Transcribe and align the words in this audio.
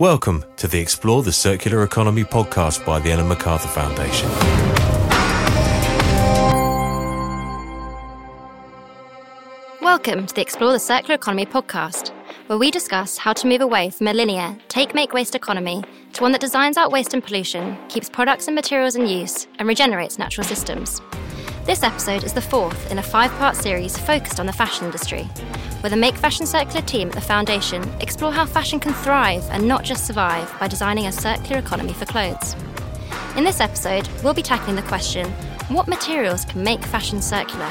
Welcome 0.00 0.44
to 0.56 0.66
the 0.66 0.80
Explore 0.80 1.22
the 1.22 1.30
Circular 1.30 1.84
Economy 1.84 2.24
podcast 2.24 2.84
by 2.84 2.98
the 2.98 3.12
Ellen 3.12 3.28
MacArthur 3.28 3.68
Foundation. 3.68 4.28
Welcome 9.80 10.26
to 10.26 10.34
the 10.34 10.42
Explore 10.42 10.72
the 10.72 10.80
Circular 10.80 11.14
Economy 11.14 11.46
podcast, 11.46 12.08
where 12.48 12.58
we 12.58 12.72
discuss 12.72 13.18
how 13.18 13.32
to 13.34 13.46
move 13.46 13.60
away 13.60 13.88
from 13.88 14.08
a 14.08 14.12
linear 14.12 14.56
take 14.66 14.96
make 14.96 15.12
waste 15.12 15.36
economy 15.36 15.84
to 16.14 16.22
one 16.22 16.32
that 16.32 16.40
designs 16.40 16.76
out 16.76 16.90
waste 16.90 17.14
and 17.14 17.22
pollution, 17.22 17.78
keeps 17.88 18.10
products 18.10 18.48
and 18.48 18.56
materials 18.56 18.96
in 18.96 19.06
use, 19.06 19.46
and 19.60 19.68
regenerates 19.68 20.18
natural 20.18 20.44
systems. 20.44 21.00
This 21.66 21.84
episode 21.84 22.24
is 22.24 22.32
the 22.32 22.42
fourth 22.42 22.90
in 22.90 22.98
a 22.98 23.02
five 23.02 23.30
part 23.38 23.54
series 23.54 23.96
focused 23.96 24.40
on 24.40 24.46
the 24.46 24.52
fashion 24.52 24.86
industry, 24.86 25.28
where 25.84 25.90
the 25.90 25.96
Make 25.98 26.16
Fashion 26.16 26.46
Circular 26.46 26.80
team 26.80 27.08
at 27.08 27.14
the 27.14 27.20
Foundation 27.20 27.86
explore 28.00 28.32
how 28.32 28.46
fashion 28.46 28.80
can 28.80 28.94
thrive 28.94 29.46
and 29.50 29.68
not 29.68 29.84
just 29.84 30.06
survive 30.06 30.50
by 30.58 30.66
designing 30.66 31.08
a 31.08 31.12
circular 31.12 31.58
economy 31.58 31.92
for 31.92 32.06
clothes. 32.06 32.56
In 33.36 33.44
this 33.44 33.60
episode, 33.60 34.08
we'll 34.22 34.32
be 34.32 34.40
tackling 34.40 34.76
the 34.76 34.82
question 34.84 35.30
what 35.68 35.86
materials 35.86 36.46
can 36.46 36.64
make 36.64 36.82
fashion 36.82 37.20
circular? 37.20 37.70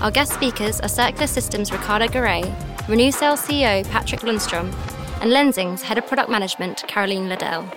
Our 0.00 0.10
guest 0.10 0.32
speakers 0.32 0.80
are 0.80 0.88
Circular 0.88 1.28
Systems 1.28 1.70
Ricardo 1.70 2.08
Garay, 2.08 2.42
Renewcell 2.88 3.38
CEO 3.38 3.88
Patrick 3.88 4.22
Lundstrom, 4.22 4.74
and 5.22 5.30
Lenzing's 5.30 5.82
Head 5.82 5.98
of 5.98 6.08
Product 6.08 6.28
Management 6.28 6.82
Caroline 6.88 7.28
Liddell, 7.28 7.70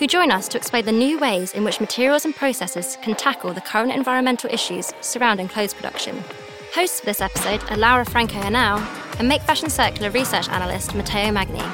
who 0.00 0.08
join 0.08 0.32
us 0.32 0.48
to 0.48 0.58
explain 0.58 0.84
the 0.84 0.90
new 0.90 1.16
ways 1.16 1.52
in 1.52 1.62
which 1.62 1.78
materials 1.78 2.24
and 2.24 2.34
processes 2.34 2.98
can 3.02 3.14
tackle 3.14 3.52
the 3.52 3.60
current 3.60 3.92
environmental 3.92 4.50
issues 4.52 4.92
surrounding 5.00 5.46
clothes 5.46 5.74
production. 5.74 6.24
Hosts 6.74 7.00
for 7.00 7.06
this 7.06 7.20
episode 7.20 7.68
are 7.68 7.76
Laura 7.76 8.04
Franco 8.04 8.34
Henao 8.34 8.78
and 9.18 9.26
Make 9.26 9.42
Fashion 9.42 9.68
Circular 9.68 10.08
research 10.10 10.48
analyst 10.50 10.94
Matteo 10.94 11.32
Magni, 11.32 11.64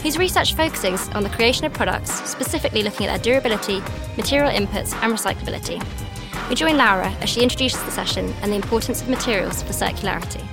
whose 0.00 0.16
research 0.16 0.54
focuses 0.54 1.08
on 1.08 1.24
the 1.24 1.28
creation 1.28 1.64
of 1.64 1.72
products, 1.72 2.12
specifically 2.30 2.84
looking 2.84 3.08
at 3.08 3.10
their 3.10 3.40
durability, 3.40 3.82
material 4.16 4.52
inputs, 4.52 4.94
and 5.02 5.12
recyclability. 5.12 5.82
We 6.48 6.54
join 6.54 6.76
Laura 6.76 7.10
as 7.20 7.28
she 7.28 7.42
introduces 7.42 7.82
the 7.82 7.90
session 7.90 8.32
and 8.40 8.52
the 8.52 8.56
importance 8.56 9.02
of 9.02 9.08
materials 9.08 9.60
for 9.64 9.72
circularity. 9.72 10.46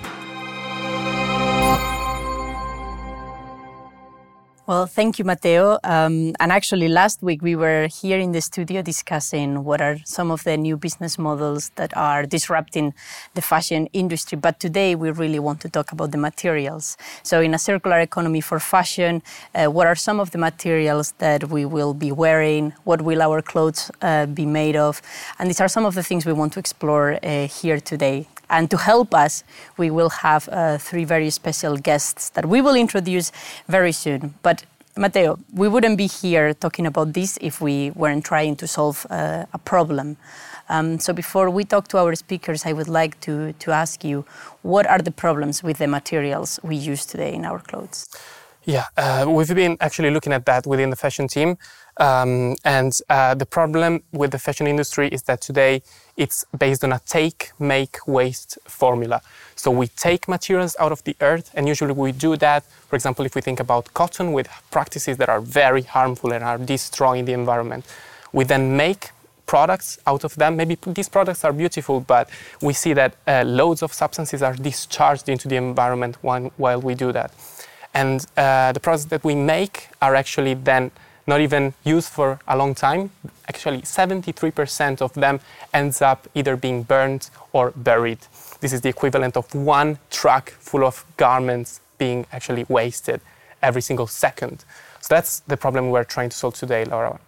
Well, 4.68 4.88
thank 4.88 5.20
you, 5.20 5.26
Matteo. 5.26 5.78
Um, 5.84 6.34
and 6.40 6.52
actually, 6.52 6.88
last 6.88 7.22
week 7.22 7.44
we 7.44 7.56
were 7.56 7.86
here 7.86 8.18
in 8.18 8.32
the 8.32 8.42
studio 8.42 8.82
discussing 8.82 9.64
what 9.64 9.80
are 9.80 9.98
some 10.06 10.32
of 10.32 10.44
the 10.44 10.58
new 10.58 10.76
business 10.76 11.20
models 11.20 11.70
that 11.76 11.96
are 11.96 12.26
disrupting 12.26 12.96
the 13.36 13.44
fashion 13.44 13.88
industry. 13.94 14.40
But 14.40 14.60
today 14.60 14.96
we 14.96 15.12
really 15.12 15.38
want 15.38 15.62
to 15.62 15.70
talk 15.70 15.92
about 15.92 16.10
the 16.10 16.18
materials. 16.18 16.98
So, 17.22 17.42
in 17.42 17.54
a 17.54 17.60
circular 17.60 18.00
economy 18.00 18.42
for 18.42 18.60
fashion, 18.60 19.22
uh, 19.54 19.68
what 19.68 19.86
are 19.86 19.94
some 19.96 20.20
of 20.20 20.32
the 20.32 20.40
materials 20.40 21.14
that 21.20 21.50
we 21.50 21.64
will 21.66 21.94
be 21.94 22.12
wearing? 22.12 22.74
What 22.86 23.04
will 23.04 23.22
our 23.22 23.44
clothes 23.44 23.92
uh, 24.02 24.26
be 24.26 24.48
made 24.48 24.76
of? 24.76 25.00
And 25.38 25.48
these 25.48 25.62
are 25.62 25.68
some 25.68 25.86
of 25.86 25.94
the 25.94 26.02
things 26.02 26.26
we 26.26 26.34
want 26.34 26.54
to 26.54 26.60
explore 26.60 27.20
uh, 27.22 27.48
here 27.48 27.80
today. 27.80 28.26
And 28.50 28.70
to 28.70 28.78
help 28.78 29.14
us, 29.14 29.44
we 29.78 29.90
will 29.90 30.10
have 30.10 30.48
uh, 30.52 30.78
three 30.78 31.04
very 31.04 31.30
special 31.30 31.78
guests 31.78 32.30
that 32.32 32.46
we 32.46 32.62
will 32.62 32.76
introduce 32.76 33.32
very 33.68 33.92
soon. 33.92 34.36
But 34.44 34.55
Matteo, 34.98 35.38
we 35.54 35.68
wouldn't 35.68 35.98
be 35.98 36.08
here 36.08 36.54
talking 36.54 36.88
about 36.88 37.12
this 37.12 37.38
if 37.42 37.60
we 37.60 37.92
weren't 37.92 38.24
trying 38.24 38.56
to 38.56 38.66
solve 38.66 39.06
uh, 39.10 39.46
a 39.52 39.58
problem. 39.58 40.16
Um, 40.70 41.00
so 41.00 41.12
before 41.12 41.50
we 41.50 41.66
talk 41.66 41.90
to 41.90 41.98
our 41.98 42.16
speakers, 42.16 42.66
I 42.66 42.72
would 42.72 42.88
like 42.88 43.20
to, 43.22 43.52
to 43.52 43.72
ask 43.72 44.06
you, 44.06 44.24
what 44.62 44.88
are 44.88 45.00
the 45.00 45.12
problems 45.12 45.62
with 45.62 45.80
the 45.80 45.88
materials 45.88 46.62
we 46.64 46.78
use 46.78 47.06
today 47.06 47.34
in 47.34 47.44
our 47.44 47.60
clothes? 47.60 48.08
Yeah, 48.64 48.86
uh, 48.96 49.26
we've 49.28 49.54
been 49.54 49.76
actually 49.82 50.12
looking 50.12 50.32
at 50.32 50.46
that 50.46 50.66
within 50.66 50.92
the 50.92 50.96
fashion 50.96 51.28
team. 51.28 51.58
Um, 51.98 52.56
and 52.64 52.94
uh, 53.10 53.36
the 53.36 53.46
problem 53.46 54.02
with 54.14 54.32
the 54.32 54.40
fashion 54.40 54.66
industry 54.66 55.10
is 55.10 55.24
that 55.24 55.42
today 55.42 55.82
it's 56.18 56.46
based 56.58 56.84
on 56.84 56.94
a 56.94 57.02
take, 57.06 57.52
make, 57.60 57.98
waste 58.08 58.58
formula. 58.66 59.22
So 59.56 59.72
we 59.72 59.88
take 59.88 60.28
materials 60.28 60.76
out 60.80 60.92
of 60.92 61.04
the 61.04 61.16
earth, 61.22 61.52
and 61.54 61.68
usually 61.68 61.94
we 61.94 62.12
do 62.12 62.38
that, 62.38 62.64
for 62.64 62.96
example, 62.96 63.26
if 63.26 63.36
we 63.36 63.42
think 63.42 63.60
about 63.60 63.94
cotton 63.94 64.32
with 64.34 64.48
practices 64.72 65.18
that 65.18 65.30
are 65.30 65.42
very 65.42 65.82
harmful 65.82 66.32
and 66.32 66.44
are 66.44 66.58
destroying 66.58 67.26
the 67.26 67.34
environment. 67.34 67.86
We 68.32 68.44
then 68.44 68.78
make 68.78 69.12
products 69.46 70.00
out 70.08 70.24
of 70.24 70.36
them. 70.36 70.56
Maybe 70.56 70.78
these 70.88 71.10
products 71.10 71.44
are 71.44 71.54
beautiful, 71.54 72.00
but 72.00 72.30
we 72.62 72.74
see 72.74 72.94
that 72.94 73.16
uh, 73.28 73.44
loads 73.46 73.82
of 73.84 73.94
substances 73.94 74.42
are 74.42 74.54
discharged 74.54 75.30
into 75.30 75.48
the 75.48 75.56
environment 75.56 76.18
while, 76.22 76.52
while 76.58 76.82
we 76.82 76.96
do 76.96 77.12
that. 77.12 77.32
And 77.94 78.26
uh, 78.36 78.72
the 78.74 78.80
products 78.80 79.06
that 79.06 79.24
we 79.24 79.36
make 79.36 79.88
are 80.02 80.16
actually 80.16 80.56
then 80.56 80.92
not 81.28 81.42
even 81.42 81.74
used 81.84 82.10
for 82.10 82.40
a 82.48 82.58
long 82.58 82.76
time. 82.76 83.12
Actually, 83.48 83.82
73% 83.82 85.02
of 85.02 85.14
them 85.14 85.40
ends 85.74 86.02
up 86.02 86.28
either 86.36 86.56
being 86.56 86.84
burned 86.84 87.30
or 87.54 87.72
buried. 87.72 88.20
This 88.60 88.74
is 88.74 88.82
the 88.82 88.90
equivalent 88.90 89.36
of 89.38 89.54
one 89.54 90.00
truck 90.10 90.52
full 90.52 90.84
of 90.86 91.06
garments 91.18 91.82
being 91.98 92.26
actually 92.32 92.66
wasted 92.70 93.22
every 93.62 93.82
single 93.82 94.08
second. 94.08 94.66
So 95.02 95.14
that's 95.16 95.42
the 95.42 95.58
problem 95.58 95.90
we're 95.90 96.04
trying 96.04 96.30
to 96.30 96.38
solve 96.38 96.56
today, 96.56 96.86
Laura. 96.86 97.20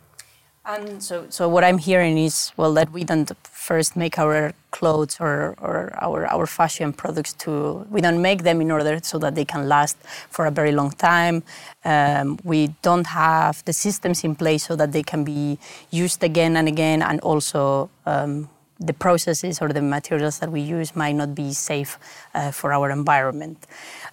And 0.66 1.02
so, 1.02 1.28
so 1.30 1.48
what 1.48 1.64
I'm 1.64 1.78
hearing 1.78 2.18
is, 2.18 2.52
well, 2.58 2.74
that 2.74 2.92
we 2.92 3.04
don't 3.04 3.32
first 3.68 3.98
make 3.98 4.18
our 4.18 4.54
clothes 4.72 5.18
or, 5.20 5.56
or 5.68 5.94
our, 6.06 6.26
our 6.36 6.46
fashion 6.48 6.94
products 6.94 7.34
to, 7.34 7.86
we 7.92 8.00
don't 8.06 8.22
make 8.22 8.44
them 8.44 8.62
in 8.62 8.72
order 8.72 9.00
so 9.04 9.18
that 9.20 9.36
they 9.36 9.44
can 9.54 9.68
last 9.68 9.98
for 10.36 10.46
a 10.46 10.52
very 10.52 10.72
long 10.72 10.92
time. 10.92 11.44
Um, 11.84 12.40
we 12.44 12.62
don't 12.82 13.08
have 13.08 13.56
the 13.66 13.74
systems 13.74 14.24
in 14.24 14.36
place 14.36 14.64
so 14.70 14.76
that 14.78 14.92
they 14.92 15.04
can 15.04 15.24
be 15.24 15.60
used 15.92 16.24
again 16.24 16.56
and 16.56 16.68
again 16.68 17.02
and 17.02 17.20
also 17.22 17.90
um, 18.06 18.50
the 18.80 18.94
processes 18.94 19.62
or 19.62 19.70
the 19.70 19.82
materials 19.82 20.40
that 20.40 20.52
we 20.52 20.62
use 20.62 20.96
might 20.96 21.14
not 21.14 21.34
be 21.34 21.54
safe 21.54 21.98
uh, 22.34 22.52
for 22.52 22.72
our 22.74 22.92
environment. 22.92 23.66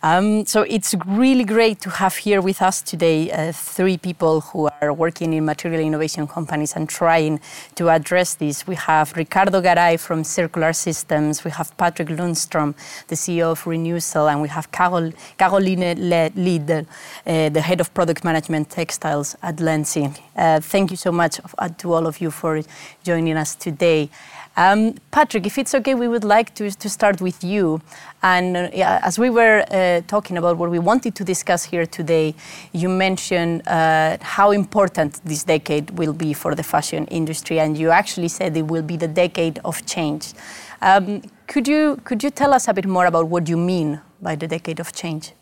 Um, 0.02 0.46
so 0.46 0.62
it's 0.62 0.94
really 1.06 1.44
great 1.44 1.80
to 1.80 1.90
have 1.90 2.16
here 2.16 2.40
with 2.40 2.60
us 2.62 2.82
today 2.82 3.30
uh, 3.30 3.52
three 3.52 3.96
people 3.96 4.40
who 4.40 4.68
are 4.80 4.92
working 4.92 5.32
in 5.32 5.44
material 5.44 5.80
innovation 5.80 6.26
companies 6.26 6.74
and 6.76 6.88
trying 6.88 7.40
to 7.74 7.88
address 7.90 8.34
this. 8.34 8.66
We 8.66 8.74
have 8.76 9.14
Ricardo 9.16 9.60
Garay 9.60 9.98
from 9.98 10.24
Circular 10.24 10.72
Systems, 10.72 11.44
we 11.44 11.50
have 11.50 11.76
Patrick 11.76 12.08
Lundstrom, 12.08 12.74
the 13.08 13.14
CEO 13.14 13.52
of 13.52 13.64
Renewcell, 13.64 14.30
and 14.30 14.42
we 14.42 14.48
have 14.48 14.70
Carol, 14.72 15.12
Caroline 15.38 15.98
Liddell, 16.34 16.86
uh, 17.26 17.48
the 17.48 17.60
head 17.60 17.80
of 17.80 17.92
product 17.94 18.24
management 18.24 18.70
textiles 18.70 19.36
at 19.42 19.56
Lenzing. 19.56 20.18
Uh, 20.36 20.60
thank 20.60 20.90
you 20.90 20.96
so 20.96 21.12
much 21.12 21.40
uh, 21.58 21.68
to 21.78 21.92
all 21.92 22.06
of 22.06 22.20
you 22.20 22.30
for 22.30 22.60
joining 23.02 23.36
us 23.36 23.54
today. 23.54 24.10
Um, 24.56 24.94
Patrick, 25.10 25.46
if 25.46 25.58
it's 25.58 25.74
okay, 25.74 25.94
we 25.94 26.06
would 26.06 26.22
like 26.22 26.54
to, 26.54 26.70
to 26.70 26.88
start 26.88 27.20
with 27.20 27.42
you. 27.42 27.80
And 28.22 28.56
uh, 28.56 28.70
as 29.02 29.18
we 29.18 29.28
were 29.28 29.64
uh, 29.70 30.02
talking 30.06 30.38
about 30.38 30.58
what 30.58 30.70
we 30.70 30.78
wanted 30.78 31.16
to 31.16 31.24
discuss 31.24 31.64
here 31.64 31.86
today, 31.86 32.34
you 32.72 32.88
mentioned 32.88 33.66
uh, 33.66 34.18
how 34.20 34.52
important 34.52 35.20
this 35.24 35.42
decade 35.42 35.90
will 35.98 36.12
be 36.12 36.32
for 36.32 36.54
the 36.54 36.62
fashion 36.62 37.06
industry, 37.06 37.58
and 37.58 37.76
you 37.76 37.90
actually 37.90 38.28
said 38.28 38.56
it 38.56 38.68
will 38.68 38.82
be 38.82 38.96
the 38.96 39.08
decade 39.08 39.58
of 39.64 39.84
change. 39.86 40.34
Um, 40.80 41.22
could 41.46 41.66
you 41.66 42.00
could 42.04 42.22
you 42.22 42.30
tell 42.30 42.54
us 42.54 42.68
a 42.68 42.74
bit 42.74 42.86
more 42.86 43.06
about 43.06 43.28
what 43.28 43.48
you 43.48 43.56
mean 43.56 44.00
by 44.22 44.36
the 44.36 44.46
decade 44.46 44.80
of 44.80 44.92
change? 44.92 45.32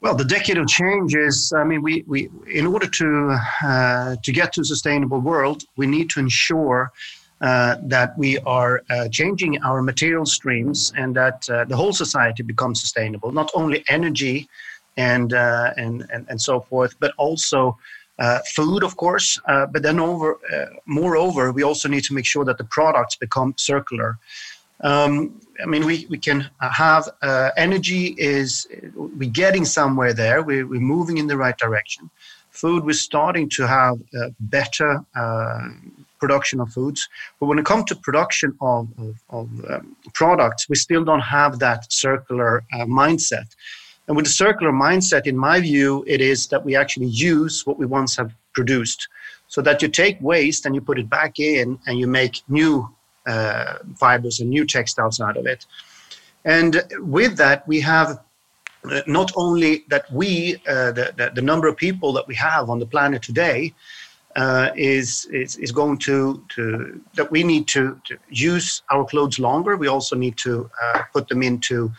Well, 0.00 0.16
the 0.16 0.24
decade 0.24 0.58
of 0.58 0.66
change 0.66 1.14
is, 1.14 1.52
I 1.56 1.62
mean, 1.62 1.80
we, 1.80 2.02
we 2.08 2.28
in 2.52 2.66
order 2.66 2.88
to, 2.88 3.38
uh, 3.64 4.16
to 4.20 4.32
get 4.32 4.52
to 4.54 4.62
a 4.62 4.64
sustainable 4.64 5.20
world, 5.20 5.62
we 5.76 5.86
need 5.86 6.10
to 6.10 6.18
ensure 6.18 6.90
uh, 7.42 7.76
that 7.82 8.16
we 8.16 8.38
are 8.46 8.84
uh, 8.88 9.08
changing 9.08 9.60
our 9.64 9.82
material 9.82 10.24
streams 10.24 10.92
and 10.96 11.16
that 11.16 11.44
uh, 11.50 11.64
the 11.64 11.74
whole 11.74 11.92
society 11.92 12.40
becomes 12.44 12.80
sustainable, 12.80 13.32
not 13.32 13.50
only 13.54 13.82
energy 13.88 14.48
and, 14.96 15.34
uh, 15.34 15.72
and, 15.76 16.06
and, 16.12 16.24
and, 16.28 16.40
so 16.40 16.60
forth, 16.60 16.94
but 17.00 17.12
also 17.18 17.76
uh, 18.20 18.38
food, 18.54 18.84
of 18.84 18.96
course. 18.96 19.40
but 19.72 19.82
then, 19.82 19.98
over, 19.98 20.38
moreover, 20.86 21.50
we 21.50 21.64
also 21.64 21.88
need 21.88 22.04
to 22.04 22.14
make 22.14 22.26
sure 22.26 22.44
that 22.44 22.58
the 22.58 22.64
products 22.78 23.16
become 23.16 23.54
circular. 23.56 24.18
Um, 24.82 25.40
I 25.60 25.66
mean, 25.66 25.84
we, 25.84 26.06
we 26.08 26.18
can 26.18 26.48
have 26.60 27.08
energy 27.56 28.14
is 28.18 28.68
we're 28.94 29.30
getting 29.30 29.64
somewhere 29.64 30.12
there. 30.12 30.44
We're, 30.44 30.68
we're 30.68 30.80
moving 30.80 31.18
in 31.18 31.26
the 31.26 31.36
right 31.36 31.58
direction. 31.58 32.08
Food, 32.50 32.84
we're 32.84 32.92
starting 32.92 33.48
to 33.56 33.66
have 33.66 33.96
better 34.38 35.04
production 36.24 36.60
of 36.60 36.68
foods. 36.78 37.00
But 37.38 37.46
when 37.46 37.58
it 37.58 37.66
comes 37.70 37.84
to 37.86 37.96
production 38.08 38.50
of, 38.60 38.82
of, 39.04 39.14
of 39.38 39.46
um, 39.70 39.96
products, 40.20 40.62
we 40.70 40.76
still 40.86 41.04
don't 41.10 41.26
have 41.38 41.52
that 41.66 41.80
circular 42.04 42.52
uh, 42.74 42.86
mindset. 43.02 43.48
And 44.06 44.16
with 44.16 44.26
the 44.26 44.36
circular 44.44 44.72
mindset, 44.86 45.24
in 45.32 45.36
my 45.48 45.56
view, 45.70 46.04
it 46.14 46.20
is 46.32 46.38
that 46.52 46.64
we 46.66 46.72
actually 46.82 47.10
use 47.32 47.66
what 47.66 47.76
we 47.80 47.86
once 47.86 48.12
have 48.20 48.30
produced. 48.58 49.00
So 49.54 49.58
that 49.62 49.82
you 49.82 49.88
take 49.88 50.16
waste 50.32 50.62
and 50.64 50.74
you 50.76 50.82
put 50.90 50.98
it 51.02 51.08
back 51.18 51.32
in 51.38 51.66
and 51.86 51.94
you 52.00 52.06
make 52.06 52.34
new 52.48 52.72
uh, 53.32 53.74
fibers 54.02 54.40
and 54.40 54.48
new 54.56 54.64
textiles 54.76 55.20
out 55.26 55.36
of 55.40 55.44
it. 55.54 55.60
And 56.44 56.72
with 57.18 57.32
that, 57.42 57.58
we 57.72 57.78
have 57.92 58.08
uh, 58.90 59.00
not 59.06 59.30
only 59.44 59.84
that 59.92 60.04
we, 60.20 60.56
uh, 60.74 60.90
the, 60.98 61.06
the, 61.18 61.26
the, 61.38 61.46
number 61.50 61.68
of 61.68 61.76
people 61.76 62.10
that 62.16 62.26
we 62.26 62.34
have 62.34 62.64
on 62.72 62.78
the 62.80 62.90
planet 62.94 63.22
today, 63.22 63.58
uh, 64.36 64.70
is, 64.76 65.26
is, 65.26 65.56
is 65.56 65.72
going 65.72 65.98
to, 65.98 66.42
to 66.50 67.00
that 67.14 67.30
we 67.30 67.44
need 67.44 67.68
to, 67.68 68.00
to 68.04 68.16
use 68.30 68.82
our 68.90 69.04
clothes 69.04 69.38
longer. 69.38 69.76
We 69.76 69.88
also 69.88 70.16
need 70.16 70.36
to 70.38 70.70
uh, 70.82 71.02
put 71.12 71.28
them 71.28 71.42
into 71.42 71.92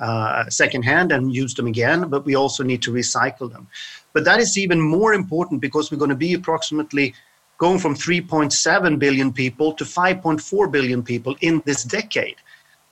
uh, 0.00 0.48
secondhand 0.48 1.12
and 1.12 1.34
use 1.34 1.54
them 1.54 1.66
again, 1.66 2.08
but 2.08 2.24
we 2.24 2.34
also 2.34 2.62
need 2.62 2.82
to 2.82 2.92
recycle 2.92 3.50
them. 3.50 3.66
But 4.12 4.24
that 4.24 4.40
is 4.40 4.58
even 4.58 4.80
more 4.80 5.14
important 5.14 5.60
because 5.60 5.90
we're 5.90 5.98
going 5.98 6.10
to 6.10 6.16
be 6.16 6.34
approximately 6.34 7.14
going 7.58 7.78
from 7.78 7.94
3.7 7.94 8.98
billion 8.98 9.32
people 9.32 9.72
to 9.72 9.84
5.4 9.84 10.70
billion 10.70 11.02
people 11.02 11.36
in 11.40 11.62
this 11.66 11.82
decade. 11.82 12.36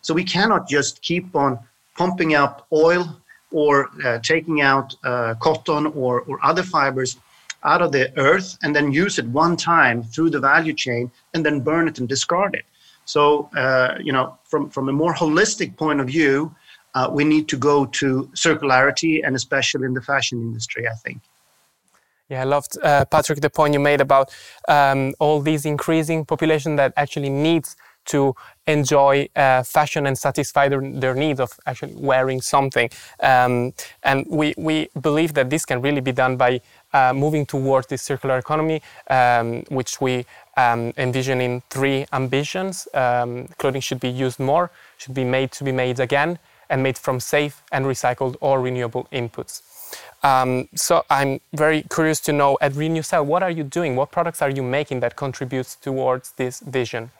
So 0.00 0.14
we 0.14 0.25
cannot 0.25 0.69
just 0.69 1.02
keep 1.02 1.34
on 1.37 1.58
pumping 1.96 2.34
up 2.34 2.66
oil 2.72 3.20
or 3.52 3.88
uh, 4.04 4.19
taking 4.19 4.60
out 4.60 4.94
uh, 5.04 5.34
cotton 5.40 5.87
or, 5.87 6.22
or 6.22 6.44
other 6.44 6.62
fibers 6.62 7.16
out 7.66 7.82
of 7.82 7.92
the 7.92 8.16
earth 8.18 8.56
and 8.62 8.74
then 8.74 8.92
use 8.92 9.18
it 9.18 9.26
one 9.26 9.56
time 9.56 10.02
through 10.02 10.30
the 10.30 10.40
value 10.40 10.72
chain 10.72 11.10
and 11.34 11.44
then 11.44 11.60
burn 11.60 11.88
it 11.88 11.98
and 11.98 12.08
discard 12.08 12.54
it. 12.54 12.64
So, 13.04 13.50
uh, 13.56 13.98
you 14.00 14.12
know, 14.12 14.38
from, 14.44 14.70
from 14.70 14.88
a 14.88 14.92
more 14.92 15.14
holistic 15.14 15.76
point 15.76 16.00
of 16.00 16.06
view, 16.06 16.54
uh, 16.94 17.08
we 17.12 17.24
need 17.24 17.46
to 17.48 17.56
go 17.56 17.86
to 18.00 18.30
circularity 18.34 19.20
and 19.24 19.36
especially 19.36 19.84
in 19.84 19.94
the 19.94 20.00
fashion 20.00 20.40
industry, 20.40 20.88
I 20.88 20.94
think. 21.04 21.20
Yeah, 22.28 22.40
I 22.40 22.44
loved, 22.44 22.76
uh, 22.82 23.04
Patrick, 23.04 23.40
the 23.40 23.50
point 23.50 23.74
you 23.74 23.80
made 23.80 24.00
about 24.00 24.34
um, 24.68 25.14
all 25.20 25.40
these 25.40 25.64
increasing 25.64 26.24
population 26.24 26.74
that 26.76 26.92
actually 26.96 27.28
needs 27.28 27.76
to 28.06 28.35
enjoy 28.67 29.29
uh, 29.37 29.62
fashion 29.62 30.06
and 30.06 30.19
satisfy 30.19 30.69
their, 30.69 30.81
their 30.81 31.14
needs 31.14 31.41
of 31.41 31.53
actually 31.67 31.94
wearing 31.94 32.41
something. 32.41 32.91
Um, 33.20 33.73
and 34.03 34.26
we, 34.29 34.55
we 34.56 34.88
believe 35.00 35.35
that 35.35 35.50
this 35.50 35.64
can 35.64 35.81
really 35.81 36.00
be 36.00 36.12
done 36.12 36.37
by 36.37 36.61
uh, 36.93 37.12
moving 37.12 37.47
towards 37.47 37.87
this 37.87 38.03
circular 38.03 38.38
economy, 38.38 38.82
um, 39.08 39.62
which 39.69 40.00
we 40.00 40.26
um, 40.56 40.93
envision 40.97 41.41
in 41.41 41.62
three 41.70 42.06
ambitions. 42.12 42.88
Um, 42.94 43.49
clothing 43.58 43.82
should 43.82 44.00
be 44.00 44.09
used 44.09 44.41
more, 44.41 44.70
should 44.99 45.14
be 45.14 45.25
made 45.25 45.52
to 45.52 45.64
be 45.64 45.73
made 45.73 46.00
again, 46.00 46.38
and 46.69 46.82
made 46.82 46.99
from 46.99 47.20
safe 47.20 47.62
and 47.70 47.85
recycled 47.87 48.37
or 48.41 48.61
renewable 48.61 49.06
inputs. 49.12 49.62
Um, 50.23 50.69
so 50.75 51.05
I'm 51.11 51.41
very 51.52 51.82
curious 51.82 52.20
to 52.23 52.32
know 52.32 52.59
at 52.61 52.73
Renewcell, 52.73 53.25
what 53.25 53.43
are 53.43 53.50
you 53.50 53.62
doing? 53.62 53.94
What 53.94 54.11
products 54.11 54.43
are 54.43 54.50
you 54.50 54.62
making 54.62 55.00
that 55.00 55.14
contributes 55.14 55.76
towards 55.76 56.32
this 56.32 56.61
vision? 56.61 57.11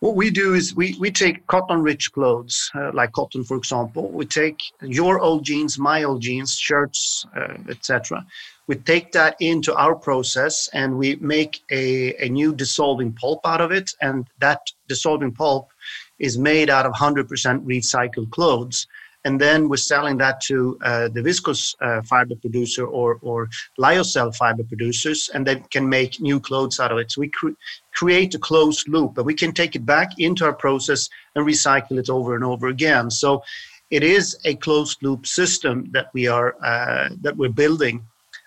What 0.00 0.16
we 0.16 0.30
do 0.30 0.54
is 0.54 0.74
we, 0.74 0.96
we 0.98 1.10
take 1.10 1.46
cotton 1.46 1.82
rich 1.82 2.10
clothes, 2.12 2.70
uh, 2.74 2.90
like 2.94 3.12
cotton, 3.12 3.44
for 3.44 3.58
example. 3.58 4.08
We 4.10 4.24
take 4.24 4.58
your 4.80 5.20
old 5.20 5.44
jeans, 5.44 5.78
my 5.78 6.04
old 6.04 6.22
jeans, 6.22 6.56
shirts, 6.56 7.26
uh, 7.36 7.58
etc. 7.68 8.24
We 8.66 8.76
take 8.76 9.12
that 9.12 9.36
into 9.40 9.74
our 9.74 9.94
process 9.94 10.70
and 10.72 10.96
we 10.96 11.16
make 11.16 11.60
a, 11.70 12.14
a 12.24 12.30
new 12.30 12.54
dissolving 12.54 13.12
pulp 13.12 13.40
out 13.44 13.60
of 13.60 13.72
it. 13.72 13.90
And 14.00 14.26
that 14.38 14.60
dissolving 14.88 15.32
pulp 15.32 15.70
is 16.18 16.38
made 16.38 16.70
out 16.70 16.86
of 16.86 16.94
100% 16.94 17.26
recycled 17.66 18.30
clothes 18.30 18.86
and 19.24 19.40
then 19.40 19.68
we're 19.68 19.76
selling 19.76 20.16
that 20.18 20.40
to 20.42 20.78
uh, 20.82 21.08
the 21.08 21.20
viscose 21.20 21.74
uh, 21.80 22.02
fiber 22.02 22.34
producer 22.36 22.86
or, 22.86 23.18
or 23.22 23.48
lyocell 23.78 24.34
fiber 24.34 24.64
producers, 24.64 25.30
and 25.34 25.46
then 25.46 25.62
can 25.70 25.88
make 25.88 26.20
new 26.20 26.40
clothes 26.40 26.80
out 26.80 26.92
of 26.92 26.98
it. 26.98 27.10
So 27.10 27.20
we 27.20 27.28
cre- 27.28 27.58
create 27.92 28.34
a 28.34 28.38
closed 28.38 28.88
loop, 28.88 29.14
but 29.14 29.24
we 29.24 29.34
can 29.34 29.52
take 29.52 29.76
it 29.76 29.84
back 29.84 30.18
into 30.18 30.44
our 30.44 30.54
process 30.54 31.08
and 31.34 31.46
recycle 31.46 31.98
it 31.98 32.08
over 32.08 32.34
and 32.34 32.44
over 32.44 32.68
again. 32.68 33.10
So 33.10 33.42
it 33.90 34.02
is 34.02 34.38
a 34.44 34.54
closed 34.54 35.02
loop 35.02 35.26
system 35.26 35.90
that 35.92 36.08
we 36.14 36.26
are 36.26 36.56
uh, 36.64 37.10
that 37.20 37.36
we're 37.36 37.50
building. 37.50 38.04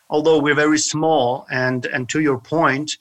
Although 0.09 0.39
we're 0.39 0.55
very 0.55 0.79
small, 0.79 1.45
and 1.51 1.85
and 1.87 2.09
to 2.09 2.19
your 2.19 2.39
point, 2.39 2.97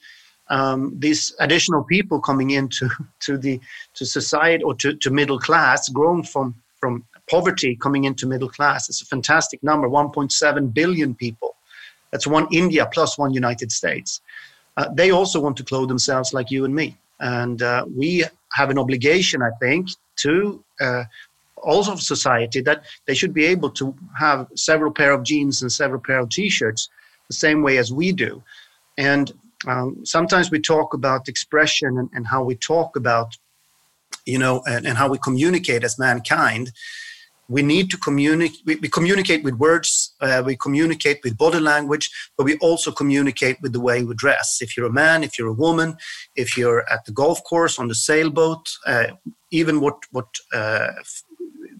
um, 0.49 0.93
these 0.99 1.33
additional 1.39 1.83
people 1.83 2.19
coming 2.19 2.51
into 2.51 2.89
to 3.21 3.37
the 3.37 3.59
to 3.95 4.05
society 4.05 4.63
or 4.63 4.75
to, 4.75 4.93
to 4.95 5.09
middle 5.09 5.39
class, 5.39 5.89
growing 5.89 6.23
from 6.23 6.55
from 6.79 7.05
poverty 7.33 7.75
coming 7.75 8.03
into 8.03 8.27
middle 8.27 8.53
class. 8.57 8.89
It's 8.89 9.01
a 9.01 9.05
fantastic 9.15 9.59
number 9.63 9.87
1.7 9.89 10.71
billion 10.71 11.15
people. 11.15 11.55
That's 12.11 12.27
one 12.27 12.47
India 12.51 12.87
plus 12.95 13.17
one 13.17 13.33
United 13.33 13.71
States. 13.71 14.21
Uh, 14.77 14.87
they 14.93 15.09
also 15.09 15.39
want 15.39 15.57
to 15.57 15.63
clothe 15.63 15.89
themselves 15.89 16.31
like 16.31 16.51
you 16.51 16.63
and 16.63 16.75
me. 16.75 16.95
And 17.19 17.59
uh, 17.63 17.85
we 18.01 18.23
have 18.51 18.69
an 18.69 18.77
obligation, 18.77 19.41
I 19.41 19.49
think, 19.59 19.87
to 20.17 20.63
uh, 20.79 21.05
also 21.57 21.95
society 21.95 22.61
that 22.61 22.83
they 23.07 23.15
should 23.15 23.33
be 23.33 23.45
able 23.45 23.71
to 23.81 23.95
have 24.25 24.39
several 24.55 24.91
pair 24.91 25.11
of 25.11 25.23
jeans 25.23 25.63
and 25.63 25.71
several 25.71 26.01
pair 26.07 26.19
of 26.19 26.29
t-shirts 26.29 26.89
the 27.29 27.35
same 27.45 27.63
way 27.63 27.79
as 27.79 27.91
we 27.91 28.11
do. 28.11 28.43
And 29.11 29.31
um, 29.65 30.05
sometimes 30.05 30.51
we 30.51 30.59
talk 30.59 30.93
about 30.93 31.27
expression 31.27 31.97
and, 31.97 32.09
and, 32.13 32.27
how 32.27 32.43
we 32.43 32.55
talk 32.55 32.95
about, 32.95 33.29
you 34.25 34.37
know, 34.37 34.61
and, 34.67 34.85
and 34.85 34.95
how 34.97 35.09
we 35.09 35.17
communicate 35.17 35.83
as 35.83 35.97
mankind 35.97 36.71
we 37.49 37.61
need 37.61 37.89
to 37.91 37.97
communicate 37.97 38.61
we, 38.65 38.75
we, 38.77 38.87
communicate 38.87 39.43
with 39.43 39.55
words 39.55 40.15
uh, 40.21 40.41
we 40.45 40.55
communicate 40.55 41.19
with 41.23 41.37
body 41.37 41.59
language 41.59 42.09
but 42.37 42.45
we 42.45 42.57
also 42.59 42.91
communicate 42.91 43.57
with 43.61 43.73
the 43.73 43.79
way 43.79 44.03
we 44.03 44.15
dress. 44.15 44.59
If 44.61 44.75
you're 44.75 44.87
a 44.87 44.93
man 44.93 45.23
if 45.23 45.37
you're 45.37 45.49
a 45.49 45.53
woman 45.53 45.97
if 46.35 46.57
you're 46.57 46.89
at 46.91 47.05
the 47.05 47.11
golf 47.11 47.43
course 47.43 47.79
on 47.79 47.87
the 47.87 47.95
sailboat 47.95 48.69
uh, 48.85 49.07
even 49.51 49.81
what 49.81 49.97
what 50.11 50.27
uh, 50.53 50.87
f- 50.99 51.23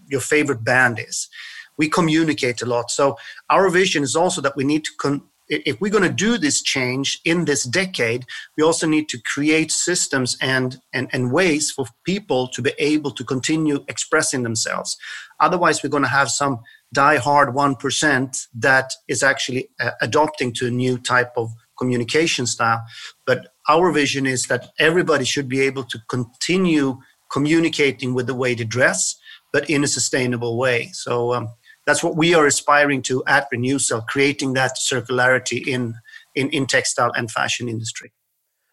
your 0.08 0.20
favorite 0.20 0.64
band 0.64 0.98
is. 0.98 1.28
We 1.76 1.88
communicate 1.88 2.62
a 2.62 2.66
lot. 2.66 2.90
So 2.90 3.16
our 3.50 3.68
vision 3.68 4.02
is 4.02 4.14
also 4.14 4.40
that 4.42 4.56
we 4.56 4.64
need 4.64 4.84
to 4.84 4.90
con- 4.98 5.22
if 5.48 5.80
we're 5.80 5.92
going 5.92 6.08
to 6.08 6.14
do 6.14 6.38
this 6.38 6.62
change 6.62 7.20
in 7.24 7.44
this 7.44 7.64
decade, 7.64 8.24
we 8.56 8.64
also 8.64 8.86
need 8.86 9.08
to 9.10 9.20
create 9.22 9.70
systems 9.70 10.36
and, 10.40 10.78
and, 10.92 11.08
and 11.12 11.32
ways 11.32 11.70
for 11.70 11.86
people 12.04 12.48
to 12.48 12.62
be 12.62 12.72
able 12.78 13.10
to 13.12 13.24
continue 13.24 13.84
expressing 13.88 14.42
themselves. 14.42 14.96
Otherwise, 15.40 15.82
we're 15.82 15.90
going 15.90 16.02
to 16.02 16.08
have 16.08 16.30
some 16.30 16.60
die-hard 16.92 17.54
1% 17.54 18.46
that 18.54 18.92
is 19.08 19.22
actually 19.22 19.68
uh, 19.80 19.90
adopting 20.00 20.52
to 20.54 20.66
a 20.66 20.70
new 20.70 20.96
type 20.96 21.32
of 21.36 21.50
communication 21.78 22.46
style. 22.46 22.82
But 23.26 23.48
our 23.68 23.90
vision 23.92 24.26
is 24.26 24.44
that 24.44 24.70
everybody 24.78 25.24
should 25.24 25.48
be 25.48 25.60
able 25.60 25.84
to 25.84 25.98
continue 26.08 26.98
communicating 27.30 28.14
with 28.14 28.26
the 28.26 28.34
way 28.34 28.54
they 28.54 28.64
dress, 28.64 29.16
but 29.52 29.68
in 29.68 29.82
a 29.82 29.88
sustainable 29.88 30.56
way. 30.56 30.90
So, 30.92 31.34
um, 31.34 31.48
that's 31.86 32.02
what 32.02 32.16
we 32.16 32.34
are 32.34 32.46
aspiring 32.46 33.02
to 33.02 33.22
at 33.26 33.48
Renewcell, 33.52 34.06
creating 34.06 34.54
that 34.54 34.76
circularity 34.76 35.66
in, 35.66 35.94
in, 36.34 36.48
in 36.50 36.66
textile 36.66 37.12
and 37.16 37.30
fashion 37.30 37.68
industry. 37.68 38.12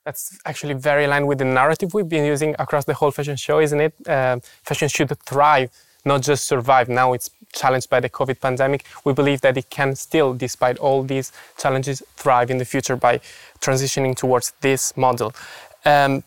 That's 0.05 0.39
actually 0.45 0.73
very 0.73 1.05
aligned 1.05 1.27
with 1.27 1.37
the 1.37 1.45
narrative 1.45 1.93
we've 1.93 2.09
been 2.09 2.25
using 2.25 2.55
across 2.57 2.85
the 2.85 2.93
whole 2.95 3.11
fashion 3.11 3.35
show, 3.35 3.59
isn't 3.59 3.79
it? 3.79 3.93
Uh, 4.07 4.39
fashion 4.63 4.87
should 4.87 5.15
thrive, 5.19 5.69
not 6.05 6.21
just 6.21 6.47
survive. 6.47 6.89
Now 6.89 7.13
it's 7.13 7.29
challenged 7.53 7.89
by 7.89 7.99
the 7.99 8.09
COVID 8.09 8.39
pandemic. 8.39 8.85
We 9.03 9.13
believe 9.13 9.41
that 9.41 9.57
it 9.57 9.69
can 9.69 9.95
still, 9.95 10.33
despite 10.33 10.79
all 10.79 11.03
these 11.03 11.31
challenges, 11.59 12.01
thrive 12.15 12.49
in 12.49 12.57
the 12.57 12.65
future 12.65 12.95
by 12.95 13.19
transitioning 13.59 14.15
towards 14.15 14.53
this 14.61 14.97
model. 14.97 15.35
Um, 15.85 16.23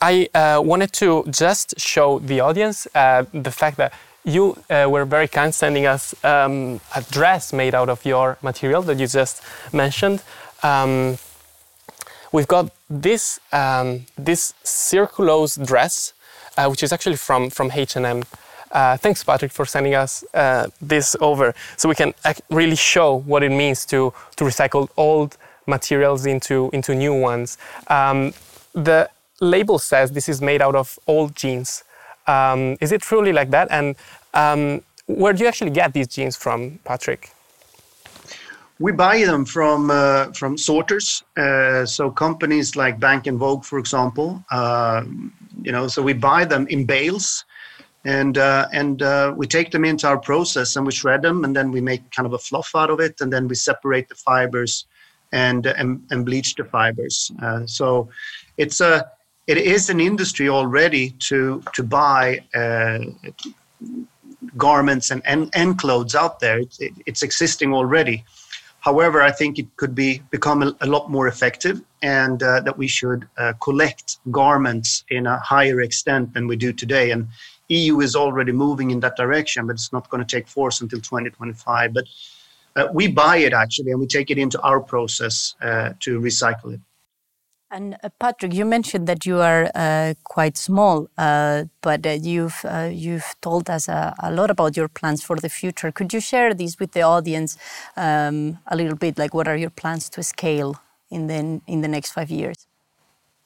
I 0.00 0.28
uh, 0.32 0.60
wanted 0.64 0.92
to 0.94 1.24
just 1.28 1.78
show 1.78 2.20
the 2.20 2.40
audience 2.40 2.86
uh, 2.94 3.24
the 3.32 3.50
fact 3.50 3.76
that 3.78 3.92
you 4.26 4.58
uh, 4.68 4.86
were 4.90 5.04
very 5.04 5.28
kind 5.28 5.54
sending 5.54 5.86
us 5.86 6.14
um, 6.24 6.80
a 6.94 7.02
dress 7.10 7.52
made 7.52 7.74
out 7.74 7.88
of 7.88 8.04
your 8.04 8.36
material 8.42 8.82
that 8.82 8.98
you 8.98 9.06
just 9.06 9.40
mentioned. 9.72 10.22
Um, 10.62 11.16
we've 12.32 12.48
got 12.48 12.72
this 12.90 13.38
um, 13.52 14.06
this 14.18 14.52
circulose 14.64 15.64
dress, 15.64 16.12
uh, 16.56 16.66
which 16.68 16.82
is 16.82 16.92
actually 16.92 17.16
from 17.16 17.50
from 17.50 17.70
H&M. 17.70 18.24
Uh, 18.72 18.96
thanks, 18.96 19.22
Patrick, 19.22 19.52
for 19.52 19.64
sending 19.64 19.94
us 19.94 20.24
uh, 20.34 20.66
this 20.82 21.16
over, 21.20 21.54
so 21.76 21.88
we 21.88 21.94
can 21.94 22.12
really 22.50 22.76
show 22.76 23.14
what 23.14 23.44
it 23.44 23.50
means 23.50 23.86
to 23.86 24.12
to 24.34 24.44
recycle 24.44 24.88
old 24.96 25.36
materials 25.66 26.26
into 26.26 26.68
into 26.72 26.94
new 26.94 27.14
ones. 27.14 27.58
Um, 27.86 28.34
the 28.72 29.08
label 29.40 29.78
says 29.78 30.10
this 30.10 30.28
is 30.28 30.40
made 30.42 30.60
out 30.60 30.74
of 30.74 30.98
old 31.06 31.36
jeans. 31.36 31.84
Um, 32.26 32.76
is 32.80 32.92
it 32.92 33.02
truly 33.02 33.32
like 33.32 33.50
that? 33.50 33.68
And 33.70 33.96
um, 34.34 34.82
where 35.06 35.32
do 35.32 35.42
you 35.42 35.48
actually 35.48 35.70
get 35.70 35.92
these 35.92 36.08
jeans 36.08 36.36
from, 36.36 36.78
Patrick? 36.84 37.30
We 38.78 38.92
buy 38.92 39.24
them 39.24 39.46
from 39.46 39.90
uh, 39.90 40.32
from 40.32 40.58
sorters. 40.58 41.24
Uh, 41.36 41.86
so 41.86 42.10
companies 42.10 42.76
like 42.76 43.00
Bank 43.00 43.26
and 43.26 43.38
Vogue, 43.38 43.64
for 43.64 43.78
example, 43.78 44.44
uh, 44.50 45.02
you 45.62 45.72
know, 45.72 45.88
so 45.88 46.02
we 46.02 46.12
buy 46.12 46.44
them 46.44 46.66
in 46.68 46.84
bales, 46.84 47.44
and 48.04 48.36
uh, 48.36 48.68
and 48.72 49.00
uh, 49.00 49.32
we 49.34 49.46
take 49.46 49.70
them 49.70 49.84
into 49.84 50.06
our 50.06 50.18
process 50.18 50.76
and 50.76 50.84
we 50.84 50.92
shred 50.92 51.22
them, 51.22 51.44
and 51.44 51.56
then 51.56 51.70
we 51.72 51.80
make 51.80 52.10
kind 52.10 52.26
of 52.26 52.34
a 52.34 52.38
fluff 52.38 52.70
out 52.74 52.90
of 52.90 53.00
it, 53.00 53.20
and 53.22 53.32
then 53.32 53.48
we 53.48 53.54
separate 53.54 54.10
the 54.10 54.14
fibers 54.14 54.84
and 55.32 55.66
and, 55.66 56.02
and 56.10 56.26
bleach 56.26 56.54
the 56.54 56.64
fibers. 56.64 57.32
Uh, 57.42 57.66
so 57.66 58.08
it's 58.58 58.80
a 58.80 59.10
it 59.46 59.58
is 59.58 59.90
an 59.90 60.00
industry 60.00 60.48
already 60.48 61.10
to 61.28 61.62
to 61.74 61.82
buy 61.82 62.40
garments 64.56 65.10
and, 65.10 65.22
and, 65.26 65.50
and 65.54 65.78
clothes 65.78 66.14
out 66.14 66.40
there. 66.40 66.58
It's, 66.58 66.80
it, 66.80 66.92
it's 67.06 67.22
existing 67.22 67.74
already. 67.74 68.24
However, 68.80 69.20
I 69.20 69.32
think 69.32 69.58
it 69.58 69.66
could 69.76 69.94
be 69.94 70.22
become 70.30 70.62
a, 70.62 70.76
a 70.80 70.86
lot 70.86 71.10
more 71.10 71.26
effective, 71.26 71.82
and 72.02 72.40
uh, 72.42 72.60
that 72.60 72.78
we 72.78 72.86
should 72.86 73.28
uh, 73.36 73.52
collect 73.60 74.18
garments 74.30 75.04
in 75.10 75.26
a 75.26 75.38
higher 75.40 75.80
extent 75.80 76.34
than 76.34 76.46
we 76.46 76.56
do 76.56 76.72
today. 76.72 77.10
And 77.10 77.26
EU 77.68 78.00
is 78.00 78.14
already 78.14 78.52
moving 78.52 78.92
in 78.92 79.00
that 79.00 79.16
direction, 79.16 79.66
but 79.66 79.72
it's 79.72 79.92
not 79.92 80.08
going 80.08 80.24
to 80.24 80.36
take 80.36 80.46
force 80.46 80.80
until 80.80 81.00
2025. 81.00 81.92
But 81.92 82.04
uh, 82.76 82.86
we 82.92 83.08
buy 83.08 83.38
it 83.38 83.52
actually, 83.52 83.90
and 83.90 83.98
we 83.98 84.06
take 84.06 84.30
it 84.30 84.38
into 84.38 84.60
our 84.60 84.80
process 84.80 85.56
uh, 85.62 85.94
to 86.00 86.20
recycle 86.20 86.74
it. 86.74 86.80
And 87.70 87.96
uh, 88.04 88.10
Patrick, 88.20 88.54
you 88.54 88.64
mentioned 88.64 89.08
that 89.08 89.26
you 89.26 89.40
are 89.40 89.70
uh, 89.74 90.14
quite 90.22 90.56
small, 90.56 91.08
uh, 91.18 91.64
but 91.80 92.06
uh, 92.06 92.10
you've 92.10 92.64
uh, 92.64 92.90
you've 92.92 93.34
told 93.40 93.68
us 93.68 93.88
a, 93.88 94.14
a, 94.22 94.30
lot 94.30 94.50
about 94.50 94.76
your 94.76 94.86
plans 94.86 95.22
for 95.22 95.36
the 95.36 95.48
future. 95.48 95.90
Could 95.90 96.12
you 96.12 96.20
share 96.20 96.54
these 96.54 96.78
with 96.78 96.92
the 96.92 97.02
audience 97.02 97.58
um, 97.96 98.58
a 98.68 98.76
little 98.76 98.96
bit? 98.96 99.18
Like, 99.18 99.34
what 99.34 99.48
are 99.48 99.56
your 99.56 99.70
plans 99.70 100.08
to 100.10 100.22
scale 100.22 100.80
in 101.10 101.26
the 101.26 101.60
in 101.66 101.80
the 101.80 101.88
next 101.88 102.12
five 102.12 102.30
years? 102.30 102.68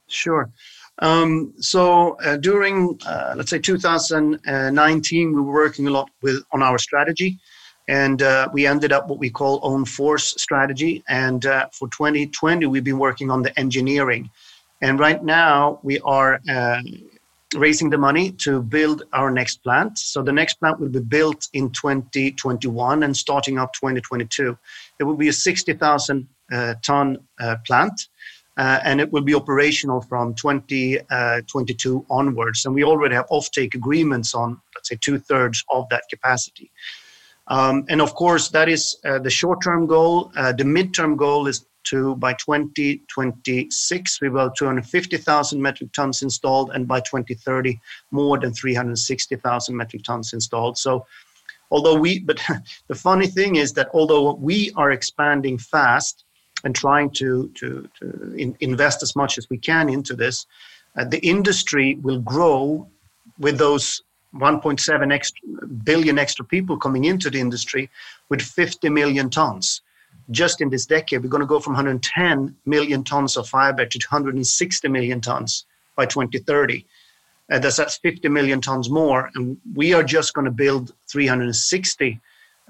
Sure. 0.07 0.51
Um, 0.99 1.55
so 1.59 2.19
uh, 2.23 2.37
during 2.37 2.99
let's 3.37 3.49
say 3.49 3.59
2019, 3.59 5.33
we 5.33 5.41
were 5.41 5.53
working 5.53 5.87
a 5.87 5.91
lot 5.91 6.11
with 6.21 6.43
on 6.53 6.63
our 6.63 6.77
strategy 6.77 7.39
and 7.91 8.23
uh, 8.23 8.49
we 8.53 8.69
ended 8.69 8.93
up 8.93 9.09
what 9.09 9.19
we 9.19 9.29
call 9.29 9.59
own 9.65 9.85
force 9.85 10.41
strategy. 10.41 11.03
And 11.09 11.45
uh, 11.45 11.67
for 11.73 11.89
2020, 11.89 12.65
we've 12.67 12.85
been 12.85 13.01
working 13.01 13.33
on 13.33 13.43
the 13.43 13.59
engineering. 13.59 14.31
And 14.81 15.01
right 15.01 15.23
now, 15.25 15.81
we 15.83 15.99
are 16.03 16.41
uh, 16.49 16.83
raising 17.57 17.91
the 17.91 17.99
money 17.99 18.31
to 18.45 18.63
build 18.63 19.03
our 19.13 19.29
next 19.33 19.57
plant. 19.65 19.99
So 19.99 20.23
the 20.23 20.33
next 20.33 20.55
plant 20.61 20.79
will 20.79 20.89
be 20.89 21.01
built 21.01 21.49
in 21.53 21.71
2021 21.71 23.03
and 23.03 23.17
starting 23.17 23.59
up 23.59 23.73
2022. 23.73 24.57
It 25.01 25.05
will 25.05 25.17
be 25.17 25.27
a 25.27 25.33
60,000 25.33 26.29
uh, 26.53 26.75
ton 26.83 27.19
uh, 27.41 27.57
plant. 27.67 28.07
Uh, 28.57 28.79
and 28.85 29.01
it 29.01 29.11
will 29.11 29.23
be 29.23 29.35
operational 29.35 30.01
from 30.03 30.35
2022 30.35 32.07
onwards. 32.09 32.65
And 32.65 32.75
we 32.75 32.85
already 32.85 33.17
have 33.17 33.27
offtake 33.29 33.75
agreements 33.75 34.33
on, 34.33 34.61
let's 34.77 34.91
say, 34.91 34.99
two 35.01 35.19
thirds 35.19 35.65
of 35.71 35.89
that 35.89 36.05
capacity. 36.09 36.71
Um, 37.51 37.85
and 37.89 38.01
of 38.01 38.15
course, 38.15 38.49
that 38.51 38.69
is 38.69 38.97
uh, 39.05 39.19
the 39.19 39.29
short 39.31 39.59
term 39.63 39.87
goal. 39.87 40.33
Uh, 40.37 40.53
the 40.53 40.65
midterm 40.65 41.17
goal 41.17 41.49
is 41.49 41.67
to, 41.85 42.15
by 42.17 42.33
2026, 42.35 44.21
we 44.21 44.29
will 44.29 44.45
have 44.45 44.55
250,000 44.55 45.61
metric 45.61 45.93
tons 45.93 46.23
installed, 46.23 46.71
and 46.73 46.87
by 46.87 47.01
2030, 47.01 47.81
more 48.13 48.39
than 48.39 48.53
360,000 48.53 49.77
metric 49.77 50.05
tons 50.05 50.33
installed. 50.33 50.79
So, 50.79 51.07
although 51.71 51.97
we, 51.97 52.21
but 52.31 52.41
the 52.87 52.95
funny 52.95 53.27
thing 53.27 53.57
is 53.57 53.73
that 53.75 53.91
although 53.93 54.35
we 54.35 54.73
are 54.77 54.93
expanding 54.93 55.59
fast 55.59 56.25
and 56.63 56.75
trying 56.75 57.11
to, 57.11 57.51
to, 57.57 57.89
to 57.99 58.35
in, 58.37 58.57
invest 58.61 59.03
as 59.03 59.17
much 59.17 59.39
as 59.39 59.51
we 59.51 59.59
can 59.59 59.89
into 59.89 60.15
this, 60.15 60.47
uh, 60.97 61.05
the 61.05 61.19
industry 61.27 61.97
will 62.03 62.21
grow 62.21 62.87
with 63.39 63.59
those 63.59 64.03
1.7 64.35 65.13
extra, 65.13 65.67
billion 65.85 66.19
extra 66.19 66.45
people 66.45 66.77
coming 66.77 67.05
into 67.05 67.31
the 67.31 67.41
industry 67.41 67.91
with 68.29 68.41
50 68.43 68.89
million 68.89 69.31
tons. 69.31 69.83
Just 70.31 70.61
in 70.61 70.71
this 70.71 70.87
decade, 70.87 71.23
we're 71.23 71.29
going 71.29 71.41
to 71.41 71.47
go 71.47 71.59
from 71.59 71.73
110 71.73 72.57
million 72.65 73.03
tons 73.03 73.37
of 73.37 73.49
fiber 73.49 73.85
to 73.85 73.99
160 73.99 74.89
million 74.89 75.21
tons 75.21 75.65
by 75.97 76.07
2030. 76.07 76.87
Uh, 77.51 77.59
that's, 77.59 77.77
that's 77.77 77.99
50 77.99 78.29
million 78.29 78.61
tons 78.61 78.89
more. 78.89 79.31
And 79.35 79.57
we 79.75 79.93
are 79.93 80.05
just 80.05 80.35
going 80.35 80.45
to 80.45 80.53
build 80.53 80.95
360 81.09 82.21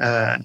uh, 0.00 0.38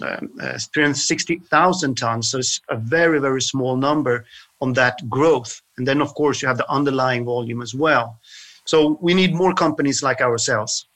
uh, 0.00 0.16
360,000 0.40 1.96
tons. 1.96 2.30
So 2.30 2.38
it's 2.38 2.60
a 2.68 2.76
very, 2.76 3.18
very 3.18 3.42
small 3.42 3.76
number 3.76 4.24
on 4.60 4.72
that 4.74 5.08
growth. 5.10 5.60
And 5.76 5.86
then, 5.86 6.00
of 6.00 6.14
course, 6.14 6.40
you 6.40 6.48
have 6.48 6.58
the 6.58 6.70
underlying 6.70 7.24
volume 7.24 7.60
as 7.60 7.74
well. 7.74 8.18
So 8.64 8.98
we 9.00 9.14
need 9.14 9.34
more 9.34 9.54
companies 9.54 10.02
like 10.02 10.20
ourselves 10.20 10.86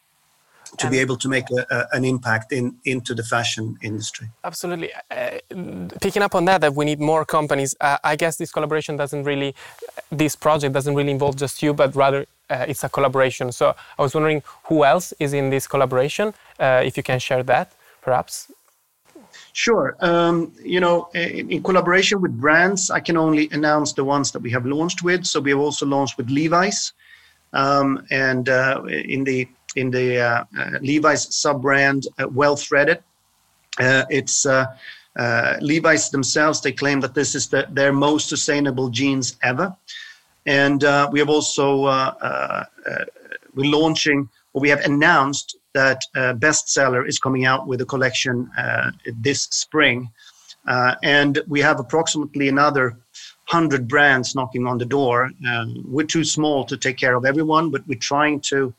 to 0.79 0.91
be 0.91 0.99
able 0.99 1.17
to 1.17 1.29
make 1.29 1.45
a, 1.51 1.67
a, 1.71 1.97
an 1.97 2.05
impact 2.05 2.53
in 2.53 2.77
into 2.85 3.15
the 3.15 3.23
fashion 3.23 3.77
industry. 3.83 4.29
Absolutely. 4.45 4.91
Uh, 5.11 5.39
picking 6.01 6.23
up 6.23 6.35
on 6.35 6.45
that, 6.45 6.61
that 6.61 6.75
we 6.75 6.85
need 6.85 7.01
more 7.01 7.25
companies. 7.25 7.75
Uh, 7.81 7.99
I 8.05 8.17
guess 8.17 8.37
this 8.37 8.53
collaboration 8.53 8.97
doesn't 8.97 9.25
really, 9.25 9.55
this 10.11 10.37
project 10.37 10.75
doesn't 10.75 10.95
really 10.95 11.13
involve 11.13 11.37
just 11.37 11.63
you, 11.63 11.73
but 11.73 11.95
rather 11.95 12.27
uh, 12.51 12.67
it's 12.69 12.85
a 12.85 12.89
collaboration. 12.89 13.53
So 13.53 13.75
I 13.99 14.03
was 14.03 14.15
wondering 14.15 14.43
who 14.65 14.85
else 14.85 15.13
is 15.19 15.33
in 15.33 15.51
this 15.51 15.67
collaboration. 15.67 16.35
Uh, 16.59 16.83
if 16.85 16.97
you 16.97 17.03
can 17.03 17.19
share 17.19 17.43
that, 17.45 17.73
perhaps. 18.03 18.51
Sure. 19.53 19.97
Um, 20.01 20.53
you 20.63 20.81
know, 20.81 21.09
in, 21.15 21.51
in, 21.51 21.63
collaboration 21.63 22.21
with 22.21 22.39
brands, 22.39 22.91
I 22.91 23.01
can 23.01 23.17
only 23.17 23.49
announce 23.53 23.95
the 23.95 24.05
ones 24.05 24.31
that 24.33 24.41
we 24.41 24.51
have 24.51 24.67
launched 24.67 25.03
with. 25.03 25.25
So 25.25 25.41
we 25.41 25.51
have 25.51 25.61
also 25.61 25.87
launched 25.87 26.19
with 26.19 26.29
Levi's. 26.29 26.93
Um, 27.53 28.07
and 28.11 28.49
uh, 28.49 28.83
in 28.87 29.25
the 29.25 29.49
in 29.77 29.91
the 29.91 30.19
uh, 30.19 30.45
uh, 30.59 30.71
Levi's 30.81 31.35
sub 31.35 31.63
brand, 31.63 32.07
well 32.31 32.57
threaded. 32.57 33.03
it's 33.79 34.47
Levi's 35.61 36.11
themselves. 36.11 36.61
They 36.61 36.73
claim 36.73 37.01
that 37.01 37.15
this 37.15 37.35
is 37.35 37.49
the, 37.49 37.67
their 37.71 37.93
most 37.93 38.29
sustainable 38.29 38.89
jeans 38.89 39.37
ever. 39.43 39.75
And 40.47 40.83
we 41.13 41.19
have 41.19 41.29
also 41.29 41.85
we're 43.57 43.71
launching 43.71 44.29
or 44.57 44.61
we 44.61 44.71
have 44.71 44.81
announced 44.81 45.57
that 45.75 46.01
uh, 46.15 46.33
bestseller 46.33 47.07
is 47.07 47.19
coming 47.19 47.45
out 47.45 47.67
with 47.67 47.81
a 47.83 47.85
collection 47.85 48.51
uh, 48.59 48.91
this 49.21 49.43
spring 49.51 50.11
uh, 50.67 50.95
and 51.03 51.43
we 51.47 51.61
have 51.61 51.79
approximately 51.79 52.49
another 52.49 52.97
100 53.51 53.87
brands 53.87 54.35
knocking 54.35 54.67
on 54.67 54.79
the 54.79 54.85
door. 54.85 55.31
Um, 55.49 55.85
we're 55.87 56.07
too 56.07 56.25
small 56.25 56.65
to 56.65 56.77
take 56.77 56.97
care 56.97 57.15
of 57.15 57.25
everyone, 57.25 57.71
but 57.71 57.87
we're 57.87 57.99
trying 57.99 58.41
to 58.53 58.75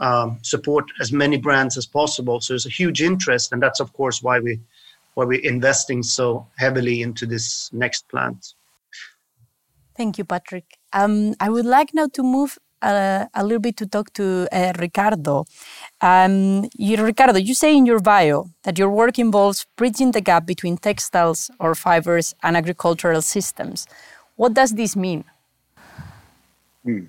um, 0.00 0.38
support 0.42 0.86
as 1.00 1.12
many 1.12 1.36
brands 1.36 1.76
as 1.76 1.86
possible. 1.86 2.40
So 2.40 2.54
there's 2.54 2.66
a 2.66 2.70
huge 2.70 3.00
interest, 3.00 3.52
and 3.52 3.62
that's 3.62 3.80
of 3.80 3.92
course 3.92 4.22
why 4.22 4.40
we 4.40 4.60
why 5.14 5.24
we're 5.24 5.44
investing 5.44 6.02
so 6.02 6.46
heavily 6.58 7.02
into 7.02 7.26
this 7.26 7.72
next 7.72 8.08
plant. 8.08 8.54
Thank 9.96 10.16
you, 10.16 10.24
Patrick. 10.24 10.78
Um, 10.92 11.34
I 11.40 11.48
would 11.48 11.66
like 11.66 11.92
now 11.92 12.06
to 12.12 12.22
move 12.22 12.58
a 12.82 13.42
little 13.42 13.58
bit 13.58 13.76
to 13.78 13.86
talk 13.86 14.12
to 14.14 14.48
uh, 14.52 14.72
Ricardo. 14.78 15.44
Um, 16.00 16.68
you, 16.76 16.96
Ricardo, 17.02 17.38
you 17.38 17.54
say 17.54 17.76
in 17.76 17.86
your 17.86 18.00
bio 18.00 18.50
that 18.62 18.78
your 18.78 18.90
work 18.90 19.18
involves 19.18 19.66
bridging 19.76 20.12
the 20.12 20.20
gap 20.20 20.46
between 20.46 20.76
textiles 20.76 21.50
or 21.58 21.74
fibers 21.74 22.34
and 22.42 22.56
agricultural 22.56 23.22
systems. 23.22 23.86
What 24.36 24.54
does 24.54 24.72
this 24.72 24.94
mean? 24.96 25.24
Hmm. 26.84 27.06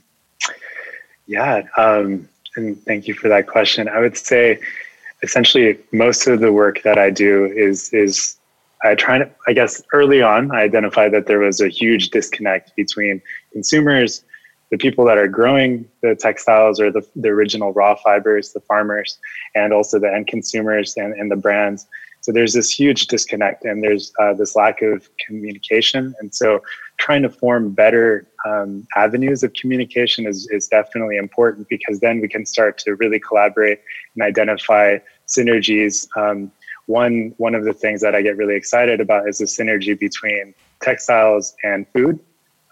Yeah, 1.27 1.61
um, 1.77 2.27
and 2.55 2.83
thank 2.85 3.07
you 3.07 3.13
for 3.13 3.29
that 3.29 3.47
question. 3.47 3.87
I 3.87 3.99
would 3.99 4.17
say 4.17 4.59
essentially 5.21 5.77
most 5.91 6.27
of 6.27 6.39
the 6.39 6.51
work 6.51 6.81
that 6.83 6.97
I 6.97 7.09
do 7.09 7.45
is 7.45 7.93
is 7.93 8.37
I 8.83 8.95
try 8.95 9.19
to 9.19 9.29
I 9.47 9.53
guess 9.53 9.81
early 9.93 10.21
on 10.21 10.51
I 10.51 10.61
identified 10.61 11.11
that 11.13 11.27
there 11.27 11.39
was 11.39 11.61
a 11.61 11.67
huge 11.67 12.09
disconnect 12.09 12.75
between 12.75 13.21
consumers 13.51 14.23
the 14.71 14.77
people 14.77 15.05
that 15.05 15.17
are 15.17 15.27
growing 15.27 15.87
the 16.01 16.15
textiles 16.15 16.79
or 16.79 16.91
the, 16.91 17.05
the 17.15 17.29
original 17.29 17.73
raw 17.73 17.95
fibers, 17.95 18.53
the 18.53 18.59
farmers, 18.61 19.17
and 19.55 19.73
also 19.73 19.99
the 19.99 20.13
end 20.13 20.27
consumers 20.27 20.93
and, 20.97 21.13
and 21.13 21.31
the 21.31 21.35
brands. 21.35 21.87
So 22.21 22.31
there's 22.31 22.53
this 22.53 22.69
huge 22.69 23.07
disconnect 23.07 23.63
and 23.65 23.81
there's 23.81 24.11
uh, 24.19 24.33
this 24.33 24.55
lack 24.55 24.81
of 24.81 25.09
communication. 25.25 26.13
And 26.19 26.35
so 26.35 26.61
trying 26.97 27.21
to 27.23 27.29
form 27.29 27.71
better 27.71 28.27
um, 28.45 28.85
avenues 28.95 29.41
of 29.41 29.53
communication 29.53 30.27
is, 30.27 30.47
is 30.51 30.67
definitely 30.67 31.17
important 31.17 31.67
because 31.69 32.01
then 32.01 32.19
we 32.19 32.27
can 32.27 32.45
start 32.45 32.77
to 32.79 32.95
really 32.95 33.19
collaborate 33.19 33.79
and 34.15 34.23
identify 34.23 34.97
synergies. 35.27 36.07
Um, 36.17 36.51
one, 36.87 37.33
one 37.37 37.55
of 37.55 37.63
the 37.63 37.73
things 37.73 38.01
that 38.01 38.15
I 38.15 38.21
get 38.21 38.35
really 38.35 38.55
excited 38.55 38.99
about 38.99 39.29
is 39.29 39.37
the 39.37 39.45
synergy 39.45 39.97
between 39.97 40.53
textiles 40.81 41.55
and 41.63 41.87
food. 41.93 42.19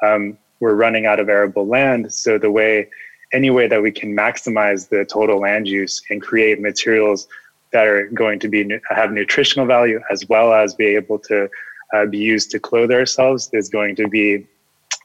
Um, 0.03 0.37
we're 0.59 0.75
running 0.75 1.05
out 1.05 1.19
of 1.19 1.29
arable 1.29 1.67
land. 1.67 2.13
So 2.13 2.37
the 2.37 2.51
way, 2.51 2.89
any 3.33 3.49
way 3.49 3.67
that 3.67 3.81
we 3.81 3.91
can 3.91 4.15
maximize 4.15 4.89
the 4.89 5.05
total 5.05 5.39
land 5.39 5.67
use 5.67 6.01
and 6.09 6.21
create 6.21 6.61
materials 6.61 7.27
that 7.73 7.85
are 7.85 8.07
going 8.07 8.39
to 8.39 8.47
be 8.47 8.79
have 8.89 9.11
nutritional 9.11 9.65
value 9.65 9.99
as 10.09 10.27
well 10.29 10.53
as 10.53 10.73
be 10.73 10.95
able 10.95 11.19
to 11.19 11.49
uh, 11.93 12.05
be 12.05 12.17
used 12.17 12.51
to 12.51 12.59
clothe 12.59 12.91
ourselves 12.91 13.49
is 13.53 13.69
going 13.69 13.95
to 13.95 14.07
be 14.07 14.47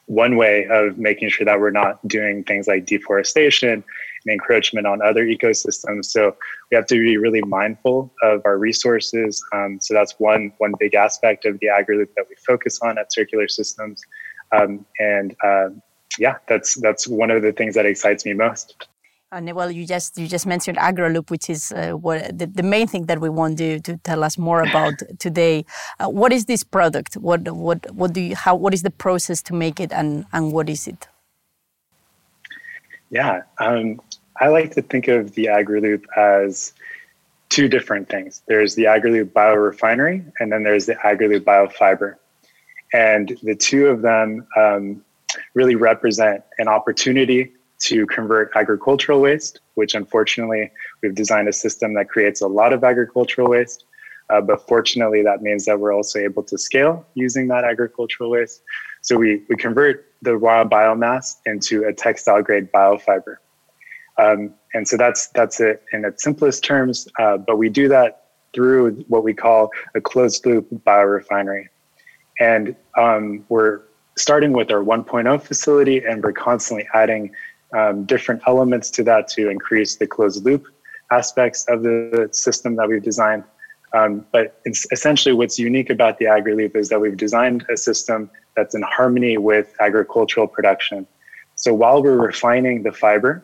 one 0.07 0.35
way 0.35 0.67
of 0.69 0.97
making 0.97 1.29
sure 1.29 1.45
that 1.45 1.59
we're 1.59 1.71
not 1.71 2.05
doing 2.07 2.43
things 2.43 2.67
like 2.67 2.85
deforestation 2.85 3.83
and 4.25 4.33
encroachment 4.33 4.85
on 4.85 5.01
other 5.01 5.25
ecosystems. 5.25 6.05
So 6.05 6.35
we 6.69 6.75
have 6.75 6.85
to 6.87 6.95
be 6.95 7.17
really 7.17 7.41
mindful 7.41 8.11
of 8.21 8.41
our 8.45 8.57
resources. 8.57 9.41
Um, 9.53 9.79
so 9.79 9.93
that's 9.93 10.13
one 10.19 10.51
one 10.57 10.73
big 10.79 10.93
aspect 10.95 11.45
of 11.45 11.59
the 11.59 11.67
Agraloop 11.67 12.09
that 12.15 12.25
we 12.29 12.35
focus 12.45 12.79
on 12.81 12.97
at 12.97 13.13
Circular 13.13 13.47
Systems. 13.47 14.01
Um, 14.53 14.85
and 14.99 15.35
uh, 15.43 15.69
yeah, 16.17 16.35
that's 16.47 16.75
that's 16.75 17.07
one 17.07 17.31
of 17.31 17.41
the 17.41 17.51
things 17.51 17.75
that 17.75 17.85
excites 17.85 18.25
me 18.25 18.33
most. 18.33 18.87
And 19.31 19.51
well, 19.53 19.71
you 19.71 19.87
just 19.87 20.17
you 20.17 20.27
just 20.27 20.45
mentioned 20.45 20.77
Agraloop, 20.77 21.31
which 21.31 21.49
is 21.49 21.71
uh, 21.71 21.93
what 21.93 22.37
the, 22.37 22.45
the, 22.45 22.61
main 22.61 22.85
thing 22.85 23.07
that 23.07 23.19
we 23.19 23.29
want 23.29 23.59
you 23.59 23.79
to 23.79 23.97
tell 23.97 24.23
us 24.23 24.37
more 24.37 24.61
about 24.69 24.93
today. 25.17 25.65
Uh, 25.99 26.07
what 26.07 26.31
is 26.31 26.45
this 26.45 26.63
product? 26.63 27.15
What 27.15 27.49
what 27.51 27.91
what 27.91 28.13
do 28.13 28.21
you 28.21 28.35
how 28.35 28.55
what 28.55 28.75
is 28.75 28.83
the 28.83 28.91
process 28.91 29.41
to 29.43 29.53
make 29.55 29.79
it, 29.79 29.91
and 29.91 30.25
and 30.33 30.53
what 30.53 30.69
is 30.69 30.87
it? 30.87 31.07
Yeah, 33.09 33.41
um, 33.59 34.01
I 34.39 34.49
like 34.49 34.75
to 34.75 34.83
think 34.83 35.07
of 35.07 35.33
the 35.33 35.45
Agraloop 35.45 36.03
as 36.15 36.73
two 37.49 37.67
different 37.67 38.09
things. 38.09 38.43
There's 38.47 38.75
the 38.75 38.83
Agraloop 38.83 39.31
biorefinery, 39.31 40.31
and 40.39 40.51
then 40.51 40.63
there's 40.63 40.85
the 40.85 40.95
Agraloop 40.95 41.41
biofiber, 41.41 42.15
and 42.93 43.37
the 43.43 43.55
two 43.55 43.87
of 43.87 44.01
them 44.01 44.47
um, 44.55 45.03
really 45.53 45.75
represent 45.75 46.43
an 46.59 46.67
opportunity 46.67 47.53
to 47.79 48.05
convert 48.07 48.51
agricultural 48.55 49.19
waste, 49.19 49.59
which 49.73 49.93
unfortunately 49.95 50.71
we've 51.01 51.15
designed 51.15 51.49
a 51.49 51.53
system 51.53 51.93
that 51.95 52.07
creates 52.07 52.41
a 52.41 52.47
lot 52.47 52.71
of 52.71 52.83
agricultural 52.83 53.49
waste. 53.49 53.85
Uh, 54.29 54.39
but 54.39 54.65
fortunately, 54.67 55.21
that 55.21 55.41
means 55.41 55.65
that 55.65 55.77
we're 55.77 55.93
also 55.93 56.17
able 56.17 56.41
to 56.43 56.57
scale 56.57 57.05
using 57.13 57.47
that 57.49 57.65
agricultural 57.65 58.29
waste. 58.29 58.61
So 59.01 59.17
we, 59.17 59.43
we 59.49 59.57
convert 59.57 60.05
the 60.21 60.37
raw 60.37 60.63
biomass 60.63 61.35
into 61.45 61.83
a 61.83 61.93
textile 61.93 62.41
grade 62.41 62.71
biofiber. 62.71 63.35
Um, 64.17 64.53
and 64.73 64.87
so 64.87 64.95
that's 64.95 65.27
that's 65.29 65.59
it 65.59 65.83
in 65.91 66.05
its 66.05 66.23
simplest 66.23 66.63
terms. 66.63 67.07
Uh, 67.19 67.37
but 67.37 67.57
we 67.57 67.67
do 67.67 67.87
that 67.89 68.27
through 68.53 69.03
what 69.07 69.23
we 69.23 69.33
call 69.33 69.71
a 69.95 69.99
closed 69.99 70.45
loop 70.45 70.67
biorefinery. 70.85 71.67
And 72.39 72.75
um, 72.97 73.45
we're 73.49 73.81
starting 74.17 74.53
with 74.53 74.71
our 74.71 74.83
1.0 74.83 75.41
facility, 75.41 76.03
and 76.03 76.23
we're 76.23 76.33
constantly 76.33 76.87
adding 76.93 77.31
um, 77.73 78.05
different 78.05 78.41
elements 78.47 78.89
to 78.91 79.03
that 79.03 79.27
to 79.29 79.49
increase 79.49 79.95
the 79.95 80.07
closed 80.07 80.45
loop 80.45 80.67
aspects 81.11 81.65
of 81.67 81.83
the 81.83 82.29
system 82.31 82.75
that 82.75 82.87
we've 82.87 83.03
designed. 83.03 83.43
Um, 83.93 84.25
but 84.31 84.59
essentially, 84.65 85.33
what's 85.33 85.59
unique 85.59 85.89
about 85.89 86.17
the 86.17 86.25
Agraloop 86.25 86.75
is 86.75 86.89
that 86.89 86.99
we've 86.99 87.17
designed 87.17 87.65
a 87.71 87.77
system 87.77 88.29
that's 88.55 88.73
in 88.73 88.81
harmony 88.81 89.37
with 89.37 89.75
agricultural 89.79 90.47
production. 90.47 91.05
So 91.55 91.73
while 91.73 92.01
we're 92.01 92.17
refining 92.17 92.83
the 92.83 92.91
fiber, 92.91 93.43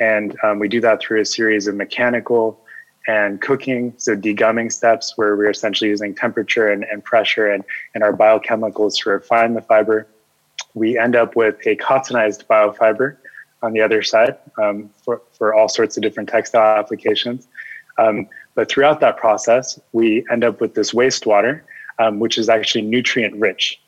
and 0.00 0.36
um, 0.42 0.58
we 0.58 0.68
do 0.68 0.80
that 0.80 1.00
through 1.00 1.20
a 1.20 1.24
series 1.24 1.68
of 1.68 1.76
mechanical 1.76 2.60
and 3.06 3.40
cooking, 3.40 3.92
so 3.96 4.16
degumming 4.16 4.72
steps 4.72 5.12
where 5.16 5.36
we're 5.36 5.50
essentially 5.50 5.90
using 5.90 6.14
temperature 6.14 6.70
and, 6.70 6.84
and 6.84 7.04
pressure 7.04 7.50
and, 7.50 7.64
and 7.94 8.02
our 8.02 8.12
biochemicals 8.12 8.96
to 9.02 9.10
refine 9.10 9.54
the 9.54 9.60
fiber, 9.60 10.06
we 10.74 10.98
end 10.98 11.14
up 11.14 11.36
with 11.36 11.56
a 11.66 11.76
cottonized 11.76 12.46
biofiber 12.48 13.16
on 13.62 13.72
the 13.72 13.80
other 13.80 14.02
side 14.02 14.36
um, 14.62 14.90
for, 15.04 15.22
for 15.32 15.54
all 15.54 15.68
sorts 15.68 15.96
of 15.96 16.02
different 16.02 16.28
textile 16.28 16.78
applications. 16.78 17.46
Um, 17.98 18.28
but 18.54 18.68
throughout 18.68 19.00
that 19.00 19.16
process, 19.16 19.78
we 19.92 20.26
end 20.30 20.44
up 20.44 20.60
with 20.60 20.74
this 20.74 20.92
wastewater, 20.92 21.60
um, 21.98 22.20
which 22.20 22.38
is 22.38 22.48
actually 22.48 22.82
nutrient 22.82 23.34
rich. 23.36 23.80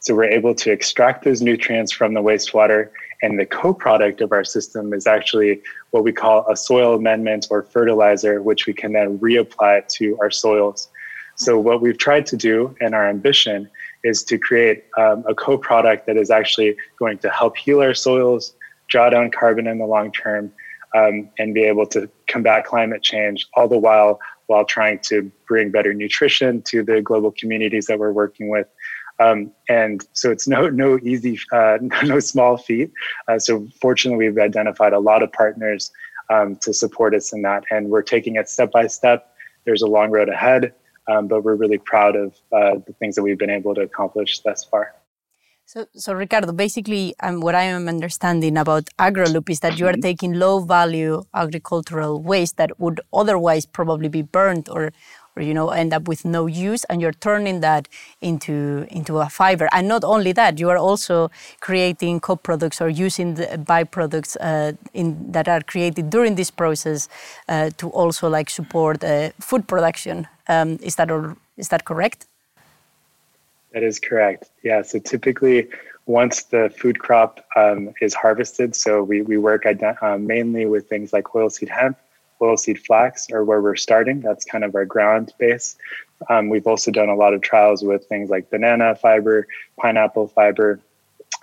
So 0.00 0.14
we're 0.14 0.24
able 0.24 0.54
to 0.56 0.70
extract 0.70 1.24
those 1.24 1.42
nutrients 1.42 1.92
from 1.92 2.14
the 2.14 2.22
wastewater, 2.22 2.90
and 3.22 3.38
the 3.38 3.46
co-product 3.46 4.20
of 4.20 4.32
our 4.32 4.44
system 4.44 4.92
is 4.92 5.06
actually 5.06 5.60
what 5.90 6.04
we 6.04 6.12
call 6.12 6.46
a 6.48 6.56
soil 6.56 6.94
amendment 6.94 7.46
or 7.50 7.62
fertilizer, 7.62 8.42
which 8.42 8.66
we 8.66 8.72
can 8.72 8.92
then 8.92 9.18
reapply 9.18 9.86
to 9.88 10.16
our 10.20 10.30
soils. 10.30 10.88
So 11.36 11.58
what 11.58 11.80
we've 11.80 11.98
tried 11.98 12.26
to 12.26 12.36
do, 12.36 12.74
and 12.80 12.94
our 12.94 13.08
ambition, 13.08 13.68
is 14.04 14.22
to 14.24 14.38
create 14.38 14.84
um, 14.96 15.24
a 15.28 15.34
co-product 15.34 16.06
that 16.06 16.16
is 16.16 16.30
actually 16.30 16.76
going 16.98 17.18
to 17.18 17.30
help 17.30 17.56
heal 17.56 17.80
our 17.80 17.94
soils, 17.94 18.54
draw 18.88 19.10
down 19.10 19.30
carbon 19.30 19.66
in 19.66 19.78
the 19.78 19.86
long 19.86 20.12
term, 20.12 20.52
um, 20.96 21.28
and 21.38 21.54
be 21.54 21.62
able 21.62 21.86
to 21.86 22.08
combat 22.28 22.64
climate 22.64 23.02
change, 23.02 23.46
all 23.54 23.68
the 23.68 23.78
while 23.78 24.18
while 24.46 24.64
trying 24.64 24.98
to 24.98 25.30
bring 25.46 25.70
better 25.70 25.92
nutrition 25.92 26.62
to 26.62 26.82
the 26.82 27.02
global 27.02 27.30
communities 27.30 27.84
that 27.84 27.98
we're 27.98 28.12
working 28.12 28.48
with. 28.48 28.66
Um, 29.20 29.52
and 29.68 30.06
so 30.12 30.30
it's 30.30 30.46
no 30.46 30.68
no 30.68 30.98
easy, 31.02 31.38
uh, 31.52 31.78
no 32.04 32.20
small 32.20 32.56
feat. 32.56 32.92
Uh, 33.26 33.38
so 33.38 33.66
fortunately, 33.80 34.28
we've 34.28 34.38
identified 34.38 34.92
a 34.92 34.98
lot 34.98 35.22
of 35.22 35.32
partners 35.32 35.90
um, 36.30 36.56
to 36.62 36.72
support 36.72 37.14
us 37.14 37.32
in 37.32 37.42
that, 37.42 37.64
and 37.70 37.88
we're 37.88 38.02
taking 38.02 38.36
it 38.36 38.48
step 38.48 38.70
by 38.70 38.86
step. 38.86 39.34
There's 39.64 39.82
a 39.82 39.86
long 39.86 40.10
road 40.10 40.28
ahead, 40.28 40.72
um, 41.08 41.28
but 41.28 41.42
we're 41.42 41.56
really 41.56 41.78
proud 41.78 42.16
of 42.16 42.34
uh, 42.52 42.76
the 42.86 42.94
things 42.98 43.14
that 43.16 43.22
we've 43.22 43.38
been 43.38 43.50
able 43.50 43.74
to 43.74 43.82
accomplish 43.82 44.40
thus 44.40 44.64
far. 44.64 44.94
So, 45.68 45.84
so 45.94 46.14
Ricardo, 46.14 46.50
basically, 46.52 47.14
um, 47.20 47.40
what 47.40 47.54
I 47.54 47.64
am 47.64 47.88
understanding 47.88 48.56
about 48.56 48.88
Agraloop 48.98 49.50
is 49.50 49.60
that 49.60 49.78
you 49.78 49.86
are 49.86 49.92
mm-hmm. 49.92 50.00
taking 50.00 50.32
low-value 50.32 51.24
agricultural 51.34 52.22
waste 52.22 52.56
that 52.56 52.80
would 52.80 53.02
otherwise 53.12 53.66
probably 53.66 54.08
be 54.08 54.22
burned 54.22 54.70
or, 54.70 54.92
or 55.38 55.42
you 55.42 55.54
know, 55.54 55.70
end 55.70 55.94
up 55.94 56.08
with 56.08 56.24
no 56.24 56.46
use, 56.46 56.84
and 56.84 57.00
you're 57.00 57.18
turning 57.20 57.60
that 57.60 57.88
into 58.20 58.86
into 58.90 59.18
a 59.18 59.28
fiber. 59.28 59.68
And 59.72 59.86
not 59.88 60.04
only 60.04 60.32
that, 60.32 60.58
you 60.58 60.68
are 60.70 60.78
also 60.78 61.30
creating 61.60 62.20
co-products 62.20 62.80
or 62.80 62.88
using 62.88 63.34
the 63.34 63.46
byproducts 63.46 64.36
uh, 64.40 64.72
in, 64.92 65.32
that 65.32 65.48
are 65.48 65.62
created 65.62 66.10
during 66.10 66.34
this 66.34 66.50
process 66.50 67.08
uh, 67.48 67.70
to 67.76 67.88
also 67.90 68.28
like 68.28 68.50
support 68.50 69.04
uh, 69.04 69.30
food 69.40 69.66
production. 69.68 70.26
Um, 70.48 70.78
is 70.82 70.96
that 70.96 71.10
or, 71.10 71.36
is 71.56 71.68
that 71.68 71.84
correct? 71.84 72.26
That 73.72 73.82
is 73.82 73.98
correct. 74.00 74.50
Yeah. 74.62 74.82
So 74.82 74.98
typically, 74.98 75.68
once 76.06 76.44
the 76.44 76.72
food 76.80 76.98
crop 76.98 77.44
um, 77.54 77.92
is 78.00 78.14
harvested, 78.14 78.74
so 78.74 79.02
we, 79.02 79.22
we 79.22 79.36
work 79.36 79.66
uh, 79.66 80.18
mainly 80.18 80.64
with 80.66 80.88
things 80.88 81.12
like 81.12 81.24
oilseed 81.24 81.68
hemp, 81.68 81.98
oilseed 82.40 82.78
flax, 82.78 83.26
or 83.30 83.44
where 83.44 83.60
we're 83.60 83.76
starting. 83.76 84.20
That's 84.20 84.44
kind 84.44 84.64
of 84.64 84.74
our 84.74 84.84
ground 84.84 85.32
base. 85.38 85.76
Um, 86.28 86.48
we've 86.48 86.66
also 86.66 86.90
done 86.90 87.08
a 87.08 87.14
lot 87.14 87.34
of 87.34 87.40
trials 87.40 87.82
with 87.82 88.04
things 88.06 88.30
like 88.30 88.50
banana 88.50 88.94
fiber, 88.96 89.46
pineapple 89.80 90.28
fiber, 90.28 90.80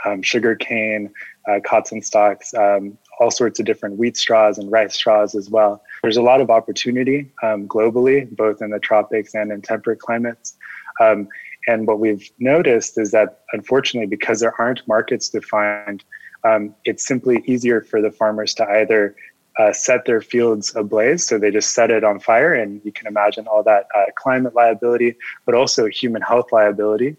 um, 0.05 0.21
sugar 0.21 0.55
cane, 0.55 1.11
uh, 1.49 1.59
cotton 1.65 2.01
stalks, 2.01 2.53
um, 2.53 2.97
all 3.19 3.31
sorts 3.31 3.59
of 3.59 3.65
different 3.65 3.97
wheat 3.97 4.17
straws 4.17 4.57
and 4.57 4.71
rice 4.71 4.95
straws 4.95 5.35
as 5.35 5.49
well. 5.49 5.81
There's 6.01 6.17
a 6.17 6.21
lot 6.21 6.41
of 6.41 6.49
opportunity 6.49 7.31
um, 7.43 7.67
globally, 7.67 8.29
both 8.35 8.61
in 8.61 8.71
the 8.71 8.79
tropics 8.79 9.33
and 9.33 9.51
in 9.51 9.61
temperate 9.61 9.99
climates. 9.99 10.57
Um, 10.99 11.27
and 11.67 11.87
what 11.87 11.99
we've 11.99 12.29
noticed 12.39 12.97
is 12.97 13.11
that, 13.11 13.39
unfortunately, 13.53 14.07
because 14.07 14.39
there 14.39 14.53
aren't 14.59 14.87
markets 14.87 15.29
defined, 15.29 16.03
um, 16.43 16.75
it's 16.85 17.07
simply 17.07 17.43
easier 17.47 17.81
for 17.81 18.01
the 18.01 18.11
farmers 18.11 18.53
to 18.55 18.69
either 18.69 19.15
uh, 19.57 19.71
set 19.71 20.05
their 20.05 20.21
fields 20.21 20.75
ablaze, 20.75 21.25
so 21.25 21.37
they 21.37 21.51
just 21.51 21.73
set 21.73 21.89
it 21.91 22.03
on 22.03 22.19
fire, 22.19 22.53
and 22.53 22.81
you 22.83 22.91
can 22.91 23.07
imagine 23.07 23.47
all 23.47 23.63
that 23.63 23.87
uh, 23.95 24.05
climate 24.15 24.53
liability, 24.55 25.15
but 25.45 25.55
also 25.55 25.87
human 25.87 26.21
health 26.21 26.51
liability. 26.51 27.15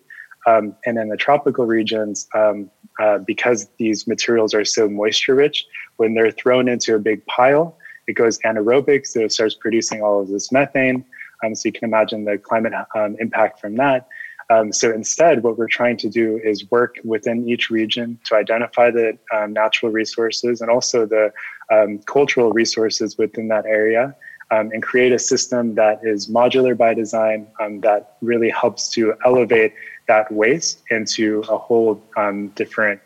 Um, 0.47 0.77
and 0.85 0.97
in 0.99 1.09
the 1.09 1.17
tropical 1.17 1.67
regions, 1.67 2.29
um, 2.35 2.71
uh, 3.01 3.19
because 3.19 3.69
these 3.79 4.07
materials 4.07 4.55
are 4.55 4.65
so 4.65 4.89
moisture 4.89 5.35
rich, 5.35 5.67
when 5.97 6.15
they're 6.15 6.31
thrown 6.31 6.69
into 6.69 6.95
a 6.95 6.99
big 6.99 7.25
pile, 7.27 7.77
it 8.07 8.13
goes 8.13 8.39
anaerobic, 8.41 9.07
so 9.07 9.21
it 9.21 9.33
starts 9.33 9.55
producing 9.55 10.03
all 10.03 10.21
of 10.21 10.29
this 10.29 10.53
methane. 10.53 11.05
Um, 11.45 11.55
so 11.55 11.69
you 11.69 11.73
can 11.73 11.85
imagine 11.85 12.25
the 12.25 12.39
climate 12.39 12.73
um, 12.95 13.17
impact 13.19 13.61
from 13.61 13.77
that. 13.77 14.09
Um, 14.49 14.73
so 14.73 14.93
instead, 14.93 15.43
what 15.43 15.59
we're 15.59 15.67
trying 15.67 15.97
to 15.99 16.09
do 16.09 16.41
is 16.43 16.71
work 16.71 16.99
within 17.05 17.49
each 17.49 17.69
region 17.71 18.19
to 18.25 18.37
identify 18.37 18.91
the 18.91 19.19
um, 19.35 19.53
natural 19.53 19.91
resources 19.91 20.61
and 20.61 20.71
also 20.71 21.05
the 21.05 21.33
um, 21.73 21.99
cultural 22.07 22.53
resources 22.53 23.19
within 23.19 23.49
that 23.49 23.67
area 23.67 24.15
um, 24.53 24.71
and 24.73 24.83
create 24.83 25.13
a 25.13 25.19
system 25.19 25.75
that 25.75 26.01
is 26.05 26.29
modular 26.29 26.77
by 26.77 26.95
design 26.95 27.49
um, 27.61 27.81
that 27.81 28.17
really 28.21 28.51
helps 28.51 28.89
to 28.91 29.15
elevate 29.25 29.75
that 30.07 30.31
waste 30.31 30.85
into 30.91 31.43
a 31.49 31.59
whole 31.59 32.01
um, 32.17 32.49
different 32.49 33.01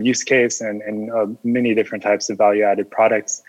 use 0.00 0.24
case 0.24 0.62
and, 0.62 0.80
and 0.82 1.10
uh, 1.10 1.26
many 1.44 1.74
different 1.74 2.02
types 2.02 2.30
of 2.30 2.38
value 2.38 2.62
added 2.62 2.90
products. 2.90 3.42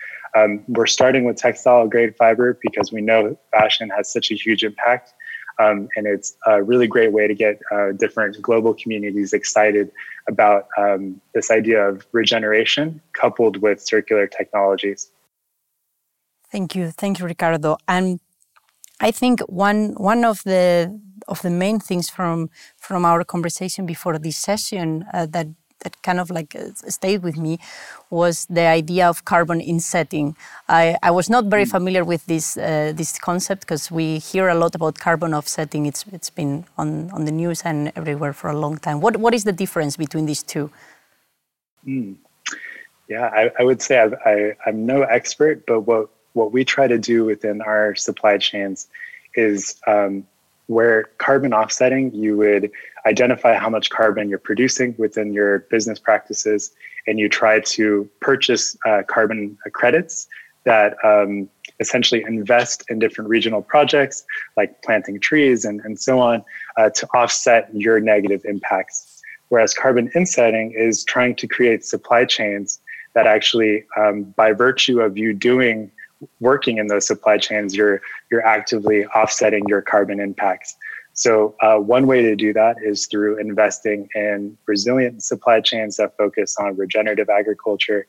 we're 0.68 0.86
starting 0.86 1.24
with 1.24 1.36
textile 1.36 1.88
grade 1.88 2.14
fiber 2.16 2.58
because 2.62 2.92
we 2.92 3.00
know 3.00 3.36
fashion 3.50 3.90
has 3.90 4.10
such 4.12 4.30
a 4.30 4.34
huge 4.34 4.62
impact 4.62 5.14
um, 5.58 5.88
and 5.96 6.06
it's 6.06 6.36
a 6.46 6.62
really 6.62 6.86
great 6.86 7.12
way 7.12 7.26
to 7.26 7.34
get 7.34 7.60
uh, 7.72 7.92
different 7.92 8.40
global 8.40 8.74
communities 8.74 9.32
excited 9.32 9.90
about 10.28 10.68
um, 10.76 11.20
this 11.34 11.50
idea 11.50 11.88
of 11.88 12.06
regeneration 12.12 13.00
coupled 13.12 13.56
with 13.62 13.80
circular 13.80 14.26
technologies. 14.26 15.10
Thank 16.50 16.74
you, 16.74 16.90
thank 16.90 17.18
you, 17.18 17.26
Ricardo. 17.26 17.76
And 17.86 18.20
I 19.00 19.10
think 19.10 19.40
one 19.40 19.94
one 19.96 20.24
of 20.24 20.42
the 20.44 20.98
of 21.28 21.42
the 21.42 21.50
main 21.50 21.78
things 21.78 22.08
from 22.08 22.50
from 22.76 23.04
our 23.04 23.24
conversation 23.24 23.86
before 23.86 24.18
this 24.18 24.36
session 24.36 25.04
uh, 25.12 25.26
that 25.26 25.46
that 25.80 26.00
kind 26.02 26.20
of 26.20 26.30
like 26.30 26.54
uh, 26.54 26.70
stayed 26.88 27.22
with 27.22 27.36
me 27.36 27.58
was 28.10 28.46
the 28.46 28.66
idea 28.66 29.08
of 29.08 29.24
carbon 29.24 29.60
insetting. 29.60 30.36
I, 30.68 30.96
I 31.02 31.10
was 31.10 31.28
not 31.30 31.44
very 31.46 31.64
mm. 31.64 31.70
familiar 31.70 32.04
with 32.04 32.26
this 32.26 32.56
uh, 32.56 32.92
this 32.94 33.18
concept 33.18 33.60
because 33.62 33.90
we 33.90 34.18
hear 34.18 34.48
a 34.48 34.54
lot 34.54 34.74
about 34.74 34.98
carbon 34.98 35.34
offsetting. 35.34 35.86
It's 35.86 36.04
it's 36.12 36.30
been 36.30 36.64
on, 36.76 37.10
on 37.10 37.24
the 37.24 37.32
news 37.32 37.62
and 37.62 37.92
everywhere 37.96 38.32
for 38.32 38.50
a 38.50 38.58
long 38.58 38.78
time. 38.78 39.00
What 39.00 39.16
what 39.18 39.34
is 39.34 39.44
the 39.44 39.52
difference 39.52 39.96
between 39.96 40.26
these 40.26 40.42
two? 40.42 40.70
Mm. 41.86 42.16
Yeah, 43.08 43.30
I, 43.32 43.50
I 43.58 43.62
would 43.64 43.80
say 43.80 43.98
I've, 43.98 44.14
I, 44.26 44.54
I'm 44.66 44.84
no 44.84 45.02
expert, 45.02 45.64
but 45.66 45.80
what 45.80 46.10
what 46.34 46.52
we 46.52 46.64
try 46.64 46.86
to 46.86 46.98
do 46.98 47.24
within 47.24 47.62
our 47.62 47.94
supply 47.94 48.38
chains 48.38 48.88
is 49.34 49.80
um, 49.86 50.26
where 50.68 51.04
carbon 51.18 51.52
offsetting, 51.52 52.14
you 52.14 52.36
would 52.36 52.70
identify 53.06 53.54
how 53.54 53.68
much 53.68 53.90
carbon 53.90 54.28
you're 54.28 54.38
producing 54.38 54.94
within 54.98 55.32
your 55.32 55.60
business 55.70 55.98
practices, 55.98 56.72
and 57.06 57.18
you 57.18 57.28
try 57.28 57.58
to 57.60 58.08
purchase 58.20 58.76
uh, 58.86 59.02
carbon 59.08 59.58
credits 59.72 60.28
that 60.64 60.96
um, 61.02 61.48
essentially 61.80 62.22
invest 62.22 62.84
in 62.90 62.98
different 62.98 63.30
regional 63.30 63.62
projects 63.62 64.24
like 64.56 64.82
planting 64.82 65.18
trees 65.18 65.64
and, 65.64 65.80
and 65.80 65.98
so 65.98 66.18
on 66.18 66.44
uh, 66.76 66.90
to 66.90 67.08
offset 67.14 67.74
your 67.74 67.98
negative 67.98 68.44
impacts. 68.44 69.22
Whereas 69.48 69.72
carbon 69.72 70.10
insetting 70.14 70.72
is 70.72 71.04
trying 71.04 71.34
to 71.36 71.46
create 71.46 71.84
supply 71.84 72.26
chains 72.26 72.80
that 73.14 73.26
actually, 73.26 73.84
um, 73.96 74.24
by 74.36 74.52
virtue 74.52 75.00
of 75.00 75.16
you 75.16 75.32
doing 75.32 75.90
working 76.40 76.78
in 76.78 76.86
those 76.88 77.06
supply 77.06 77.38
chains, 77.38 77.74
you're 77.74 78.00
you're 78.30 78.46
actively 78.46 79.06
offsetting 79.06 79.64
your 79.68 79.82
carbon 79.82 80.20
impacts. 80.20 80.76
So 81.12 81.56
uh, 81.60 81.78
one 81.78 82.06
way 82.06 82.22
to 82.22 82.36
do 82.36 82.52
that 82.52 82.76
is 82.82 83.06
through 83.06 83.38
investing 83.38 84.08
in 84.14 84.56
resilient 84.66 85.22
supply 85.24 85.60
chains 85.60 85.96
that 85.96 86.16
focus 86.16 86.56
on 86.58 86.76
regenerative 86.76 87.28
agriculture. 87.28 88.06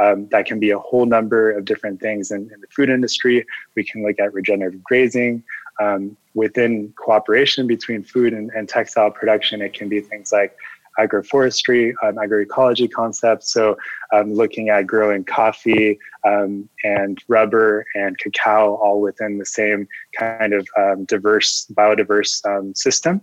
Um, 0.00 0.28
that 0.28 0.46
can 0.46 0.58
be 0.58 0.70
a 0.70 0.78
whole 0.78 1.04
number 1.04 1.50
of 1.50 1.64
different 1.64 2.00
things 2.00 2.30
in, 2.30 2.42
in 2.54 2.60
the 2.60 2.66
food 2.74 2.88
industry. 2.88 3.44
We 3.74 3.84
can 3.84 4.04
look 4.04 4.18
at 4.18 4.32
regenerative 4.32 4.82
grazing. 4.84 5.42
Um, 5.80 6.16
within 6.34 6.92
cooperation 6.96 7.66
between 7.66 8.04
food 8.04 8.32
and, 8.32 8.50
and 8.54 8.68
textile 8.68 9.10
production, 9.10 9.60
it 9.60 9.74
can 9.74 9.88
be 9.88 10.00
things 10.00 10.30
like 10.32 10.56
agroforestry, 10.98 11.94
um, 12.02 12.16
agroecology 12.16 12.90
concepts. 12.90 13.52
So, 13.52 13.76
um, 14.12 14.32
looking 14.32 14.68
at 14.68 14.86
growing 14.86 15.24
coffee 15.24 15.98
um, 16.26 16.68
and 16.84 17.22
rubber 17.28 17.86
and 17.94 18.18
cacao 18.18 18.74
all 18.76 19.00
within 19.00 19.38
the 19.38 19.46
same 19.46 19.88
kind 20.18 20.52
of 20.52 20.66
um, 20.76 21.04
diverse, 21.04 21.66
biodiverse 21.74 22.44
um, 22.44 22.74
system. 22.74 23.22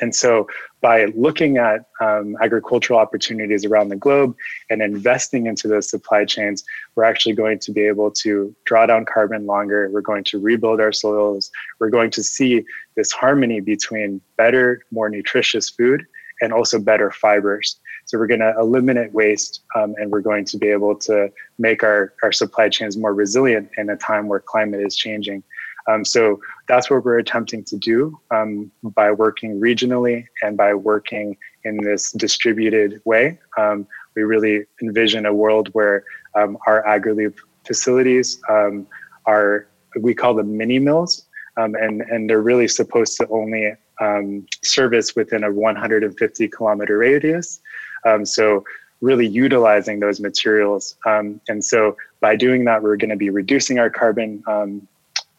And 0.00 0.14
so, 0.14 0.46
by 0.80 1.06
looking 1.14 1.58
at 1.58 1.86
um, 2.00 2.36
agricultural 2.40 2.98
opportunities 2.98 3.64
around 3.64 3.88
the 3.88 3.96
globe 3.96 4.34
and 4.70 4.80
investing 4.80 5.46
into 5.46 5.68
those 5.68 5.88
supply 5.88 6.24
chains, 6.24 6.64
we're 6.94 7.04
actually 7.04 7.34
going 7.34 7.58
to 7.60 7.72
be 7.72 7.82
able 7.82 8.10
to 8.12 8.54
draw 8.64 8.86
down 8.86 9.04
carbon 9.04 9.46
longer. 9.46 9.90
We're 9.92 10.00
going 10.00 10.24
to 10.24 10.40
rebuild 10.40 10.80
our 10.80 10.92
soils. 10.92 11.50
We're 11.78 11.90
going 11.90 12.10
to 12.12 12.22
see 12.22 12.64
this 12.96 13.12
harmony 13.12 13.60
between 13.60 14.20
better, 14.36 14.82
more 14.90 15.08
nutritious 15.08 15.68
food 15.68 16.06
and 16.42 16.52
also 16.52 16.78
better 16.78 17.10
fibers. 17.10 17.80
So 18.04 18.18
we're 18.18 18.26
going 18.26 18.40
to 18.40 18.52
eliminate 18.58 19.12
waste 19.12 19.62
um, 19.76 19.94
and 19.98 20.10
we're 20.10 20.20
going 20.20 20.44
to 20.46 20.58
be 20.58 20.68
able 20.68 20.96
to 20.96 21.32
make 21.58 21.82
our, 21.82 22.12
our 22.22 22.32
supply 22.32 22.68
chains 22.68 22.96
more 22.96 23.14
resilient 23.14 23.70
in 23.78 23.88
a 23.88 23.96
time 23.96 24.26
where 24.28 24.40
climate 24.40 24.84
is 24.84 24.96
changing. 24.96 25.42
Um, 25.88 26.04
so 26.04 26.40
that's 26.68 26.90
what 26.90 27.04
we're 27.04 27.18
attempting 27.18 27.64
to 27.64 27.76
do 27.76 28.18
um, 28.30 28.70
by 28.82 29.10
working 29.10 29.60
regionally 29.60 30.26
and 30.42 30.56
by 30.56 30.74
working 30.74 31.36
in 31.64 31.76
this 31.78 32.12
distributed 32.12 33.00
way. 33.04 33.38
Um, 33.56 33.86
we 34.14 34.22
really 34.22 34.66
envision 34.82 35.26
a 35.26 35.34
world 35.34 35.68
where 35.72 36.04
um, 36.34 36.58
our 36.66 36.84
Agraloop 36.84 37.34
facilities 37.64 38.40
um, 38.48 38.86
are, 39.26 39.68
we 40.00 40.14
call 40.14 40.34
them 40.34 40.56
mini 40.56 40.78
mills, 40.78 41.26
and, 41.56 41.76
and 41.76 42.28
they're 42.28 42.42
really 42.42 42.68
supposed 42.68 43.16
to 43.18 43.28
only 43.28 43.74
um, 44.00 44.46
service 44.62 45.14
within 45.14 45.44
a 45.44 45.52
150 45.52 46.48
kilometer 46.48 46.98
radius. 46.98 47.60
Um, 48.06 48.24
so 48.24 48.64
really 49.00 49.26
utilizing 49.26 50.00
those 50.00 50.20
materials. 50.20 50.96
Um, 51.06 51.40
and 51.48 51.64
so 51.64 51.96
by 52.20 52.36
doing 52.36 52.64
that, 52.64 52.82
we're 52.82 52.96
going 52.96 53.10
to 53.10 53.16
be 53.16 53.30
reducing 53.30 53.78
our 53.78 53.90
carbon 53.90 54.42
um, 54.46 54.86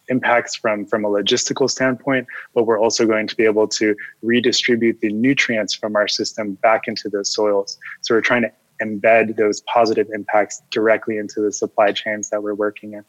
impacts 0.10 0.56
from, 0.56 0.86
from 0.86 1.06
a 1.06 1.10
logistical 1.10 1.70
standpoint, 1.70 2.28
but 2.54 2.66
we're 2.66 2.80
also 2.80 3.06
going 3.06 3.26
to 3.26 3.36
be 3.36 3.46
able 3.46 3.68
to 3.70 3.96
redistribute 4.22 5.00
the 5.00 5.12
nutrients 5.12 5.74
from 5.74 5.96
our 5.96 6.08
system 6.08 6.54
back 6.56 6.88
into 6.88 7.10
the 7.10 7.24
soils. 7.24 7.78
So 8.02 8.16
we're 8.16 8.22
trying 8.22 8.44
to 8.44 8.52
embed 8.82 9.38
those 9.38 9.62
positive 9.62 10.08
impacts 10.14 10.62
directly 10.72 11.18
into 11.18 11.42
the 11.42 11.52
supply 11.52 11.92
chains 11.92 12.30
that 12.30 12.44
we're 12.44 12.56
working 12.56 12.94
in. 12.94 13.06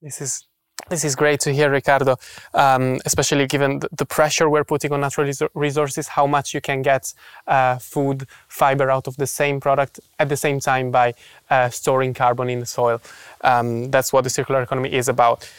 This 0.00 0.20
is 0.20 0.46
this 0.88 1.04
is 1.04 1.14
great 1.14 1.40
to 1.40 1.52
hear, 1.52 1.70
Ricardo, 1.70 2.16
um, 2.54 3.00
especially 3.04 3.46
given 3.46 3.80
the 3.92 4.06
pressure 4.06 4.48
we're 4.48 4.64
putting 4.64 4.92
on 4.92 5.00
natural 5.00 5.30
resources, 5.54 6.08
how 6.08 6.26
much 6.26 6.54
you 6.54 6.60
can 6.60 6.82
get 6.82 7.12
uh, 7.46 7.78
food, 7.78 8.26
fiber 8.48 8.90
out 8.90 9.06
of 9.06 9.16
the 9.16 9.26
same 9.26 9.60
product 9.60 10.00
at 10.18 10.28
the 10.28 10.36
same 10.36 10.60
time 10.60 10.90
by 10.90 11.14
uh, 11.50 11.68
storing 11.68 12.14
carbon 12.14 12.48
in 12.48 12.60
the 12.60 12.66
soil. 12.66 13.00
Um, 13.42 13.90
that's 13.90 14.12
what 14.12 14.24
the 14.24 14.30
circular 14.30 14.62
economy 14.62 14.92
is 14.92 15.08
about. 15.08 15.50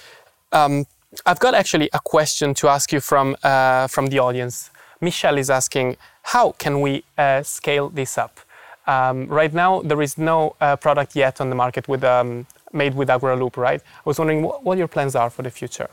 Um, 0.51 0.85
I've 1.25 1.39
got 1.39 1.53
actually 1.53 1.89
a 1.93 1.99
question 1.99 2.53
to 2.55 2.67
ask 2.67 2.91
you 2.91 2.99
from, 2.99 3.35
uh, 3.43 3.87
from 3.87 4.07
the 4.07 4.19
audience. 4.19 4.71
Michelle 5.01 5.37
is 5.37 5.49
asking, 5.49 5.97
how 6.23 6.53
can 6.53 6.81
we 6.81 7.03
uh, 7.17 7.43
scale 7.43 7.89
this 7.89 8.17
up? 8.17 8.39
Um, 8.85 9.27
right 9.27 9.53
now, 9.53 9.81
there 9.81 10.01
is 10.01 10.17
no 10.17 10.55
uh, 10.59 10.75
product 10.75 11.15
yet 11.15 11.39
on 11.39 11.49
the 11.49 11.55
market 11.55 11.87
with 11.87 12.03
um, 12.03 12.47
made 12.73 12.95
with 12.95 13.09
Agraloop, 13.09 13.57
right? 13.57 13.81
I 13.81 14.01
was 14.05 14.19
wondering 14.19 14.43
what, 14.43 14.63
what 14.63 14.77
your 14.77 14.87
plans 14.87 15.15
are 15.15 15.29
for 15.29 15.41
the 15.41 15.49
future. 15.49 15.89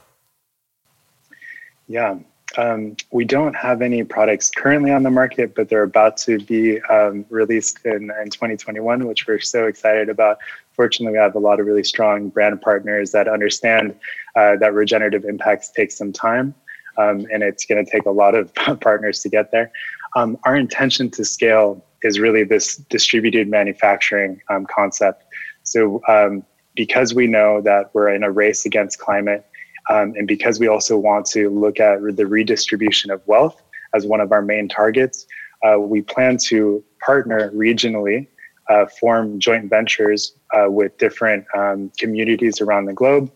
Yeah, 1.88 2.18
um, 2.56 2.96
we 3.10 3.24
don't 3.24 3.54
have 3.54 3.82
any 3.82 4.02
products 4.02 4.50
currently 4.50 4.90
on 4.90 5.02
the 5.02 5.10
market, 5.10 5.54
but 5.54 5.68
they're 5.68 5.82
about 5.82 6.16
to 6.18 6.38
be 6.38 6.80
um, 6.82 7.26
released 7.28 7.84
in, 7.84 8.10
in 8.22 8.30
2021, 8.30 9.06
which 9.06 9.26
we're 9.26 9.40
so 9.40 9.66
excited 9.66 10.08
about. 10.08 10.38
Fortunately, 10.72 11.12
we 11.12 11.18
have 11.18 11.34
a 11.34 11.38
lot 11.38 11.60
of 11.60 11.66
really 11.66 11.84
strong 11.84 12.28
brand 12.28 12.60
partners 12.62 13.12
that 13.12 13.28
understand 13.28 13.94
uh, 14.36 14.56
that 14.56 14.72
regenerative 14.74 15.24
impacts 15.24 15.70
take 15.70 15.90
some 15.90 16.12
time, 16.12 16.54
um, 16.98 17.26
and 17.32 17.42
it's 17.42 17.66
going 17.66 17.84
to 17.84 17.90
take 17.90 18.06
a 18.06 18.10
lot 18.10 18.34
of 18.34 18.54
partners 18.80 19.20
to 19.20 19.28
get 19.28 19.50
there. 19.50 19.70
Um, 20.14 20.38
our 20.44 20.56
intention 20.56 21.10
to 21.10 21.24
scale 21.24 21.84
is 22.02 22.18
really 22.18 22.44
this 22.44 22.76
distributed 22.76 23.48
manufacturing 23.48 24.40
um, 24.48 24.66
concept. 24.66 25.24
So 25.62 26.00
um, 26.08 26.44
because 26.76 27.14
we 27.14 27.26
know 27.26 27.60
that 27.62 27.90
we're 27.94 28.10
in 28.10 28.22
a 28.22 28.30
race 28.30 28.64
against 28.66 28.98
climate, 28.98 29.44
um, 29.90 30.14
and 30.16 30.28
because 30.28 30.60
we 30.60 30.68
also 30.68 30.96
want 30.96 31.26
to 31.26 31.50
look 31.50 31.80
at 31.80 31.98
the 32.16 32.26
redistribution 32.26 33.10
of 33.10 33.20
wealth 33.26 33.60
as 33.94 34.06
one 34.06 34.20
of 34.20 34.30
our 34.30 34.42
main 34.42 34.68
targets, 34.68 35.26
uh, 35.64 35.78
we 35.78 36.02
plan 36.02 36.36
to 36.36 36.84
partner 37.04 37.50
regionally, 37.52 38.26
uh, 38.68 38.86
form 39.00 39.38
joint 39.38 39.70
ventures 39.70 40.34
uh, 40.54 40.66
with 40.68 40.96
different 40.98 41.44
um, 41.56 41.90
communities 41.98 42.60
around 42.60 42.86
the 42.86 42.92
globe. 42.92 43.30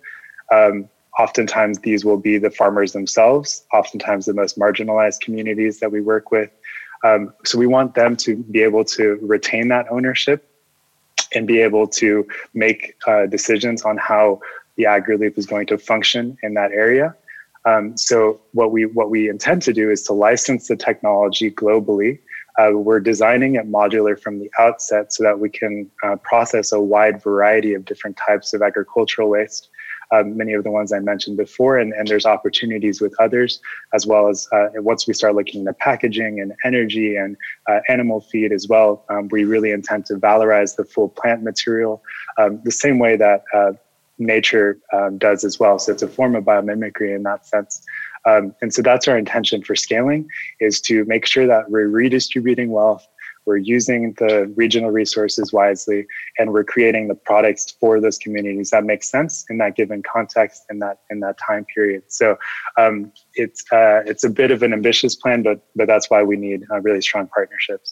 Um, 0.52 0.88
oftentimes, 1.18 1.78
these 1.80 2.04
will 2.04 2.16
be 2.16 2.36
the 2.38 2.50
farmers 2.50 2.92
themselves, 2.92 3.64
oftentimes, 3.72 4.26
the 4.26 4.34
most 4.34 4.58
marginalized 4.58 5.20
communities 5.20 5.80
that 5.80 5.92
we 5.92 6.00
work 6.00 6.30
with. 6.30 6.50
Um, 7.04 7.32
so, 7.44 7.58
we 7.58 7.66
want 7.66 7.94
them 7.94 8.16
to 8.16 8.36
be 8.36 8.62
able 8.62 8.84
to 8.86 9.18
retain 9.22 9.68
that 9.68 9.86
ownership 9.90 10.49
and 11.34 11.46
be 11.46 11.60
able 11.60 11.86
to 11.86 12.26
make 12.54 12.96
uh, 13.06 13.26
decisions 13.26 13.82
on 13.82 13.96
how 13.96 14.40
the 14.76 14.84
Agraloop 14.84 15.36
is 15.38 15.46
going 15.46 15.66
to 15.66 15.78
function 15.78 16.36
in 16.42 16.54
that 16.54 16.72
area. 16.72 17.14
Um, 17.66 17.96
so 17.96 18.40
what 18.52 18.72
we 18.72 18.86
what 18.86 19.10
we 19.10 19.28
intend 19.28 19.62
to 19.62 19.72
do 19.72 19.90
is 19.90 20.02
to 20.04 20.14
license 20.14 20.68
the 20.68 20.76
technology 20.76 21.50
globally. 21.50 22.18
Uh, 22.58 22.72
we're 22.72 23.00
designing 23.00 23.54
it 23.54 23.70
modular 23.70 24.18
from 24.18 24.38
the 24.38 24.50
outset 24.58 25.12
so 25.12 25.22
that 25.22 25.38
we 25.38 25.48
can 25.50 25.90
uh, 26.02 26.16
process 26.16 26.72
a 26.72 26.80
wide 26.80 27.22
variety 27.22 27.74
of 27.74 27.84
different 27.84 28.16
types 28.16 28.52
of 28.54 28.62
agricultural 28.62 29.28
waste 29.28 29.68
um, 30.12 30.36
many 30.36 30.52
of 30.52 30.64
the 30.64 30.70
ones 30.70 30.92
I 30.92 30.98
mentioned 30.98 31.36
before, 31.36 31.78
and, 31.78 31.92
and 31.92 32.08
there's 32.08 32.26
opportunities 32.26 33.00
with 33.00 33.14
others, 33.20 33.60
as 33.94 34.06
well 34.06 34.28
as 34.28 34.48
uh, 34.52 34.68
once 34.76 35.06
we 35.06 35.14
start 35.14 35.34
looking 35.34 35.66
at 35.66 35.78
packaging 35.78 36.40
and 36.40 36.52
energy 36.64 37.16
and 37.16 37.36
uh, 37.68 37.80
animal 37.88 38.20
feed 38.20 38.52
as 38.52 38.68
well, 38.68 39.04
um, 39.08 39.28
we 39.30 39.44
really 39.44 39.70
intend 39.70 40.06
to 40.06 40.14
valorize 40.14 40.76
the 40.76 40.84
full 40.84 41.08
plant 41.08 41.42
material 41.42 42.02
um, 42.38 42.60
the 42.64 42.72
same 42.72 42.98
way 42.98 43.16
that 43.16 43.44
uh, 43.54 43.72
nature 44.18 44.78
um, 44.92 45.18
does 45.18 45.44
as 45.44 45.58
well. 45.58 45.78
So 45.78 45.92
it's 45.92 46.02
a 46.02 46.08
form 46.08 46.36
of 46.36 46.44
biomimicry 46.44 47.14
in 47.14 47.22
that 47.24 47.46
sense. 47.46 47.82
Um, 48.26 48.54
and 48.60 48.72
so 48.72 48.82
that's 48.82 49.08
our 49.08 49.16
intention 49.16 49.62
for 49.62 49.74
scaling 49.74 50.28
is 50.60 50.80
to 50.82 51.04
make 51.06 51.24
sure 51.26 51.46
that 51.46 51.70
we're 51.70 51.88
redistributing 51.88 52.70
wealth 52.70 53.06
we're 53.50 53.56
using 53.78 54.14
the 54.22 54.32
regional 54.62 54.92
resources 55.02 55.46
wisely, 55.52 56.00
and 56.38 56.52
we're 56.54 56.68
creating 56.74 57.04
the 57.12 57.18
products 57.30 57.64
for 57.80 58.00
those 58.04 58.16
communities 58.24 58.70
that 58.70 58.84
make 58.92 59.02
sense 59.02 59.32
in 59.50 59.58
that 59.58 59.72
given 59.80 60.00
context 60.16 60.58
in 60.70 60.78
that 60.84 60.96
in 61.10 61.18
that 61.24 61.36
time 61.48 61.64
period. 61.74 62.02
So 62.06 62.26
um, 62.82 63.12
it's 63.34 63.60
uh, 63.72 64.10
it's 64.10 64.24
a 64.30 64.32
bit 64.40 64.50
of 64.54 64.62
an 64.66 64.72
ambitious 64.72 65.14
plan, 65.22 65.42
but 65.48 65.58
but 65.78 65.86
that's 65.92 66.08
why 66.12 66.22
we 66.30 66.36
need 66.46 66.60
uh, 66.70 66.80
really 66.86 67.02
strong 67.08 67.26
partnerships. 67.38 67.88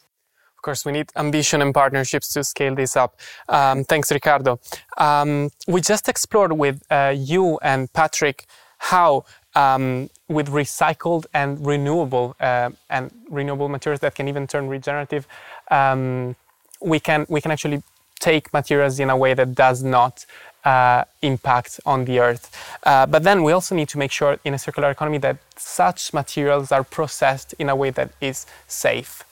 Of 0.59 0.63
course, 0.63 0.85
we 0.87 0.93
need 0.99 1.09
ambition 1.25 1.59
and 1.65 1.73
partnerships 1.83 2.29
to 2.35 2.41
scale 2.45 2.75
this 2.83 2.97
up. 2.97 3.13
Um, 3.49 3.85
thanks, 3.91 4.09
Ricardo. 4.19 4.53
Um, 4.97 5.51
we 5.67 5.81
just 5.93 6.09
explored 6.09 6.53
with 6.65 6.77
uh, 6.91 7.15
you 7.33 7.59
and 7.73 7.93
Patrick 7.93 8.39
how 8.79 9.25
um, 9.59 10.09
with 10.29 10.49
recycled 10.49 11.27
and 11.35 11.49
renewable 11.67 12.37
uh, 12.41 12.71
and 12.89 13.11
renewable 13.29 13.69
materials 13.69 14.01
that 14.01 14.15
can 14.15 14.29
even 14.29 14.47
turn 14.47 14.69
regenerative, 14.69 15.27
um, 15.71 16.37
we 16.81 17.01
can 17.01 17.27
we 17.29 17.41
can 17.41 17.51
actually 17.51 17.83
take 18.21 18.53
materials 18.53 19.01
in 19.01 19.11
a 19.11 19.17
way 19.17 19.35
that 19.35 19.55
does 19.55 19.83
not 19.83 20.25
uh, 20.65 21.05
impact 21.23 21.81
on 21.85 22.05
the 22.05 22.19
earth. 22.21 22.45
Uh, 22.85 23.07
but 23.07 23.23
then 23.23 23.43
we 23.43 23.53
also 23.53 23.75
need 23.75 23.89
to 23.89 23.99
make 23.99 24.13
sure 24.13 24.39
in 24.45 24.55
a 24.55 24.59
circular 24.59 24.91
economy 24.91 25.19
that 25.19 25.37
such 25.57 26.13
materials 26.13 26.71
are 26.73 26.85
processed 26.85 27.55
in 27.59 27.69
a 27.69 27.77
way 27.77 27.91
that 27.91 28.11
is 28.21 28.47
safe. 28.67 29.25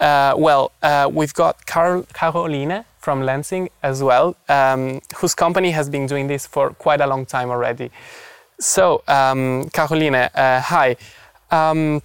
Uh, 0.00 0.34
well, 0.36 0.72
uh, 0.82 1.08
we've 1.12 1.34
got 1.34 1.64
Carol, 1.66 2.06
Caroline 2.12 2.84
from 2.98 3.22
Lenzing 3.22 3.68
as 3.82 4.02
well, 4.02 4.36
um, 4.48 5.00
whose 5.16 5.34
company 5.34 5.70
has 5.70 5.88
been 5.88 6.06
doing 6.06 6.26
this 6.26 6.46
for 6.46 6.70
quite 6.70 7.00
a 7.00 7.06
long 7.06 7.24
time 7.26 7.50
already. 7.50 7.90
So, 8.64 9.02
um, 9.08 9.68
Caroline, 9.74 10.14
uh, 10.14 10.60
hi. 10.62 10.96
Um, 11.50 12.00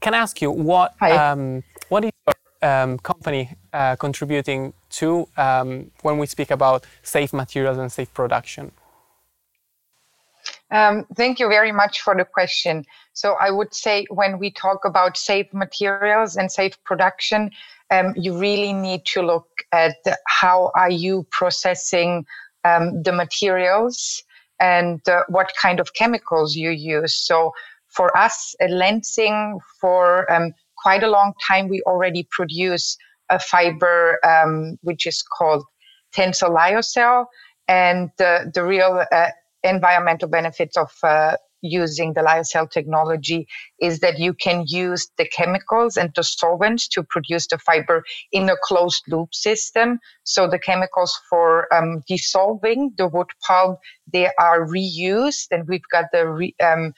can 0.00 0.12
I 0.12 0.18
ask 0.18 0.42
you 0.42 0.50
what 0.50 1.00
um, 1.00 1.62
what 1.88 2.04
is 2.04 2.10
your 2.26 2.34
um, 2.68 2.98
company 2.98 3.54
uh, 3.72 3.94
contributing 3.94 4.72
to 4.98 5.28
um, 5.36 5.92
when 6.02 6.18
we 6.18 6.26
speak 6.26 6.50
about 6.50 6.84
safe 7.04 7.32
materials 7.32 7.78
and 7.78 7.90
safe 7.92 8.12
production? 8.12 8.72
Um, 10.72 11.06
thank 11.14 11.38
you 11.38 11.48
very 11.48 11.70
much 11.70 12.00
for 12.00 12.16
the 12.16 12.24
question. 12.24 12.84
So 13.12 13.36
I 13.40 13.52
would 13.52 13.72
say 13.72 14.06
when 14.10 14.40
we 14.40 14.50
talk 14.50 14.84
about 14.84 15.16
safe 15.16 15.46
materials 15.54 16.34
and 16.34 16.50
safe 16.50 16.82
production, 16.82 17.52
um, 17.92 18.12
you 18.16 18.36
really 18.36 18.72
need 18.72 19.04
to 19.14 19.22
look 19.22 19.46
at 19.70 19.98
how 20.26 20.72
are 20.74 20.90
you 20.90 21.28
processing 21.30 22.26
um, 22.64 23.04
the 23.04 23.12
materials 23.12 24.24
and 24.60 25.00
uh, 25.08 25.22
what 25.28 25.52
kind 25.60 25.80
of 25.80 25.94
chemicals 25.94 26.54
you 26.54 26.70
use. 26.70 27.14
So 27.14 27.52
for 27.88 28.16
us 28.16 28.54
at 28.60 28.70
Lenzing, 28.70 29.58
for 29.80 30.30
um, 30.32 30.52
quite 30.76 31.02
a 31.02 31.08
long 31.08 31.32
time, 31.46 31.68
we 31.68 31.82
already 31.82 32.26
produce 32.30 32.96
a 33.30 33.38
fiber 33.38 34.18
um, 34.24 34.78
which 34.82 35.06
is 35.06 35.22
called 35.22 35.64
Tencel 36.14 36.50
lyocell. 36.50 37.26
And 37.68 38.10
uh, 38.20 38.44
the 38.52 38.64
real 38.64 39.04
uh, 39.10 39.28
environmental 39.62 40.28
benefits 40.28 40.76
of 40.76 40.92
uh, 41.02 41.36
using 41.64 42.12
the 42.12 42.20
lyocell 42.20 42.70
technology 42.70 43.48
is 43.80 44.00
that 44.00 44.18
you 44.18 44.34
can 44.34 44.64
use 44.68 45.08
the 45.16 45.26
chemicals 45.26 45.96
and 45.96 46.12
the 46.14 46.22
solvents 46.22 46.86
to 46.88 47.02
produce 47.02 47.46
the 47.46 47.58
fiber 47.58 48.04
in 48.32 48.48
a 48.48 48.56
closed 48.62 49.02
loop 49.08 49.34
system. 49.34 49.98
So 50.24 50.46
the 50.46 50.58
chemicals 50.58 51.18
for 51.28 51.72
um, 51.74 52.02
dissolving 52.06 52.92
the 52.96 53.08
wood 53.08 53.30
pulp, 53.46 53.80
they 54.12 54.30
are 54.38 54.66
reused 54.66 55.46
and 55.50 55.66
we've 55.66 55.88
got 55.90 56.06
the 56.12 56.28
re, 56.28 56.54
um, 56.62 56.92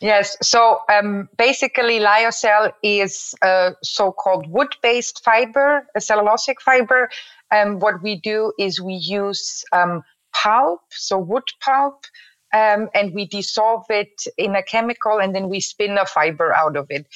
Yes, 0.00 0.36
so 0.42 0.80
um, 0.92 1.28
basically, 1.36 1.98
lyocell 1.98 2.72
is 2.82 3.34
a 3.42 3.74
so 3.82 4.12
called 4.12 4.46
wood 4.48 4.74
based 4.82 5.24
fiber, 5.24 5.86
a 5.96 6.00
cellulosic 6.00 6.60
fiber. 6.64 7.10
Um, 7.50 7.78
what 7.78 8.02
we 8.02 8.16
do 8.16 8.52
is 8.58 8.80
we 8.80 8.94
use 8.94 9.64
um, 9.72 10.02
pulp, 10.34 10.80
so 10.90 11.18
wood 11.18 11.48
pulp, 11.60 12.04
um, 12.52 12.88
and 12.94 13.12
we 13.14 13.26
dissolve 13.26 13.84
it 13.90 14.22
in 14.36 14.54
a 14.56 14.62
chemical 14.62 15.18
and 15.18 15.34
then 15.34 15.48
we 15.48 15.60
spin 15.60 15.98
a 15.98 16.06
fiber 16.06 16.54
out 16.54 16.76
of 16.76 16.86
it. 16.90 17.06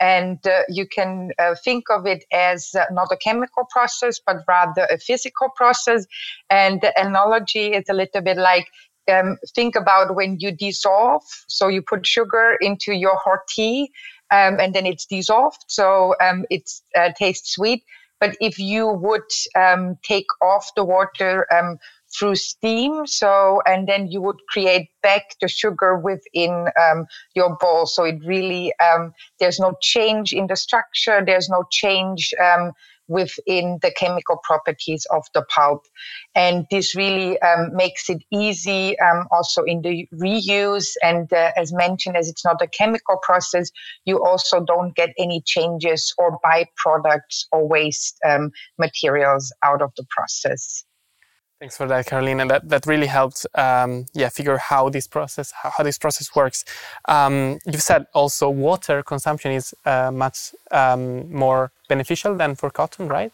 And 0.00 0.44
uh, 0.46 0.62
you 0.68 0.86
can 0.86 1.30
uh, 1.38 1.54
think 1.62 1.84
of 1.90 2.06
it 2.06 2.24
as 2.32 2.74
uh, 2.74 2.84
not 2.90 3.12
a 3.12 3.16
chemical 3.16 3.64
process, 3.70 4.18
but 4.24 4.38
rather 4.48 4.86
a 4.90 4.98
physical 4.98 5.48
process. 5.54 6.06
And 6.48 6.80
the 6.80 6.98
analogy 7.00 7.68
is 7.68 7.88
a 7.88 7.94
little 7.94 8.22
bit 8.22 8.36
like 8.36 8.66
um, 9.10 9.38
think 9.54 9.76
about 9.76 10.14
when 10.14 10.38
you 10.40 10.52
dissolve. 10.52 11.22
So 11.48 11.68
you 11.68 11.82
put 11.82 12.06
sugar 12.06 12.56
into 12.60 12.92
your 12.92 13.16
hot 13.16 13.40
tea 13.48 13.90
um, 14.30 14.58
and 14.60 14.74
then 14.74 14.86
it's 14.86 15.06
dissolved. 15.06 15.64
So 15.68 16.14
um, 16.20 16.44
it 16.50 16.70
uh, 16.96 17.10
tastes 17.18 17.54
sweet. 17.54 17.84
But 18.20 18.36
if 18.40 18.58
you 18.58 18.88
would 18.88 19.30
um, 19.56 19.96
take 20.02 20.26
off 20.42 20.70
the 20.76 20.84
water 20.84 21.46
um, 21.52 21.78
through 22.16 22.34
steam. 22.34 23.06
So, 23.06 23.60
and 23.66 23.88
then 23.88 24.08
you 24.08 24.20
would 24.20 24.40
create 24.48 24.88
back 25.02 25.36
the 25.40 25.48
sugar 25.48 25.98
within 25.98 26.66
um, 26.80 27.06
your 27.34 27.56
bowl. 27.56 27.86
So 27.86 28.04
it 28.04 28.18
really, 28.24 28.72
um, 28.78 29.12
there's 29.38 29.60
no 29.60 29.74
change 29.80 30.32
in 30.32 30.46
the 30.46 30.56
structure. 30.56 31.22
There's 31.24 31.48
no 31.48 31.64
change 31.70 32.32
um, 32.42 32.72
within 33.10 33.78
the 33.82 33.92
chemical 33.98 34.38
properties 34.44 35.04
of 35.10 35.24
the 35.34 35.42
pulp. 35.42 35.84
And 36.34 36.64
this 36.70 36.94
really 36.94 37.40
um, 37.42 37.74
makes 37.74 38.08
it 38.08 38.22
easy 38.32 38.98
um, 39.00 39.26
also 39.32 39.64
in 39.64 39.82
the 39.82 40.08
reuse. 40.14 40.94
And 41.02 41.30
uh, 41.32 41.50
as 41.56 41.72
mentioned, 41.72 42.16
as 42.16 42.28
it's 42.28 42.44
not 42.44 42.62
a 42.62 42.68
chemical 42.68 43.18
process, 43.22 43.70
you 44.04 44.24
also 44.24 44.64
don't 44.64 44.94
get 44.94 45.10
any 45.18 45.42
changes 45.44 46.14
or 46.18 46.38
byproducts 46.44 47.46
or 47.50 47.66
waste 47.66 48.16
um, 48.24 48.52
materials 48.78 49.52
out 49.64 49.82
of 49.82 49.90
the 49.96 50.04
process. 50.08 50.84
Thanks 51.60 51.76
for 51.76 51.86
that, 51.88 52.06
Carolina. 52.06 52.46
That 52.46 52.70
that 52.70 52.86
really 52.86 53.06
helped, 53.06 53.46
um, 53.54 54.06
yeah, 54.14 54.30
figure 54.30 54.56
how 54.56 54.88
this 54.88 55.06
process 55.06 55.52
how, 55.52 55.68
how 55.76 55.84
this 55.84 55.98
process 55.98 56.34
works. 56.34 56.64
Um, 57.04 57.58
you've 57.66 57.82
said 57.82 58.06
also 58.14 58.48
water 58.48 59.02
consumption 59.02 59.52
is 59.52 59.74
uh, 59.84 60.10
much 60.10 60.54
um, 60.70 61.30
more 61.30 61.70
beneficial 61.86 62.34
than 62.34 62.54
for 62.54 62.70
cotton, 62.70 63.08
right? 63.08 63.30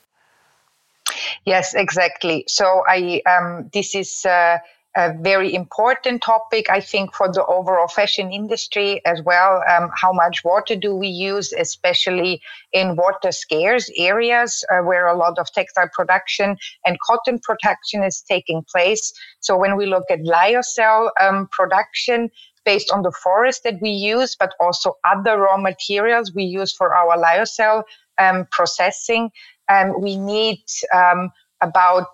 Yes, 1.44 1.74
exactly. 1.74 2.44
So 2.48 2.82
I 2.88 3.22
um, 3.26 3.70
this 3.72 3.94
is. 3.94 4.26
Uh, 4.26 4.58
a 4.96 5.12
very 5.20 5.54
important 5.54 6.22
topic, 6.22 6.70
I 6.70 6.80
think, 6.80 7.14
for 7.14 7.30
the 7.30 7.44
overall 7.44 7.86
fashion 7.86 8.32
industry 8.32 9.04
as 9.04 9.20
well. 9.22 9.62
Um, 9.68 9.90
how 9.94 10.12
much 10.12 10.42
water 10.42 10.74
do 10.74 10.94
we 10.94 11.08
use, 11.08 11.52
especially 11.52 12.40
in 12.72 12.96
water 12.96 13.30
scarce 13.30 13.90
areas 13.96 14.64
uh, 14.72 14.78
where 14.78 15.06
a 15.06 15.16
lot 15.16 15.38
of 15.38 15.52
textile 15.52 15.90
production 15.92 16.56
and 16.86 16.96
cotton 17.06 17.38
production 17.40 18.02
is 18.02 18.24
taking 18.26 18.64
place? 18.72 19.12
So 19.40 19.56
when 19.58 19.76
we 19.76 19.84
look 19.84 20.04
at 20.10 20.20
lyocell 20.20 21.10
um, 21.20 21.48
production, 21.52 22.30
based 22.64 22.90
on 22.90 23.02
the 23.02 23.12
forest 23.22 23.62
that 23.64 23.76
we 23.80 23.90
use, 23.90 24.34
but 24.34 24.52
also 24.60 24.96
other 25.04 25.38
raw 25.38 25.56
materials 25.56 26.32
we 26.34 26.42
use 26.42 26.74
for 26.74 26.94
our 26.94 27.16
lyocell 27.16 27.84
um, 28.18 28.46
processing, 28.50 29.30
um, 29.68 30.00
we 30.00 30.16
need 30.16 30.64
um, 30.92 31.30
about 31.60 32.08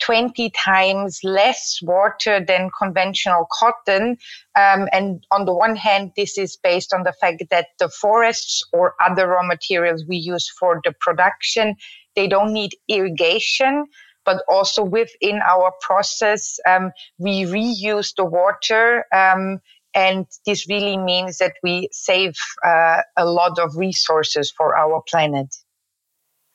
20 0.00 0.50
times 0.50 1.20
less 1.22 1.78
water 1.82 2.44
than 2.44 2.70
conventional 2.78 3.46
cotton. 3.52 4.16
Um, 4.56 4.88
and 4.92 5.24
on 5.30 5.44
the 5.44 5.54
one 5.54 5.76
hand, 5.76 6.12
this 6.16 6.38
is 6.38 6.56
based 6.56 6.92
on 6.92 7.02
the 7.04 7.12
fact 7.12 7.44
that 7.50 7.68
the 7.78 7.88
forests 7.88 8.62
or 8.72 8.94
other 9.00 9.28
raw 9.28 9.42
materials 9.42 10.04
we 10.06 10.16
use 10.16 10.48
for 10.58 10.80
the 10.84 10.94
production, 11.00 11.76
they 12.16 12.28
don't 12.28 12.52
need 12.52 12.72
irrigation. 12.88 13.86
But 14.24 14.42
also 14.50 14.84
within 14.84 15.40
our 15.40 15.72
process, 15.80 16.58
um, 16.68 16.92
we 17.16 17.44
reuse 17.44 18.12
the 18.14 18.26
water 18.26 19.06
um, 19.10 19.60
and 19.94 20.26
this 20.46 20.68
really 20.68 20.96
means 20.96 21.38
that 21.38 21.54
we 21.62 21.88
save 21.92 22.34
uh, 22.64 23.02
a 23.16 23.24
lot 23.24 23.58
of 23.58 23.76
resources 23.76 24.52
for 24.56 24.76
our 24.76 25.02
planet. 25.08 25.54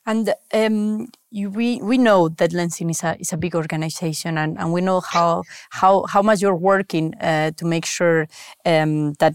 And 0.06 0.34
um, 0.52 1.08
you, 1.34 1.50
we 1.50 1.82
we 1.82 1.98
know 1.98 2.28
that 2.28 2.50
Lenzing 2.52 2.90
is 2.90 3.02
a 3.02 3.16
is 3.18 3.32
a 3.32 3.36
big 3.36 3.54
organization, 3.56 4.38
and, 4.38 4.56
and 4.58 4.72
we 4.72 4.80
know 4.80 5.00
how 5.00 5.42
how 5.70 6.04
how 6.06 6.22
much 6.22 6.40
you're 6.40 6.54
working 6.54 7.14
uh, 7.20 7.50
to 7.56 7.64
make 7.64 7.84
sure 7.84 8.28
um, 8.64 9.14
that 9.14 9.34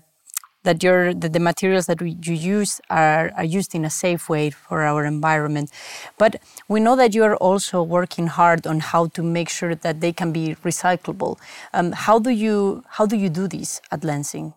that 0.64 0.82
your 0.82 1.14
that 1.14 1.34
the 1.34 1.40
materials 1.40 1.86
that 1.88 2.02
we, 2.02 2.16
you 2.24 2.34
use 2.34 2.80
are, 2.90 3.32
are 3.36 3.44
used 3.44 3.76
in 3.76 3.84
a 3.84 3.90
safe 3.90 4.30
way 4.30 4.50
for 4.50 4.82
our 4.84 5.06
environment. 5.06 5.72
But 6.18 6.42
we 6.70 6.80
know 6.80 6.96
that 6.96 7.14
you 7.14 7.24
are 7.24 7.36
also 7.36 7.84
working 7.84 8.28
hard 8.28 8.66
on 8.66 8.80
how 8.80 9.08
to 9.08 9.22
make 9.22 9.50
sure 9.50 9.76
that 9.76 10.00
they 10.00 10.14
can 10.14 10.32
be 10.32 10.56
recyclable. 10.64 11.38
Um, 11.74 11.92
how 11.92 12.18
do 12.20 12.30
you 12.30 12.84
how 12.88 13.06
do 13.06 13.18
you 13.18 13.30
do 13.30 13.48
this 13.48 13.82
at 13.92 14.02
Lenzing? 14.02 14.54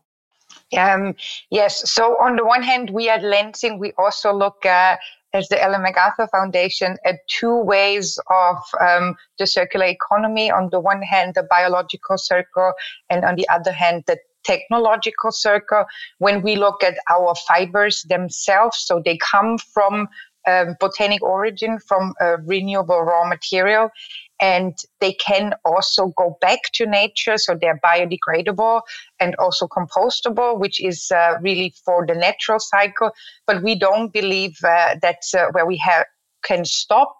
Um, 0.79 1.15
yes. 1.51 1.91
So 1.91 2.17
on 2.21 2.37
the 2.37 2.45
one 2.45 2.63
hand, 2.63 2.91
we 2.91 3.09
at 3.09 3.23
Lenzing, 3.23 3.79
we 3.79 3.93
also 3.99 4.33
look 4.33 4.65
uh, 4.65 4.97
as 5.33 5.49
the 5.49 5.63
Ellen 5.63 5.83
MacArthur 5.83 6.29
Foundation 6.29 6.97
at 7.05 7.17
two 7.29 7.57
ways 7.57 8.19
of 8.31 8.57
um, 8.81 9.17
the 9.39 9.47
circular 9.47 9.87
economy. 9.87 10.51
On 10.51 10.69
the 10.71 10.81
one 10.81 11.03
hand, 11.03 11.35
the 11.35 11.43
biological 11.43 12.19
circle, 12.19 12.73
and 13.11 13.25
on 13.25 13.37
the 13.37 13.49
other 13.49 13.73
hand, 13.73 14.05
the 14.07 14.19
technological 14.45 15.31
circle. 15.31 15.85
When 16.19 16.43
we 16.43 16.57
look 16.57 16.83
at 16.83 16.99
our 17.11 17.35
fibers 17.47 18.03
themselves, 18.09 18.79
so 18.79 19.01
they 19.05 19.19
come 19.19 19.59
from 19.59 20.09
um, 20.47 20.77
botanic 20.81 21.23
origin, 21.23 21.79
from 21.79 22.15
a 22.21 22.37
renewable 22.39 23.03
raw 23.03 23.29
material, 23.29 23.91
and 24.43 24.75
they 25.01 25.13
can 25.13 25.55
also 25.65 26.09
go 26.19 26.37
back 26.41 26.59
to 26.75 26.85
nature. 26.85 27.39
So 27.39 27.57
they're 27.59 27.81
biodegradable 27.83 28.83
and 29.21 29.37
also 29.37 29.69
compostable, 29.69 30.59
which 30.59 30.83
is 30.85 31.11
uh, 31.15 31.35
really 31.41 31.73
for 31.85 32.05
the 32.05 32.17
natural 32.17 32.59
cycle. 32.59 33.13
But 33.47 33.63
we 33.63 33.77
don't 33.77 34.13
believe 34.13 34.57
uh, 34.67 34.97
that's 35.01 35.33
uh, 35.33 35.47
where 35.53 35.65
we 35.65 35.81
can 36.45 36.65
stop. 36.65 37.17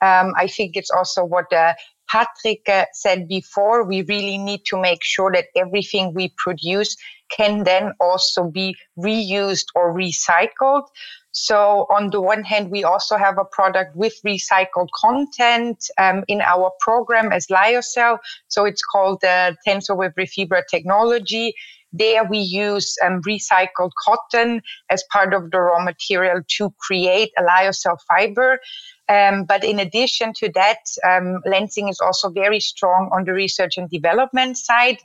Um, 0.00 0.32
I 0.36 0.46
think 0.46 0.76
it's 0.76 0.90
also 0.90 1.24
what 1.24 1.52
uh, 1.52 1.74
Patrick 2.08 2.68
uh, 2.68 2.86
said 2.92 3.26
before. 3.28 3.84
We 3.84 4.02
really 4.02 4.38
need 4.38 4.64
to 4.66 4.80
make 4.80 5.02
sure 5.02 5.32
that 5.32 5.46
everything 5.56 6.14
we 6.14 6.32
produce 6.36 6.96
can 7.36 7.64
then 7.64 7.92
also 8.00 8.44
be 8.44 8.76
reused 8.98 9.66
or 9.74 9.94
recycled. 9.94 10.84
So 11.32 11.86
on 11.90 12.10
the 12.10 12.20
one 12.20 12.42
hand, 12.42 12.70
we 12.70 12.82
also 12.82 13.16
have 13.16 13.38
a 13.38 13.44
product 13.44 13.94
with 13.94 14.14
recycled 14.26 14.88
content 14.94 15.84
um, 15.98 16.24
in 16.28 16.40
our 16.40 16.72
program 16.80 17.32
as 17.32 17.46
Lyocell. 17.46 18.18
So 18.48 18.64
it's 18.64 18.82
called 18.82 19.20
the 19.20 19.28
uh, 19.28 19.52
TensorWave 19.66 20.14
Refibra 20.14 20.62
technology. 20.68 21.54
There 21.92 22.24
we 22.24 22.38
use 22.38 22.96
um, 23.04 23.20
recycled 23.22 23.90
cotton 24.04 24.62
as 24.90 25.04
part 25.12 25.34
of 25.34 25.50
the 25.50 25.60
raw 25.60 25.82
material 25.82 26.40
to 26.56 26.72
create 26.78 27.30
a 27.38 27.42
lyocell 27.42 27.98
fiber. 28.08 28.60
Um, 29.08 29.44
but 29.44 29.64
in 29.64 29.80
addition 29.80 30.32
to 30.34 30.50
that, 30.54 30.78
um, 31.04 31.40
Lenzing 31.46 31.90
is 31.90 32.00
also 32.00 32.30
very 32.30 32.60
strong 32.60 33.10
on 33.12 33.24
the 33.24 33.32
research 33.32 33.76
and 33.76 33.90
development 33.90 34.56
side. 34.56 34.98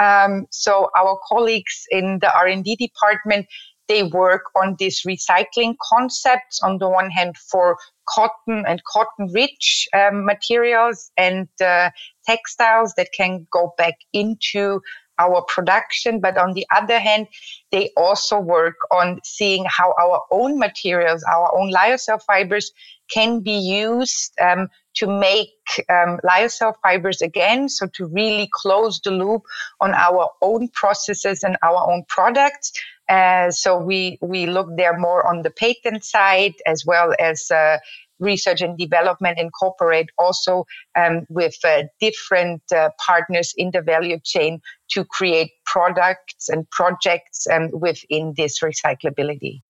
Um, 0.00 0.46
so 0.50 0.90
our 0.96 1.18
colleagues 1.28 1.84
in 1.90 2.18
the 2.20 2.34
R&D 2.36 2.74
department 2.76 3.46
they 3.92 4.02
work 4.04 4.44
on 4.56 4.74
these 4.78 5.02
recycling 5.02 5.74
concepts 5.92 6.60
on 6.62 6.78
the 6.78 6.88
one 6.88 7.10
hand 7.10 7.36
for 7.36 7.76
cotton 8.08 8.64
and 8.66 8.80
cotton 8.84 9.30
rich 9.32 9.86
um, 9.94 10.24
materials 10.24 11.10
and 11.18 11.46
uh, 11.62 11.90
textiles 12.26 12.94
that 12.96 13.08
can 13.14 13.46
go 13.52 13.74
back 13.76 13.94
into 14.14 14.80
our 15.24 15.42
production. 15.54 16.20
But 16.20 16.36
on 16.44 16.50
the 16.54 16.66
other 16.78 16.98
hand, 17.08 17.26
they 17.70 17.84
also 17.96 18.36
work 18.38 18.76
on 18.90 19.06
seeing 19.24 19.64
how 19.78 19.94
our 20.04 20.18
own 20.30 20.58
materials, 20.58 21.22
our 21.24 21.48
own 21.58 21.72
lyocell 21.72 22.22
fibers 22.22 22.72
can 23.14 23.40
be 23.40 23.58
used 23.88 24.32
um, 24.40 24.68
to 24.94 25.06
make 25.06 25.50
um, 25.88 26.18
lyocell 26.28 26.74
fibers 26.82 27.20
again. 27.22 27.68
So 27.68 27.86
to 27.96 28.06
really 28.06 28.48
close 28.62 29.00
the 29.04 29.10
loop 29.10 29.42
on 29.80 29.94
our 29.94 30.28
own 30.40 30.68
processes 30.80 31.42
and 31.42 31.56
our 31.62 31.90
own 31.90 32.04
products. 32.08 32.72
Uh, 33.08 33.50
so 33.50 33.78
we 33.78 34.18
we 34.22 34.46
look 34.46 34.68
there 34.76 34.96
more 34.98 35.26
on 35.26 35.42
the 35.42 35.50
patent 35.50 36.04
side 36.04 36.54
as 36.66 36.84
well 36.86 37.12
as 37.18 37.50
uh, 37.50 37.78
research 38.22 38.60
and 38.60 38.78
development 38.78 39.38
and 39.38 39.50
cooperate 39.58 40.08
also 40.18 40.64
um, 40.96 41.26
with 41.28 41.56
uh, 41.64 41.82
different 42.00 42.62
uh, 42.74 42.90
partners 43.04 43.52
in 43.56 43.70
the 43.72 43.82
value 43.82 44.18
chain 44.24 44.60
to 44.90 45.04
create 45.04 45.50
products 45.66 46.48
and 46.48 46.68
projects 46.70 47.46
um, 47.48 47.68
within 47.72 48.34
this 48.36 48.60
recyclability. 48.60 49.62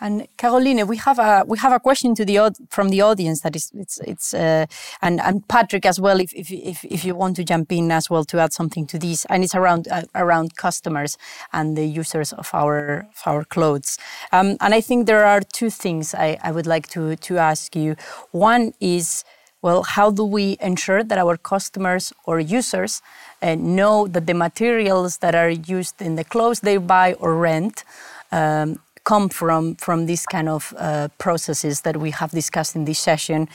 And 0.00 0.26
Caroline, 0.36 0.86
we 0.86 0.96
have 0.98 1.18
a 1.18 1.44
we 1.46 1.56
have 1.58 1.72
a 1.72 1.80
question 1.80 2.14
to 2.16 2.24
the 2.24 2.54
from 2.68 2.88
the 2.88 3.00
audience 3.00 3.40
that 3.42 3.54
is 3.56 3.70
it's 3.74 3.98
it's 3.98 4.34
uh, 4.34 4.66
and 5.00 5.20
and 5.20 5.46
Patrick 5.48 5.86
as 5.86 6.00
well 6.00 6.20
if, 6.20 6.32
if 6.34 6.50
if 6.50 6.84
if 6.84 7.04
you 7.04 7.14
want 7.14 7.36
to 7.36 7.44
jump 7.44 7.70
in 7.72 7.90
as 7.92 8.10
well 8.10 8.24
to 8.24 8.38
add 8.40 8.52
something 8.52 8.86
to 8.86 8.98
this 8.98 9.24
and 9.26 9.44
it's 9.44 9.54
around 9.54 9.88
uh, 9.88 10.02
around 10.14 10.56
customers 10.56 11.16
and 11.52 11.76
the 11.76 11.86
users 11.86 12.32
of 12.32 12.50
our 12.52 13.06
of 13.14 13.22
our 13.26 13.44
clothes. 13.44 13.98
Um, 14.32 14.56
and 14.60 14.74
I 14.74 14.80
think 14.80 15.06
there 15.06 15.24
are 15.24 15.40
two 15.40 15.70
things 15.70 16.14
I, 16.14 16.38
I 16.42 16.50
would 16.50 16.66
like 16.66 16.88
to 16.88 17.16
to 17.16 17.38
ask 17.38 17.76
you. 17.76 17.96
One 18.32 18.74
is 18.80 19.24
well, 19.62 19.82
how 19.82 20.10
do 20.10 20.24
we 20.26 20.58
ensure 20.60 21.02
that 21.02 21.16
our 21.16 21.38
customers 21.38 22.12
or 22.26 22.38
users 22.38 23.00
uh, 23.40 23.54
know 23.54 24.06
that 24.08 24.26
the 24.26 24.34
materials 24.34 25.18
that 25.18 25.34
are 25.34 25.48
used 25.48 26.02
in 26.02 26.16
the 26.16 26.24
clothes 26.24 26.60
they 26.60 26.76
buy 26.76 27.14
or 27.14 27.34
rent 27.34 27.82
um, 28.30 28.78
come 29.04 29.28
from 29.28 29.76
from 29.76 30.06
these 30.06 30.26
kind 30.26 30.48
of 30.48 30.74
uh, 30.78 31.08
processes 31.18 31.82
that 31.82 31.96
we 31.96 32.10
have 32.10 32.30
discussed 32.30 32.74
in 32.76 32.84
this 32.84 32.98
session. 32.98 33.48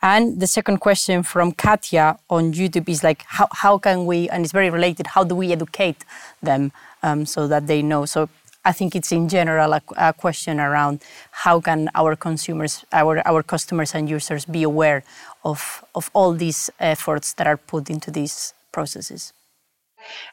And 0.00 0.40
the 0.40 0.46
second 0.46 0.78
question 0.78 1.24
from 1.24 1.52
Katya 1.52 2.18
on 2.30 2.52
YouTube 2.52 2.88
is 2.88 3.02
like, 3.02 3.24
how, 3.26 3.48
how 3.50 3.78
can 3.78 4.06
we, 4.06 4.28
and 4.28 4.44
it's 4.44 4.52
very 4.52 4.70
related, 4.70 5.08
how 5.08 5.24
do 5.24 5.34
we 5.34 5.52
educate 5.52 6.04
them 6.40 6.70
um, 7.02 7.26
so 7.26 7.48
that 7.48 7.66
they 7.66 7.82
know? 7.82 8.04
So 8.04 8.28
I 8.64 8.72
think 8.72 8.94
it's 8.94 9.10
in 9.10 9.28
general 9.28 9.72
a, 9.72 9.82
a, 9.96 10.12
question 10.12 10.60
around 10.60 11.00
how 11.32 11.60
can 11.60 11.90
our 11.96 12.14
consumers, 12.14 12.84
our, 12.92 13.26
our 13.26 13.42
customers 13.42 13.92
and 13.94 14.08
users 14.08 14.44
be 14.44 14.62
aware 14.62 15.02
of, 15.44 15.84
of 15.96 16.10
all 16.12 16.32
these 16.32 16.70
efforts 16.78 17.32
that 17.32 17.48
are 17.48 17.56
put 17.56 17.90
into 17.90 18.12
these 18.12 18.54
processes. 18.70 19.32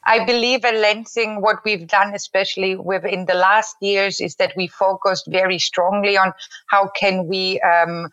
I 0.05 0.25
believe 0.25 0.65
at 0.65 0.75
Lenzing, 0.75 1.41
what 1.41 1.57
we've 1.65 1.87
done, 1.87 2.13
especially 2.13 2.75
within 2.75 3.25
the 3.25 3.33
last 3.33 3.75
years, 3.81 4.21
is 4.21 4.35
that 4.35 4.53
we 4.55 4.67
focused 4.67 5.25
very 5.29 5.59
strongly 5.59 6.17
on 6.17 6.33
how 6.67 6.89
can 6.95 7.27
we 7.27 7.59
um, 7.61 8.09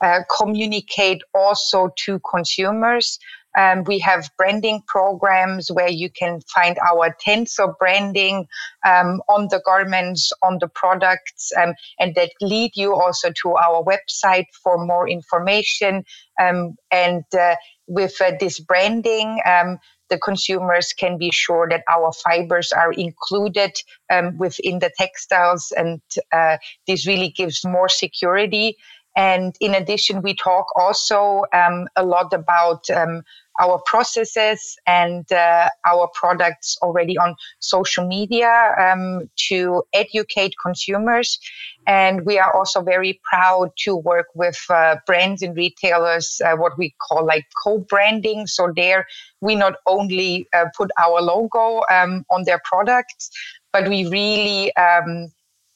uh, 0.00 0.20
communicate 0.38 1.22
also 1.34 1.90
to 1.96 2.20
consumers. 2.30 3.18
Um, 3.56 3.84
we 3.84 3.98
have 4.00 4.28
branding 4.36 4.82
programs 4.86 5.70
where 5.70 5.88
you 5.88 6.10
can 6.10 6.40
find 6.52 6.76
our 6.78 7.14
Tencel 7.24 7.78
branding 7.78 8.46
um, 8.84 9.22
on 9.28 9.48
the 9.50 9.62
garments, 9.64 10.32
on 10.42 10.58
the 10.60 10.68
products, 10.68 11.52
um, 11.60 11.74
and 11.98 12.14
that 12.16 12.32
lead 12.40 12.72
you 12.74 12.94
also 12.94 13.30
to 13.42 13.54
our 13.54 13.84
website 13.84 14.46
for 14.62 14.84
more 14.84 15.08
information. 15.08 16.04
Um, 16.40 16.74
and 16.90 17.24
uh, 17.38 17.54
with 17.86 18.20
uh, 18.20 18.32
this 18.40 18.58
branding, 18.58 19.40
um, 19.46 19.78
the 20.10 20.18
consumers 20.18 20.92
can 20.92 21.18
be 21.18 21.30
sure 21.32 21.68
that 21.68 21.82
our 21.88 22.12
fibers 22.12 22.72
are 22.72 22.92
included 22.92 23.72
um, 24.12 24.36
within 24.38 24.78
the 24.78 24.90
textiles, 24.98 25.72
and 25.76 26.00
uh, 26.32 26.56
this 26.86 27.06
really 27.06 27.30
gives 27.30 27.64
more 27.64 27.88
security. 27.88 28.76
And 29.16 29.54
in 29.60 29.74
addition, 29.74 30.22
we 30.22 30.34
talk 30.34 30.66
also 30.76 31.44
um, 31.52 31.86
a 31.96 32.04
lot 32.04 32.32
about 32.32 32.88
um, 32.90 33.22
our 33.60 33.80
processes 33.86 34.76
and 34.86 35.30
uh, 35.32 35.68
our 35.86 36.08
products 36.14 36.76
already 36.82 37.16
on 37.18 37.34
social 37.60 38.06
media 38.06 38.74
um, 38.78 39.30
to 39.48 39.82
educate 39.92 40.54
consumers. 40.62 41.38
And 41.86 42.24
we 42.24 42.38
are 42.38 42.54
also 42.56 42.82
very 42.82 43.20
proud 43.22 43.70
to 43.84 43.96
work 43.96 44.26
with 44.34 44.58
uh, 44.70 44.96
brands 45.06 45.42
and 45.42 45.56
retailers, 45.56 46.40
uh, 46.44 46.56
what 46.56 46.76
we 46.78 46.94
call 47.06 47.24
like 47.24 47.44
co-branding. 47.62 48.46
So 48.46 48.72
there, 48.74 49.06
we 49.40 49.54
not 49.54 49.74
only 49.86 50.46
uh, 50.54 50.66
put 50.76 50.90
our 50.98 51.20
logo 51.20 51.82
um, 51.90 52.24
on 52.30 52.44
their 52.44 52.60
products, 52.64 53.30
but 53.72 53.88
we 53.88 54.06
really 54.08 54.74
um, 54.76 55.30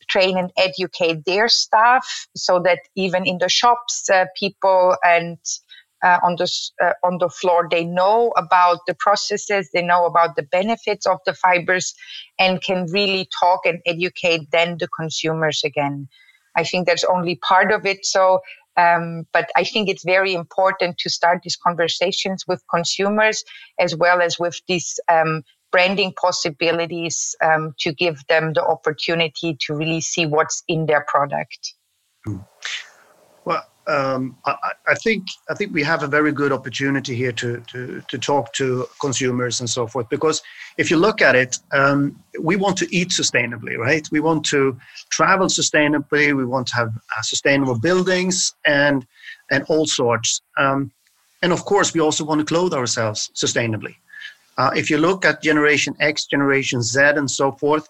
train 0.09 0.39
and 0.39 0.51
educate 0.57 1.25
their 1.27 1.49
staff 1.49 2.27
so 2.35 2.59
that 2.61 2.81
even 2.97 3.27
in 3.27 3.39
the 3.39 3.49
shops, 3.49 4.09
uh, 4.11 4.25
people 4.37 4.97
and 5.05 5.39
uh, 6.03 6.19
on 6.23 6.37
the 6.37 6.51
uh, 6.83 6.93
on 7.05 7.19
the 7.19 7.29
floor. 7.29 7.69
They 7.71 7.85
know 7.85 8.33
about 8.37 8.81
the 8.87 8.95
processes, 8.95 9.71
they 9.73 9.83
know 9.83 10.07
about 10.07 10.37
the 10.37 10.43
benefits 10.43 11.07
of 11.07 11.19
the 11.27 11.35
fibers, 11.35 11.95
and 12.39 12.63
can 12.63 12.87
really 12.91 13.29
talk 13.39 13.67
and 13.67 13.81
educate 13.87 14.51
then 14.53 14.77
the 14.79 14.89
consumers 14.89 15.63
again. 15.65 16.09
I 16.57 16.65
think 16.65 16.87
that's 16.87 17.05
only 17.05 17.37
part 17.37 17.73
of 17.73 17.87
it. 17.87 18.05
So, 18.05 18.41
um, 18.77 19.27
but 19.33 19.49
I 19.57 19.65
think 19.65 19.89
it's 19.89 20.05
very 20.05 20.35
important 20.35 20.99
to 20.99 21.11
start 21.11 21.41
these 21.43 21.57
conversations 21.57 22.45
with 22.47 22.63
consumers 22.73 23.45
as 23.79 23.95
well 23.95 24.21
as 24.21 24.39
with 24.39 24.61
these 24.67 24.99
um, 25.09 25.43
branding 25.71 26.13
possibilities 26.21 27.37
um, 27.43 27.75
to 27.79 27.93
give 27.93 28.27
them 28.29 28.53
the 28.55 28.65
opportunity 28.65 29.57
to 29.61 29.75
really 29.75 30.01
see 30.01 30.27
what's 30.27 30.63
in 30.69 30.87
their 30.87 31.05
product. 31.07 31.75
Hmm. 32.25 32.39
Well, 33.49 33.65
um, 33.87 34.37
I, 34.45 34.73
I, 34.89 34.95
think 34.97 35.27
I 35.49 35.55
think 35.55 35.73
we 35.73 35.83
have 35.83 36.03
a 36.03 36.07
very 36.07 36.33
good 36.33 36.53
opportunity 36.53 37.15
here 37.15 37.33
to, 37.33 37.63
to 37.73 38.03
to 38.07 38.19
talk 38.19 38.53
to 38.61 38.87
consumers 39.01 39.61
and 39.61 39.71
so 39.71 39.87
forth. 39.87 40.07
Because 40.11 40.43
if 40.77 40.91
you 40.91 40.99
look 40.99 41.23
at 41.23 41.35
it, 41.35 41.59
um, 41.73 42.23
we 42.39 42.57
want 42.57 42.77
to 42.77 42.87
eat 42.95 43.09
sustainably, 43.09 43.79
right? 43.79 44.07
We 44.13 44.21
want 44.21 44.45
to 44.47 44.79
travel 45.09 45.47
sustainably. 45.47 46.37
We 46.37 46.45
want 46.45 46.67
to 46.67 46.75
have 46.75 46.89
uh, 46.89 47.23
sustainable 47.23 47.79
buildings 47.79 48.55
and 48.67 49.07
and 49.51 49.65
all 49.71 49.87
sorts. 49.87 50.43
Um, 50.59 50.93
and 51.41 51.51
of 51.51 51.65
course, 51.65 51.95
we 51.95 52.01
also 52.01 52.27
want 52.27 52.41
to 52.41 52.45
clothe 52.45 52.75
ourselves 52.75 53.31
sustainably. 53.35 53.95
Uh, 54.59 54.73
if 54.77 54.91
you 54.91 54.99
look 54.99 55.25
at 55.25 55.41
Generation 55.41 55.97
X, 56.01 56.27
Generation 56.27 56.83
Z, 56.83 57.01
and 57.01 57.31
so 57.31 57.53
forth, 57.53 57.89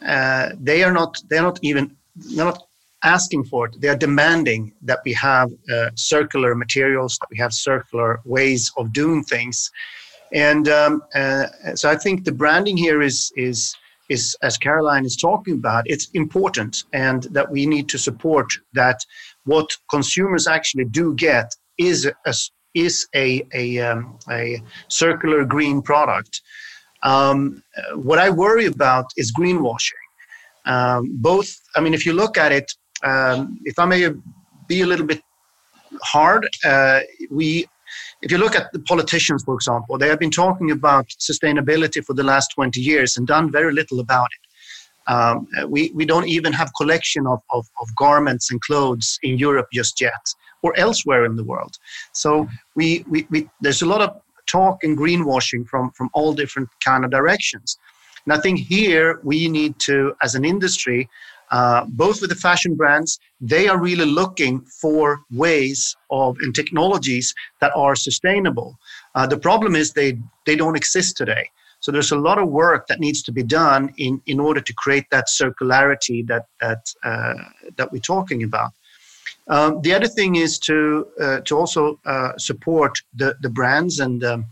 uh, 0.00 0.52
they 0.58 0.82
are 0.82 0.92
not 0.92 1.20
they 1.28 1.36
are 1.36 1.48
not 1.50 1.58
even 1.62 1.94
they're 2.16 2.46
not 2.46 2.65
asking 3.06 3.44
for 3.44 3.66
it. 3.66 3.80
They 3.80 3.88
are 3.88 3.96
demanding 4.08 4.72
that 4.82 5.00
we 5.04 5.12
have 5.14 5.48
uh, 5.72 5.90
circular 5.94 6.54
materials, 6.54 7.18
that 7.20 7.30
we 7.30 7.38
have 7.38 7.52
circular 7.52 8.20
ways 8.24 8.72
of 8.76 8.92
doing 8.92 9.22
things, 9.22 9.70
and 10.32 10.68
um, 10.68 11.02
uh, 11.14 11.46
so 11.74 11.88
I 11.88 11.96
think 11.96 12.24
the 12.24 12.32
branding 12.32 12.76
here 12.76 13.00
is 13.02 13.32
is 13.36 13.74
is 14.08 14.36
as 14.42 14.56
Caroline 14.58 15.04
is 15.04 15.16
talking 15.16 15.54
about. 15.54 15.82
It's 15.86 16.08
important, 16.14 16.84
and 16.92 17.24
that 17.36 17.50
we 17.50 17.66
need 17.66 17.88
to 17.90 17.98
support 17.98 18.48
that. 18.74 18.98
What 19.44 19.68
consumers 19.90 20.46
actually 20.48 20.86
do 20.86 21.14
get 21.14 21.54
is 21.78 21.98
a 22.26 22.34
is 22.74 23.06
a 23.14 23.46
a, 23.54 23.78
um, 23.78 24.18
a 24.30 24.62
circular 24.88 25.44
green 25.44 25.82
product. 25.82 26.42
Um, 27.02 27.62
what 27.94 28.18
I 28.18 28.30
worry 28.30 28.66
about 28.66 29.06
is 29.16 29.32
greenwashing. 29.38 30.04
Um, 30.66 31.02
both, 31.28 31.48
I 31.76 31.80
mean, 31.80 31.94
if 31.94 32.04
you 32.04 32.12
look 32.12 32.36
at 32.36 32.50
it, 32.50 32.72
um, 33.04 33.60
if 33.64 33.78
I 33.78 33.84
may 33.84 34.08
be 34.66 34.82
a 34.82 34.86
little 34.86 35.06
bit 35.06 35.22
hard, 36.02 36.48
uh, 36.64 37.00
we, 37.30 37.66
if 38.22 38.30
you 38.30 38.38
look 38.38 38.54
at 38.54 38.72
the 38.72 38.80
politicians, 38.80 39.44
for 39.44 39.54
example, 39.54 39.98
they 39.98 40.08
have 40.08 40.18
been 40.18 40.30
talking 40.30 40.70
about 40.70 41.06
sustainability 41.08 42.04
for 42.04 42.14
the 42.14 42.24
last 42.24 42.52
20 42.54 42.80
years 42.80 43.16
and 43.16 43.26
done 43.26 43.50
very 43.50 43.72
little 43.72 44.00
about 44.00 44.26
it. 44.26 44.46
Um, 45.08 45.46
we, 45.68 45.92
we 45.94 46.04
don't 46.04 46.26
even 46.26 46.52
have 46.52 46.72
collection 46.76 47.28
of, 47.28 47.40
of, 47.50 47.64
of, 47.80 47.94
garments 47.94 48.50
and 48.50 48.60
clothes 48.60 49.20
in 49.22 49.38
Europe 49.38 49.68
just 49.72 50.00
yet 50.00 50.34
or 50.62 50.76
elsewhere 50.76 51.24
in 51.24 51.36
the 51.36 51.44
world. 51.44 51.76
So 52.12 52.48
we, 52.74 53.04
we, 53.08 53.24
we, 53.30 53.48
there's 53.60 53.82
a 53.82 53.86
lot 53.86 54.00
of 54.00 54.20
talk 54.46 54.82
and 54.82 54.98
greenwashing 54.98 55.64
from, 55.68 55.92
from 55.92 56.10
all 56.12 56.32
different 56.34 56.68
kind 56.84 57.04
of 57.04 57.12
directions. 57.12 57.78
And 58.24 58.32
I 58.32 58.40
think 58.40 58.58
here 58.58 59.20
we 59.22 59.48
need 59.48 59.78
to, 59.80 60.14
as 60.22 60.34
an 60.34 60.44
industry, 60.44 61.08
uh, 61.50 61.84
both 61.88 62.20
with 62.20 62.30
the 62.30 62.36
fashion 62.36 62.74
brands, 62.74 63.18
they 63.40 63.68
are 63.68 63.78
really 63.78 64.04
looking 64.04 64.60
for 64.80 65.20
ways 65.30 65.96
of 66.10 66.36
and 66.40 66.54
technologies 66.54 67.34
that 67.60 67.72
are 67.76 67.94
sustainable. 67.94 68.78
Uh, 69.14 69.26
the 69.26 69.38
problem 69.38 69.74
is 69.74 69.92
they 69.92 70.18
they 70.44 70.56
don't 70.56 70.76
exist 70.76 71.16
today. 71.16 71.50
So 71.80 71.92
there's 71.92 72.10
a 72.10 72.18
lot 72.18 72.38
of 72.38 72.48
work 72.48 72.86
that 72.88 73.00
needs 73.00 73.22
to 73.22 73.32
be 73.32 73.42
done 73.42 73.92
in, 73.96 74.20
in 74.26 74.40
order 74.40 74.60
to 74.60 74.72
create 74.72 75.06
that 75.10 75.28
circularity 75.28 76.26
that 76.26 76.46
that 76.60 76.92
uh, 77.04 77.34
that 77.76 77.92
we're 77.92 78.00
talking 78.00 78.42
about. 78.42 78.72
Um, 79.48 79.80
the 79.82 79.94
other 79.94 80.08
thing 80.08 80.36
is 80.36 80.58
to 80.60 81.06
uh, 81.20 81.40
to 81.42 81.56
also 81.56 82.00
uh, 82.04 82.36
support 82.38 82.98
the 83.14 83.36
the 83.40 83.50
brands 83.50 84.00
and 84.00 84.24
um, 84.24 84.46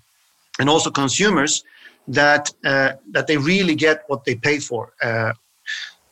and 0.60 0.68
also 0.68 0.90
consumers 0.90 1.64
that 2.06 2.50
uh, 2.64 2.92
that 3.10 3.26
they 3.26 3.36
really 3.36 3.74
get 3.74 4.04
what 4.06 4.24
they 4.24 4.36
pay 4.36 4.58
for 4.58 4.92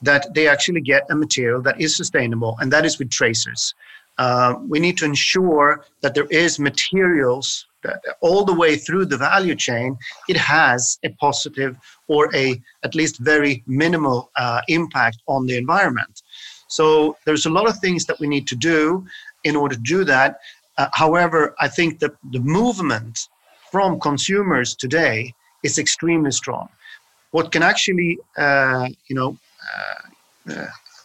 that 0.02 0.34
they 0.34 0.48
actually 0.48 0.80
get 0.80 1.02
a 1.10 1.14
material 1.14 1.62
that 1.62 1.80
is 1.80 1.96
sustainable, 1.96 2.56
and 2.60 2.72
that 2.72 2.84
is 2.84 2.98
with 2.98 3.10
tracers. 3.10 3.74
Uh, 4.18 4.54
we 4.68 4.78
need 4.78 4.98
to 4.98 5.04
ensure 5.04 5.84
that 6.02 6.14
there 6.14 6.26
is 6.26 6.58
materials 6.58 7.66
that 7.82 8.00
all 8.20 8.44
the 8.44 8.54
way 8.54 8.76
through 8.76 9.06
the 9.06 9.16
value 9.16 9.54
chain, 9.54 9.96
it 10.28 10.36
has 10.36 10.98
a 11.02 11.10
positive 11.20 11.76
or 12.08 12.34
a 12.34 12.60
at 12.84 12.94
least 12.94 13.18
very 13.18 13.62
minimal 13.66 14.30
uh, 14.36 14.60
impact 14.68 15.18
on 15.26 15.46
the 15.46 15.56
environment. 15.56 16.22
So 16.68 17.16
there's 17.24 17.46
a 17.46 17.50
lot 17.50 17.68
of 17.68 17.78
things 17.78 18.06
that 18.06 18.18
we 18.20 18.28
need 18.28 18.46
to 18.48 18.56
do 18.56 19.04
in 19.44 19.56
order 19.56 19.74
to 19.74 19.80
do 19.80 20.04
that. 20.04 20.38
Uh, 20.78 20.88
however, 20.94 21.54
I 21.60 21.68
think 21.68 21.98
that 21.98 22.12
the 22.30 22.40
movement 22.40 23.28
from 23.70 24.00
consumers 24.00 24.74
today 24.74 25.34
is 25.62 25.78
extremely 25.78 26.30
strong. 26.30 26.68
What 27.30 27.50
can 27.52 27.62
actually, 27.62 28.18
uh, 28.36 28.88
you 29.08 29.16
know, 29.16 29.36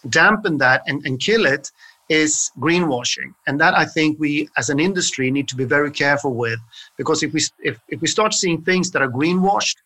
dampen 0.09 0.57
that 0.57 0.81
and, 0.87 1.05
and 1.05 1.19
kill 1.19 1.45
it 1.45 1.71
is 2.09 2.51
greenwashing. 2.57 3.33
And 3.47 3.59
that 3.59 3.73
i 3.73 3.85
think 3.85 4.19
we 4.19 4.49
as 4.57 4.69
an 4.69 4.79
industry 4.79 5.29
need 5.29 5.47
to 5.49 5.55
be 5.55 5.65
very 5.65 5.91
careful 5.91 6.33
with 6.33 6.59
because 6.97 7.23
if 7.23 7.33
we 7.33 7.41
if, 7.59 7.79
if 7.89 8.01
we 8.01 8.07
start 8.07 8.33
seeing 8.33 8.61
things 8.61 8.91
that 8.91 9.01
are 9.01 9.11
greenwashed 9.11 9.77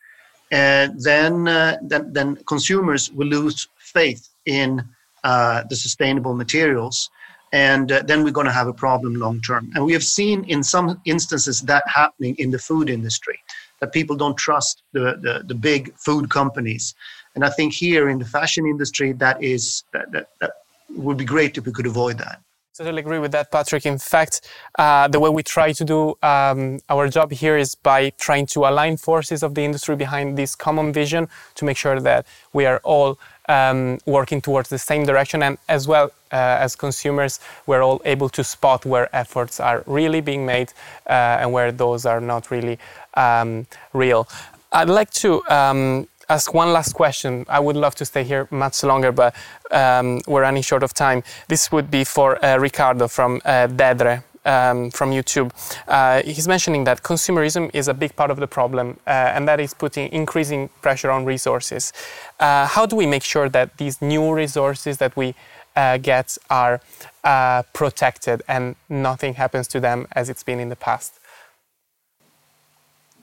uh, 0.51 0.89
then, 0.97 1.47
uh, 1.47 1.77
then 1.81 2.11
then 2.11 2.35
consumers 2.45 3.11
will 3.13 3.27
lose 3.27 3.69
faith 3.77 4.27
in 4.45 4.83
uh, 5.23 5.63
the 5.69 5.75
sustainable 5.75 6.33
materials 6.33 7.09
and 7.53 7.91
uh, 7.91 8.01
then 8.05 8.23
we're 8.23 8.31
going 8.31 8.47
to 8.47 8.51
have 8.51 8.67
a 8.67 8.73
problem 8.73 9.15
long 9.15 9.39
term. 9.41 9.71
And 9.75 9.85
we 9.85 9.93
have 9.93 10.03
seen 10.03 10.43
in 10.45 10.63
some 10.63 11.01
instances 11.05 11.61
that 11.61 11.83
happening 11.87 12.35
in 12.37 12.51
the 12.51 12.59
food 12.59 12.89
industry 12.89 13.39
that 13.79 13.93
people 13.93 14.15
don't 14.15 14.37
trust 14.37 14.83
the, 14.93 15.17
the, 15.21 15.43
the 15.45 15.55
big 15.55 15.93
food 15.95 16.29
companies 16.29 16.95
and 17.35 17.43
I 17.45 17.49
think 17.49 17.73
here 17.73 18.09
in 18.09 18.19
the 18.19 18.25
fashion 18.25 18.65
industry, 18.65 19.13
that 19.13 19.41
is 19.43 19.83
that, 19.93 20.11
that, 20.11 20.29
that 20.39 20.51
would 20.89 21.17
be 21.17 21.25
great 21.25 21.57
if 21.57 21.65
we 21.65 21.71
could 21.71 21.85
avoid 21.87 22.17
that. 22.17 22.41
Totally 22.73 23.01
agree 23.01 23.19
with 23.19 23.33
that, 23.33 23.51
Patrick. 23.51 23.85
In 23.85 23.97
fact, 23.97 24.47
uh, 24.79 25.07
the 25.09 25.19
way 25.19 25.29
we 25.29 25.43
try 25.43 25.73
to 25.73 25.83
do 25.83 26.17
um, 26.23 26.79
our 26.89 27.09
job 27.09 27.31
here 27.31 27.57
is 27.57 27.75
by 27.75 28.11
trying 28.11 28.45
to 28.47 28.65
align 28.65 28.95
forces 28.95 29.43
of 29.43 29.55
the 29.55 29.61
industry 29.61 29.97
behind 29.97 30.37
this 30.37 30.55
common 30.55 30.93
vision 30.93 31.27
to 31.55 31.65
make 31.65 31.75
sure 31.75 31.99
that 31.99 32.25
we 32.53 32.65
are 32.65 32.79
all 32.85 33.19
um, 33.49 33.99
working 34.05 34.39
towards 34.39 34.69
the 34.69 34.77
same 34.77 35.05
direction, 35.05 35.43
and 35.43 35.57
as 35.67 35.85
well 35.85 36.11
uh, 36.31 36.35
as 36.65 36.77
consumers, 36.77 37.41
we're 37.67 37.83
all 37.83 38.01
able 38.05 38.29
to 38.29 38.43
spot 38.43 38.85
where 38.85 39.13
efforts 39.13 39.59
are 39.59 39.83
really 39.85 40.21
being 40.21 40.45
made 40.45 40.71
uh, 41.07 41.41
and 41.41 41.51
where 41.51 41.73
those 41.73 42.05
are 42.05 42.21
not 42.21 42.49
really 42.51 42.79
um, 43.15 43.67
real. 43.91 44.29
I'd 44.71 44.89
like 44.89 45.11
to 45.15 45.43
um, 45.49 46.07
ask 46.31 46.53
one 46.53 46.71
last 46.71 46.93
question. 46.93 47.45
I 47.49 47.59
would 47.59 47.75
love 47.75 47.95
to 47.95 48.05
stay 48.05 48.23
here 48.23 48.47
much 48.51 48.83
longer, 48.83 49.11
but 49.11 49.35
um, 49.71 50.21
we're 50.27 50.41
running 50.41 50.63
short 50.63 50.83
of 50.83 50.93
time. 50.93 51.23
This 51.47 51.71
would 51.71 51.91
be 51.91 52.03
for 52.03 52.43
uh, 52.43 52.57
Ricardo 52.57 53.07
from 53.07 53.41
uh, 53.45 53.67
Dedre. 53.67 54.23
Um, 54.43 54.89
from 54.89 55.11
YouTube, 55.11 55.51
uh, 55.87 56.23
he's 56.23 56.47
mentioning 56.47 56.83
that 56.85 57.03
consumerism 57.03 57.69
is 57.75 57.87
a 57.87 57.93
big 57.93 58.15
part 58.15 58.31
of 58.31 58.37
the 58.37 58.47
problem, 58.47 58.99
uh, 59.05 59.35
and 59.35 59.47
that 59.47 59.59
is 59.59 59.75
putting 59.75 60.11
increasing 60.11 60.67
pressure 60.81 61.11
on 61.11 61.25
resources. 61.25 61.93
Uh, 62.39 62.65
how 62.65 62.87
do 62.87 62.95
we 62.95 63.05
make 63.05 63.21
sure 63.21 63.49
that 63.49 63.77
these 63.77 64.01
new 64.01 64.33
resources 64.33 64.97
that 64.97 65.15
we 65.15 65.35
uh, 65.75 65.97
get 65.97 66.39
are 66.49 66.81
uh, 67.23 67.61
protected 67.73 68.41
and 68.47 68.75
nothing 68.89 69.35
happens 69.35 69.67
to 69.67 69.79
them 69.79 70.07
as 70.13 70.27
it's 70.27 70.41
been 70.41 70.59
in 70.59 70.69
the 70.69 70.75
past? 70.75 71.19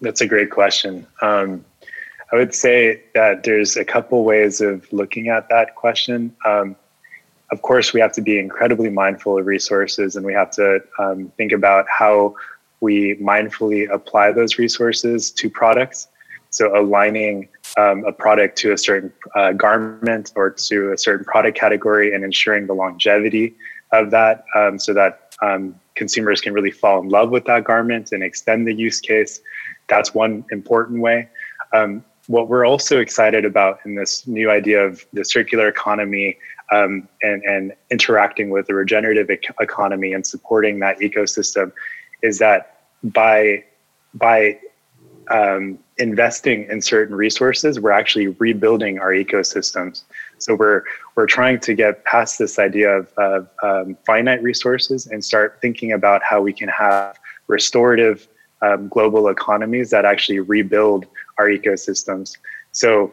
That's 0.01 0.21
a 0.21 0.27
great 0.29 0.51
question. 0.51 1.05
Um, 1.21 1.65
I 2.33 2.37
would 2.37 2.55
say 2.55 3.03
that 3.15 3.45
there's 3.45 3.77
a 3.77 3.85
couple 3.85 4.23
ways 4.25 4.61
of 4.61 4.91
looking 4.93 5.29
at 5.29 5.49
that 5.49 5.75
question. 5.75 6.37
Um, 6.45 6.77
of 7.51 7.63
course, 7.63 7.95
we 7.95 8.01
have 8.01 8.13
to 8.13 8.21
be 8.21 8.39
incredibly 8.39 8.91
mindful 8.91 9.39
of 9.39 9.47
resources 9.47 10.17
and 10.17 10.27
we 10.27 10.35
have 10.35 10.51
to 10.53 10.81
um, 10.99 11.33
think 11.39 11.53
about 11.53 11.87
how 11.89 12.35
we 12.81 13.17
mindfully 13.17 13.91
apply 13.91 14.33
those 14.33 14.59
resources 14.59 15.31
to 15.33 15.49
products. 15.49 16.09
So, 16.51 16.79
aligning 16.79 17.49
um, 17.77 18.05
a 18.05 18.13
product 18.13 18.57
to 18.59 18.73
a 18.73 18.79
certain 18.79 19.13
uh, 19.35 19.53
garment 19.53 20.33
or 20.37 20.51
to 20.51 20.93
a 20.93 20.99
certain 20.99 21.25
product 21.25 21.59
category 21.59 22.15
and 22.15 22.25
ensuring 22.25 22.67
the 22.67 22.75
longevity 22.75 23.55
of 23.93 24.11
that 24.11 24.45
um, 24.55 24.79
so 24.79 24.95
that 24.95 25.35
um, 25.43 25.79
consumers 25.95 26.41
can 26.41 26.53
really 26.53 26.71
fall 26.71 27.01
in 27.01 27.09
love 27.09 27.31
with 27.31 27.45
that 27.47 27.65
garment 27.65 28.13
and 28.13 28.23
extend 28.23 28.67
the 28.67 28.75
use 28.75 29.01
case. 29.01 29.41
That's 29.89 30.15
one 30.15 30.45
important 30.51 31.01
way. 31.01 31.29
Um, 31.75 32.05
what 32.29 32.49
we're 32.49 32.67
also 32.67 33.01
excited 33.01 33.45
about 33.45 33.81
in 33.85 33.95
this 33.95 34.27
new 34.27 34.51
idea 34.51 34.85
of 34.85 35.05
the 35.13 35.25
circular 35.25 35.67
economy 35.67 36.39
um, 36.71 37.09
and, 37.23 37.43
and 37.45 37.73
interacting 37.91 38.51
with 38.51 38.67
the 38.67 38.75
regenerative 38.75 39.31
ec- 39.31 39.55
economy 39.61 40.13
and 40.13 40.27
supporting 40.27 40.79
that 40.79 40.99
ecosystem 41.01 41.73
is 42.23 42.39
that 42.39 42.81
by 43.03 43.65
by 44.15 44.59
um, 45.31 45.79
investing 45.99 46.65
in 46.71 46.81
certain 46.81 47.15
resources, 47.15 47.81
we're 47.81 47.93
actually 47.93 48.29
rebuilding 48.29 48.99
our 48.99 49.13
ecosystems. 49.13 50.03
So 50.37 50.55
we're 50.55 50.83
we're 51.15 51.27
trying 51.27 51.61
to 51.61 51.75
get 51.75 52.05
past 52.05 52.39
this 52.39 52.59
idea 52.59 52.91
of, 52.91 53.13
of 53.17 53.49
um, 53.63 53.97
finite 54.07 54.43
resources 54.43 55.07
and 55.07 55.25
start 55.25 55.59
thinking 55.63 55.93
about 55.93 56.23
how 56.23 56.43
we 56.43 56.53
can 56.53 56.69
have 56.69 57.19
restorative 57.47 58.29
um, 58.61 58.89
global 58.89 59.29
economies 59.29 59.91
that 59.91 60.05
actually 60.05 60.41
rebuild 60.41 61.07
our 61.39 61.49
ecosystems. 61.49 62.37
So 62.73 63.13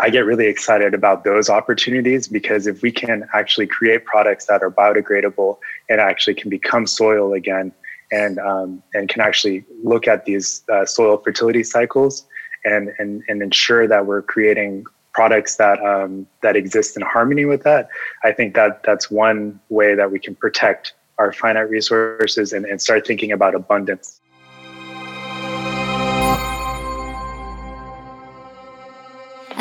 I 0.00 0.10
get 0.10 0.24
really 0.24 0.46
excited 0.46 0.94
about 0.94 1.24
those 1.24 1.48
opportunities 1.48 2.28
because 2.28 2.66
if 2.66 2.82
we 2.82 2.90
can 2.90 3.28
actually 3.34 3.66
create 3.66 4.04
products 4.04 4.46
that 4.46 4.62
are 4.62 4.70
biodegradable 4.70 5.58
and 5.88 6.00
actually 6.00 6.34
can 6.34 6.50
become 6.50 6.86
soil 6.86 7.34
again 7.34 7.72
and 8.10 8.38
um, 8.38 8.82
and 8.94 9.08
can 9.08 9.20
actually 9.20 9.64
look 9.82 10.06
at 10.06 10.24
these 10.24 10.62
uh, 10.70 10.84
soil 10.84 11.16
fertility 11.18 11.64
cycles 11.64 12.26
and, 12.64 12.92
and 12.98 13.22
and 13.28 13.42
ensure 13.42 13.86
that 13.88 14.06
we're 14.06 14.22
creating 14.22 14.84
products 15.12 15.56
that 15.56 15.82
um, 15.84 16.26
that 16.42 16.56
exist 16.56 16.96
in 16.96 17.02
harmony 17.02 17.44
with 17.44 17.62
that, 17.64 17.88
I 18.24 18.32
think 18.32 18.54
that 18.54 18.82
that's 18.82 19.10
one 19.10 19.60
way 19.68 19.94
that 19.94 20.10
we 20.10 20.18
can 20.18 20.34
protect 20.34 20.94
our 21.18 21.32
finite 21.32 21.68
resources 21.68 22.52
and, 22.52 22.64
and 22.64 22.80
start 22.80 23.06
thinking 23.06 23.32
about 23.32 23.54
abundance. 23.54 24.20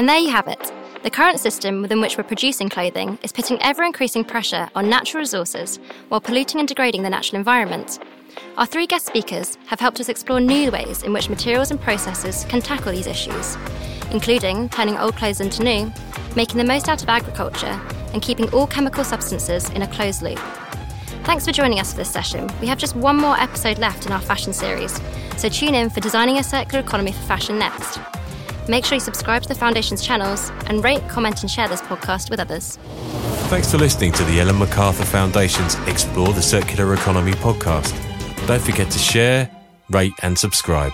And 0.02 0.10
there 0.10 0.18
you 0.18 0.32
have 0.32 0.48
it 0.48 0.72
The 1.04 1.12
current 1.12 1.40
system 1.40 1.84
within 1.84 2.02
which 2.02 2.18
we're 2.18 2.24
producing 2.24 2.70
clothing 2.70 3.20
is 3.22 3.32
putting 3.32 3.62
ever 3.62 3.84
increasing 3.84 4.24
pressure 4.24 4.68
on 4.74 4.90
natural 4.90 5.22
resources 5.22 5.78
while 6.10 6.20
polluting 6.20 6.60
and 6.60 6.68
degrading 6.68 7.04
the 7.04 7.10
natural 7.12 7.38
environment. 7.38 8.00
Our 8.58 8.66
three 8.66 8.88
guest 8.88 9.06
speakers 9.06 9.60
have 9.68 9.80
helped 9.80 10.00
us 10.00 10.10
explore 10.10 10.40
new 10.40 10.72
ways 10.72 11.04
in 11.04 11.14
which 11.14 11.30
materials 11.30 11.70
and 11.70 11.80
processes 11.80 12.48
can 12.50 12.62
tackle 12.62 12.94
these 12.94 13.06
issues, 13.06 13.56
including 14.10 14.70
turning 14.70 14.98
old 14.98 15.16
clothes 15.18 15.40
into 15.40 15.62
new, 15.64 15.94
making 16.36 16.58
the 16.58 16.64
most 16.64 16.90
out 16.90 17.04
of 17.04 17.10
agriculture, 17.10 17.80
and 18.12 18.24
keeping 18.24 18.52
all 18.56 18.66
chemical 18.66 19.04
substances 19.04 19.70
in 19.70 19.84
a 19.84 19.88
closed 19.88 20.24
loop. 20.24 20.40
Thanks 21.26 21.46
for 21.46 21.52
joining 21.52 21.80
us 21.80 21.92
for 21.92 21.98
this 21.98 22.10
session. 22.10 22.50
We 22.60 22.66
have 22.66 22.80
just 22.80 22.96
one 22.96 23.18
more 23.18 23.40
episode 23.40 23.78
left 23.78 24.08
in 24.08 24.14
our 24.14 24.22
fashion 24.22 24.52
series, 24.52 25.00
so 25.38 25.48
tune 25.48 25.76
in 25.76 25.92
for 25.92 26.00
Designing 26.00 26.40
a 26.40 26.44
Circular 26.44 26.84
Economy 26.84 27.12
for 27.12 27.22
Fashion 27.28 27.60
next. 27.60 28.00
Make 28.68 28.86
sure 28.86 28.96
you 28.96 29.00
subscribe 29.00 29.42
to 29.44 29.48
the 29.48 29.56
Foundation's 29.56 30.06
channels 30.06 30.52
and 30.68 30.84
rate, 30.84 31.08
comment, 31.10 31.42
and 31.42 31.50
share 31.50 31.68
this 31.68 31.82
podcast 31.82 32.30
with 32.30 32.40
others. 32.40 32.78
Thanks 33.50 33.70
for 33.72 33.78
listening 33.78 34.12
to 34.14 34.24
the 34.24 34.40
Ellen 34.40 34.60
MacArthur 34.60 35.04
Foundation's 35.06 35.76
Explore 35.88 36.34
the 36.34 36.42
Circular 36.42 36.94
Economy 36.94 37.34
podcast. 37.34 37.92
Don't 38.48 38.62
forget 38.62 38.90
to 38.92 39.00
share, 39.00 39.50
rate, 39.90 40.14
and 40.22 40.38
subscribe. 40.38 40.94